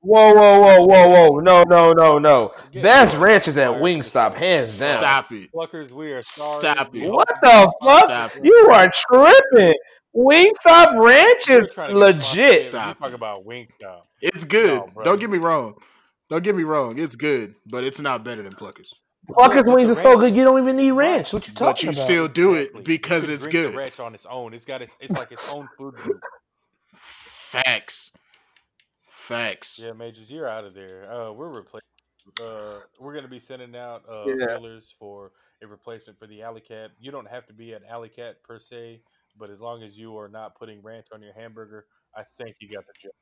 [0.00, 1.40] Whoa, whoa, whoa, whoa, whoa!
[1.40, 2.52] No, no, no, no.
[2.74, 4.98] That's Best your at Wingstop, hands down.
[4.98, 5.50] Stop it.
[5.52, 6.60] Pluckers, we are sorry.
[6.60, 7.12] Stop We it.
[7.12, 8.04] What the fuck?
[8.04, 8.44] Stop it.
[8.44, 9.74] You are tripping.
[10.14, 12.22] Wingstop ranch is trying to get legit.
[12.24, 12.64] sponsored.
[12.64, 14.02] You Stop talk about Wingstop.
[14.20, 14.82] It's good.
[14.96, 15.04] No.
[15.04, 15.74] Don't get me wrong.
[16.30, 16.98] Don't get me wrong.
[16.98, 18.92] It's good, but it's not better than Pluckers.
[19.28, 21.32] Pluckers wings are so good you don't even need ranch.
[21.32, 21.74] What you talking about?
[21.76, 22.02] But you about?
[22.02, 23.72] still do it because you it's good.
[23.72, 24.54] The ranch on its own.
[24.54, 24.94] It's got its.
[25.00, 26.22] It's like its own food group.
[26.94, 28.12] Facts.
[29.10, 29.78] Facts.
[29.82, 31.10] Yeah, Majors, you're out of there.
[31.12, 31.80] Uh, we're replacing.
[32.40, 34.46] Uh, we're gonna be sending out uh, Yeah.
[34.56, 35.32] fillers for
[35.62, 36.90] a replacement for the Alley Cat.
[37.00, 39.00] You don't have to be an Alley Cat per se,
[39.38, 41.86] but as long as you are not putting ranch on your hamburger,
[42.16, 43.12] I think you got the job.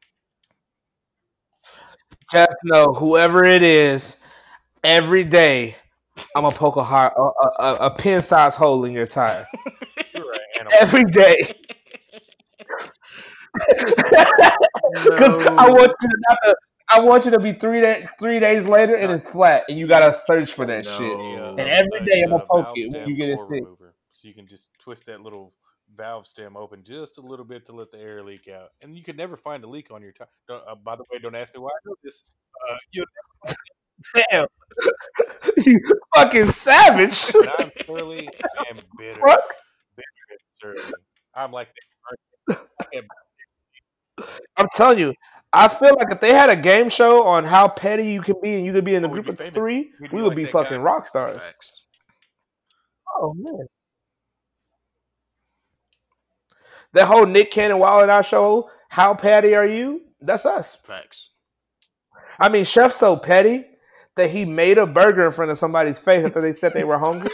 [2.30, 4.16] Just know, whoever it is,
[4.82, 5.76] every day
[6.36, 9.46] I'm gonna poke a heart, a, a, a, a pin size hole in your tire.
[10.14, 10.68] You're an.
[10.80, 11.54] Every day.
[15.02, 16.56] Because I want you to not to,
[16.90, 19.86] I want you to be three day, three days later and it's flat, and you
[19.86, 20.98] gotta search for that No.
[20.98, 21.18] shit.
[21.58, 23.50] And every day it's I'ma poke it when stem you get it fixed.
[23.50, 23.94] remover.
[24.12, 25.52] So you can just twist that little
[25.96, 29.02] valve stem open just a little bit to let the air leak out, and you
[29.04, 30.26] can never find a leak on your tire.
[30.48, 32.24] Uh, by the way, don't ask me why I know this.
[32.70, 33.04] Uh, you
[34.30, 34.46] Damn,
[35.58, 35.80] you
[36.14, 37.32] fucking savage.
[37.32, 38.28] but I'm surly
[38.68, 39.20] and bitter.
[39.26, 39.44] Fuck.
[39.96, 40.92] Bitter and surly.
[41.34, 41.68] I'm like
[42.48, 42.60] that.
[42.80, 43.04] I have
[44.56, 45.14] I'm telling you,
[45.52, 48.54] I feel like if they had a game show on how petty you can be,
[48.54, 49.54] and you could be in a Oh, group of famous.
[49.54, 51.42] three, We'd be we would like be fucking rock stars.
[51.42, 51.72] Facts.
[53.20, 53.66] Oh man.
[56.92, 60.02] That whole Nick Cannon Wild and Out show, How Petty Are You?
[60.20, 60.76] That's us.
[60.76, 61.30] Facts.
[62.38, 63.64] I mean, Chef's so petty
[64.16, 66.98] that he made a burger in front of somebody's face after they said they were
[66.98, 67.30] hungry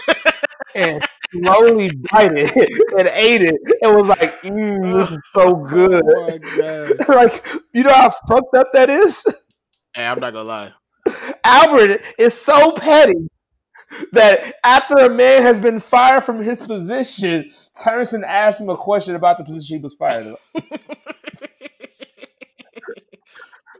[0.74, 2.54] and slowly bite it
[2.96, 6.02] and ate it and was like, mm, this is so good.
[6.06, 9.24] Oh like, you know how fucked up that is?
[9.94, 10.72] Hey, I'm not gonna lie.
[11.44, 13.28] Albert is so petty
[14.12, 17.50] that after a man has been fired from his position,
[17.84, 20.38] and asks him a question about the position he was fired of.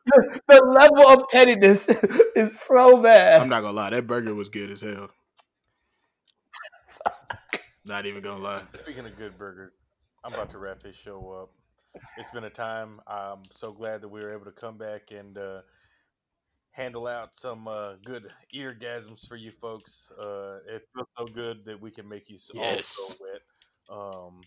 [0.07, 1.89] The, the level of pettiness
[2.37, 3.41] is so bad.
[3.41, 3.91] I'm not gonna lie.
[3.91, 5.11] That burger was good as hell.
[7.85, 8.63] Not even gonna lie.
[8.79, 9.73] Speaking of good burgers,
[10.25, 11.51] I'm about to wrap this show up.
[12.19, 13.01] It's been a time.
[13.07, 15.63] I'm so glad that we were able to come back and uh,
[16.73, 20.09] handle out some uh, good eargasms for you folks.
[20.19, 23.43] Uh, it feels so good that we can make you so, all so wet.
[23.91, 24.41] Um,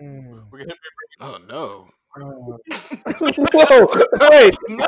[0.00, 0.44] Mm.
[0.52, 0.74] we're gonna
[1.20, 1.88] Oh no.
[2.16, 3.86] Whoa!
[4.30, 4.56] Wait!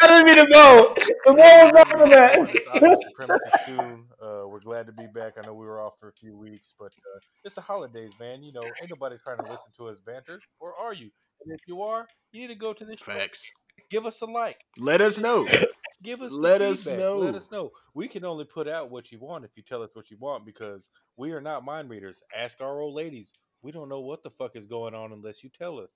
[0.00, 0.94] I didn't mean to go.
[1.26, 2.38] The ball was be over that.
[2.74, 4.04] Outlaw Supremacy soon.
[4.22, 5.34] Uh, we're glad to be back.
[5.42, 8.42] I know we were off for a few weeks, but uh, it's the holidays, man.
[8.42, 11.10] You know, ain't nobody trying to listen to us banter, or are you?
[11.44, 12.98] And if you are, you need to go to this.
[13.00, 13.12] show.
[13.12, 13.50] Facts.
[13.90, 14.58] Give us a like.
[14.76, 15.46] Let us know.
[16.02, 17.00] Give us Let us feedback.
[17.00, 17.18] know.
[17.18, 17.70] Let us know.
[17.94, 20.46] We can only put out what you want if you tell us what you want
[20.46, 22.22] because we are not mind readers.
[22.36, 23.32] Ask our old ladies.
[23.62, 25.90] We don't know what the fuck is going on unless you tell us.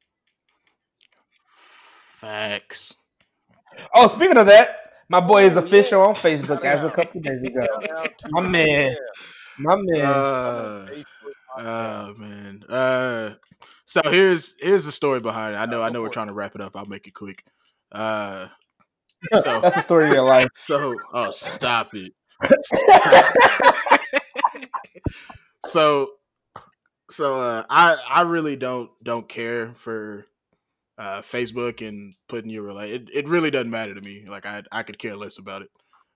[2.20, 2.94] Facts.
[3.94, 6.08] Oh, speaking of that, my boy is Oh, official yeah.
[6.08, 7.66] on Facebook as a couple days ago.
[7.86, 8.96] Shout out My man.
[9.58, 10.04] My man.
[10.04, 12.62] Uh, Facebook oh man.
[12.68, 13.34] Uh
[13.86, 15.58] so here's here's the story behind it.
[15.58, 16.76] I know I know we're trying to wrap it up.
[16.76, 17.44] I'll make it quick.
[17.90, 18.48] Uh
[19.42, 20.48] so That's the story of your life.
[20.54, 22.12] so oh stop it.
[25.66, 26.10] so
[27.12, 30.26] so uh I I really don't don't care for
[30.98, 34.24] uh Facebook and putting your rela it, it really doesn't matter to me.
[34.26, 35.70] Like I I could care less about it.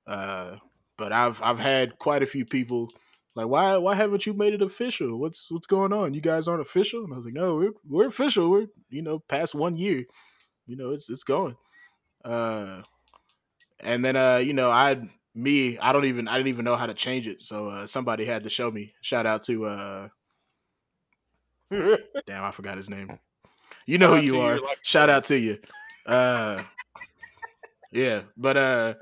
[0.06, 0.56] Uh
[0.98, 2.90] but I've I've had quite a few people
[3.34, 5.18] like why why haven't you made it official?
[5.18, 6.14] What's what's going on?
[6.14, 7.04] You guys aren't official?
[7.04, 8.50] And I was like, no, we're we're official.
[8.50, 10.04] We're you know past one year.
[10.66, 11.56] You know it's it's going.
[12.24, 12.82] Uh,
[13.80, 14.96] and then uh you know I
[15.34, 17.42] me I don't even I didn't even know how to change it.
[17.42, 18.94] So uh, somebody had to show me.
[19.02, 20.08] Shout out to uh
[21.70, 23.18] damn I forgot his name.
[23.86, 24.60] You know Shout who you to you, are.
[24.82, 25.58] Shout out to you.
[26.06, 26.62] Uh
[27.92, 28.94] yeah, but uh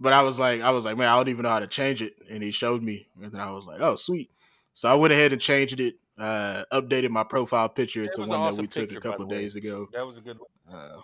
[0.00, 2.02] but I was like I was like man I don't even know how to change
[2.02, 4.30] it and he showed me and then I was like oh sweet.
[4.74, 5.96] So I went ahead and changed it.
[6.18, 9.26] Uh, updated my profile picture to one an that awesome we took picture, a couple
[9.26, 9.86] days ago.
[9.92, 10.38] That was a good.
[10.70, 11.00] Uh,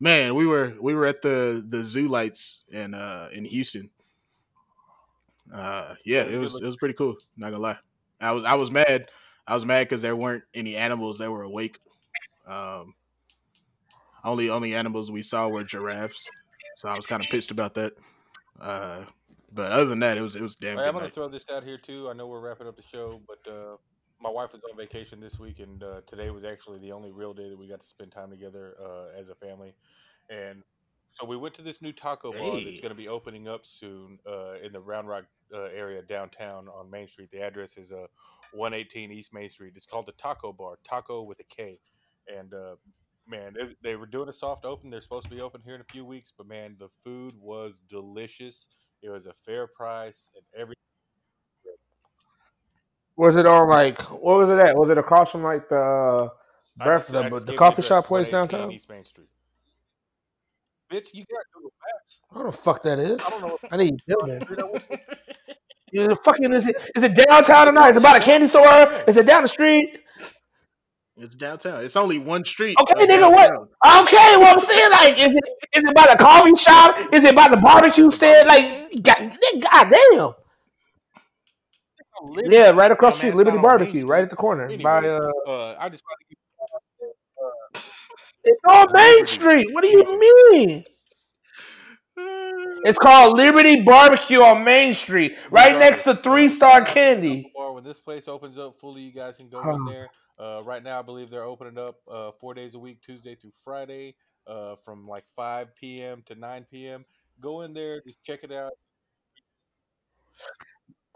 [0.00, 3.90] man, we were we were at the the zoo lights in uh in Houston.
[5.54, 7.16] Uh, yeah, it was it was pretty cool.
[7.36, 7.78] Not gonna lie,
[8.18, 9.10] I was I was mad.
[9.48, 11.78] I was mad because there weren't any animals that were awake.
[12.46, 12.94] Um,
[14.22, 16.28] only only animals we saw were giraffes,
[16.76, 17.94] so I was kind of pissed about that.
[18.60, 19.04] Uh,
[19.52, 21.14] but other than that, it was it was damn Hey, good I'm gonna night.
[21.14, 22.10] throw this out here too.
[22.10, 23.76] I know we're wrapping up the show, but uh,
[24.20, 27.32] my wife was on vacation this week, and uh, today was actually the only real
[27.32, 29.72] day that we got to spend time together uh, as a family.
[30.28, 30.62] And
[31.12, 34.18] so we went to this new taco bar that's going to be opening up soon
[34.28, 37.30] uh, in the Round Rock uh, area downtown on Main Street.
[37.32, 38.06] The address is uh,
[38.52, 39.72] 118 East Main Street.
[39.76, 41.78] It's called the Taco Bar, Taco with a K.
[42.34, 42.76] And uh,
[43.26, 44.90] man, they, they were doing a soft open.
[44.90, 47.80] They're supposed to be open here in a few weeks, but man, the food was
[47.88, 48.66] delicious.
[49.02, 50.74] It was a fair price, and every
[53.16, 54.76] Was it on like what was it at?
[54.76, 56.28] Was it across from like the uh,
[56.80, 58.72] I breath just- the, the coffee shop place 118 downtown?
[58.72, 59.28] East Main Street.
[60.92, 62.20] Bitch, you got Google Maps.
[62.30, 63.20] I don't know what the fuck that is.
[63.26, 63.58] I don't know.
[63.70, 64.40] I need building.
[65.92, 66.76] What Yeah, fucking is it?
[66.96, 67.90] Is it downtown tonight?
[67.90, 68.92] Is it by the candy store?
[69.06, 70.00] Is it down the street?
[71.16, 71.82] It's downtown.
[71.82, 72.76] It's only one street.
[72.80, 73.50] Okay, of nigga, what?
[73.50, 75.44] Okay, what I'm saying, like, is it
[75.74, 76.96] is it by the coffee shop?
[77.12, 78.46] Is it by the barbecue stand?
[78.46, 80.32] Like, god, god damn.
[82.44, 84.64] Yeah, right across the street, Liberty Barbecue, right at the corner.
[84.64, 86.38] Anyways, By uh, uh, I just wanted to give
[88.44, 89.68] it's on Main Street.
[89.72, 90.84] What do you mean?
[92.84, 97.52] It's called Liberty Barbecue on Main Street, right next to Three Star Candy.
[97.54, 97.72] Bar.
[97.72, 99.72] When this place opens up fully, you guys can go Huh.
[99.74, 100.08] in there.
[100.38, 103.52] Uh, right now, I believe they're opening up uh, four days a week, Tuesday through
[103.64, 104.14] Friday,
[104.46, 106.22] uh, from like 5 p.m.
[106.26, 107.04] to 9 p.m.
[107.40, 108.72] Go in there, just check it out.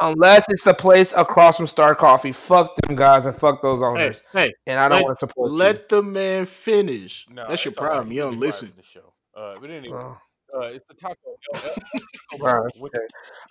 [0.00, 2.32] Unless it's the place across from Star Coffee.
[2.32, 4.22] Fuck them guys and fuck those owners.
[4.32, 7.26] hey, And I don't let- want to support let the man finish.
[7.30, 7.90] No, That's your it's all right.
[7.90, 8.08] problem.
[8.08, 8.68] He's You don't listen.
[8.70, 9.12] for The show.
[9.36, 10.16] Uh, but anyway, you.
[10.54, 11.16] Uh, it's the taco.
[12.38, 12.92] Bro, With-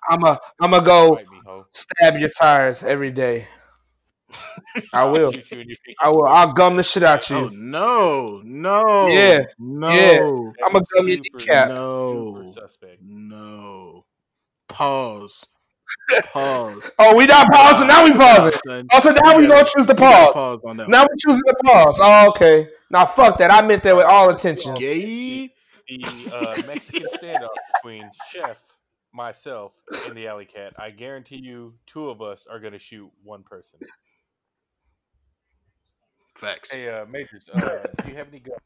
[0.10, 1.18] I'm a I'm gonna go
[1.72, 3.48] stab your tires every day.
[4.94, 5.32] I will.
[5.32, 5.98] Shoot you in your pinky.
[6.04, 6.26] I will.
[6.26, 7.52] I'll gum the shit out Oh you.
[7.54, 11.70] no, no, Yeah, no, That I'ma gum your kneecap.
[11.70, 13.02] no, suspect.
[13.02, 14.06] no.
[14.70, 15.46] Pause.
[16.32, 16.82] Pause.
[17.00, 17.88] Oh, we not pausing.
[17.88, 18.88] Now we pausing.
[18.92, 20.34] Oh, so now we gonna choose the pause.
[20.34, 20.88] Pause on that.
[20.90, 21.98] Now we choosing the pause.
[22.00, 22.70] Oh, okay.
[22.90, 23.52] Now fuck that.
[23.52, 24.80] I meant that with all intentions.
[24.80, 25.52] Gay.
[25.88, 28.58] The uh, Mexican standoff between Chef,
[29.14, 29.74] myself,
[30.08, 30.74] and the Alley Cat.
[30.78, 33.80] I guarantee you, two of us are going to shoot one person.
[36.36, 36.72] Facts.
[36.72, 38.58] Hey, uh, Majors, uh, do you have any guns?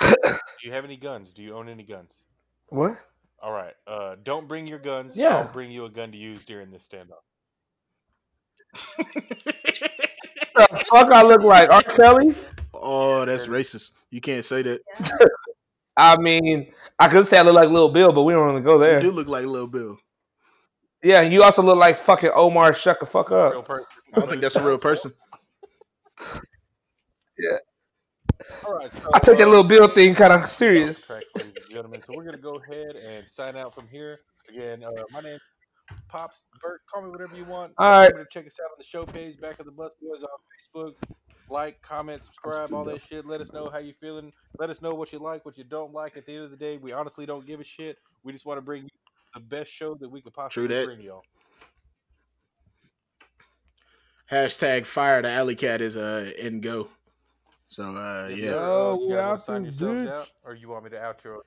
[0.00, 1.32] do you have any guns?
[1.32, 2.14] Do you own any guns?
[2.68, 2.98] What?
[3.42, 3.74] All right.
[3.86, 5.16] Uh, don't bring your guns.
[5.16, 5.38] Yeah.
[5.38, 7.24] I'll bring you a gun to use during this standoff.
[10.58, 11.82] The fuck I look like R.
[11.82, 12.34] Kelly?
[12.80, 13.92] Oh, that's racist.
[14.10, 14.80] You can't say that.
[15.96, 18.62] I mean, I could say I look like Little Bill, but we don't want to
[18.62, 19.00] go there.
[19.02, 19.98] You do look like Little Bill.
[21.02, 22.72] Yeah, you also look like fucking Omar.
[22.72, 23.64] Shut the fuck up.
[23.64, 23.86] person.
[24.14, 25.12] I don't think that's a real person.
[27.40, 27.58] Yeah.
[28.66, 28.92] All right.
[28.92, 31.02] So, I take that little Bill thing kind of serious.
[31.02, 32.00] Tracks, ladies and gentlemen.
[32.00, 34.18] So we're gonna go ahead and sign out from here.
[34.48, 35.38] Again, uh, my name
[36.08, 36.80] Pops Bert.
[36.92, 37.72] Call me whatever you want.
[37.78, 38.06] All right.
[38.06, 40.28] Remember to check us out on the show page, back of the bus boys on
[40.84, 40.94] Facebook.
[41.50, 43.26] Like, comment, subscribe, all that shit.
[43.26, 44.32] Let us know how you feeling.
[44.58, 46.16] Let us know what you like, what you don't like.
[46.16, 47.98] At the end of the day, we honestly don't give a shit.
[48.22, 48.90] We just want to bring you
[49.34, 50.86] the best show that we could possibly that.
[50.86, 51.22] bring y'all.
[54.30, 56.88] Hashtag fire the alley cat is uh in go.
[57.68, 58.50] So uh yeah.
[58.50, 58.58] sir.
[58.58, 60.12] Uh, you guys want to sign yourselves bitch.
[60.12, 61.38] out, or you want me to outro?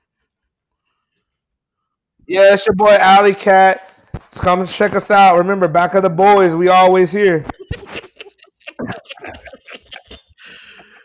[2.26, 3.90] Yeah, it's your boy Alley Cat.
[4.30, 5.38] Just come check us out.
[5.38, 7.44] Remember, back of the boys, we always here.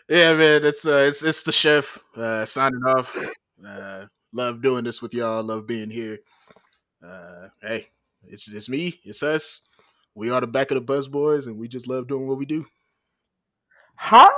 [0.08, 3.16] Yeah, man, it's uh it's it's the chef uh signing off.
[3.66, 6.18] Uh love doing this with y'all, love being here.
[7.04, 7.88] Uh hey,
[8.26, 9.62] it's it's me, it's us.
[10.14, 12.46] We are the back of the bus boys and we just love doing what we
[12.46, 12.66] do.
[13.96, 14.30] How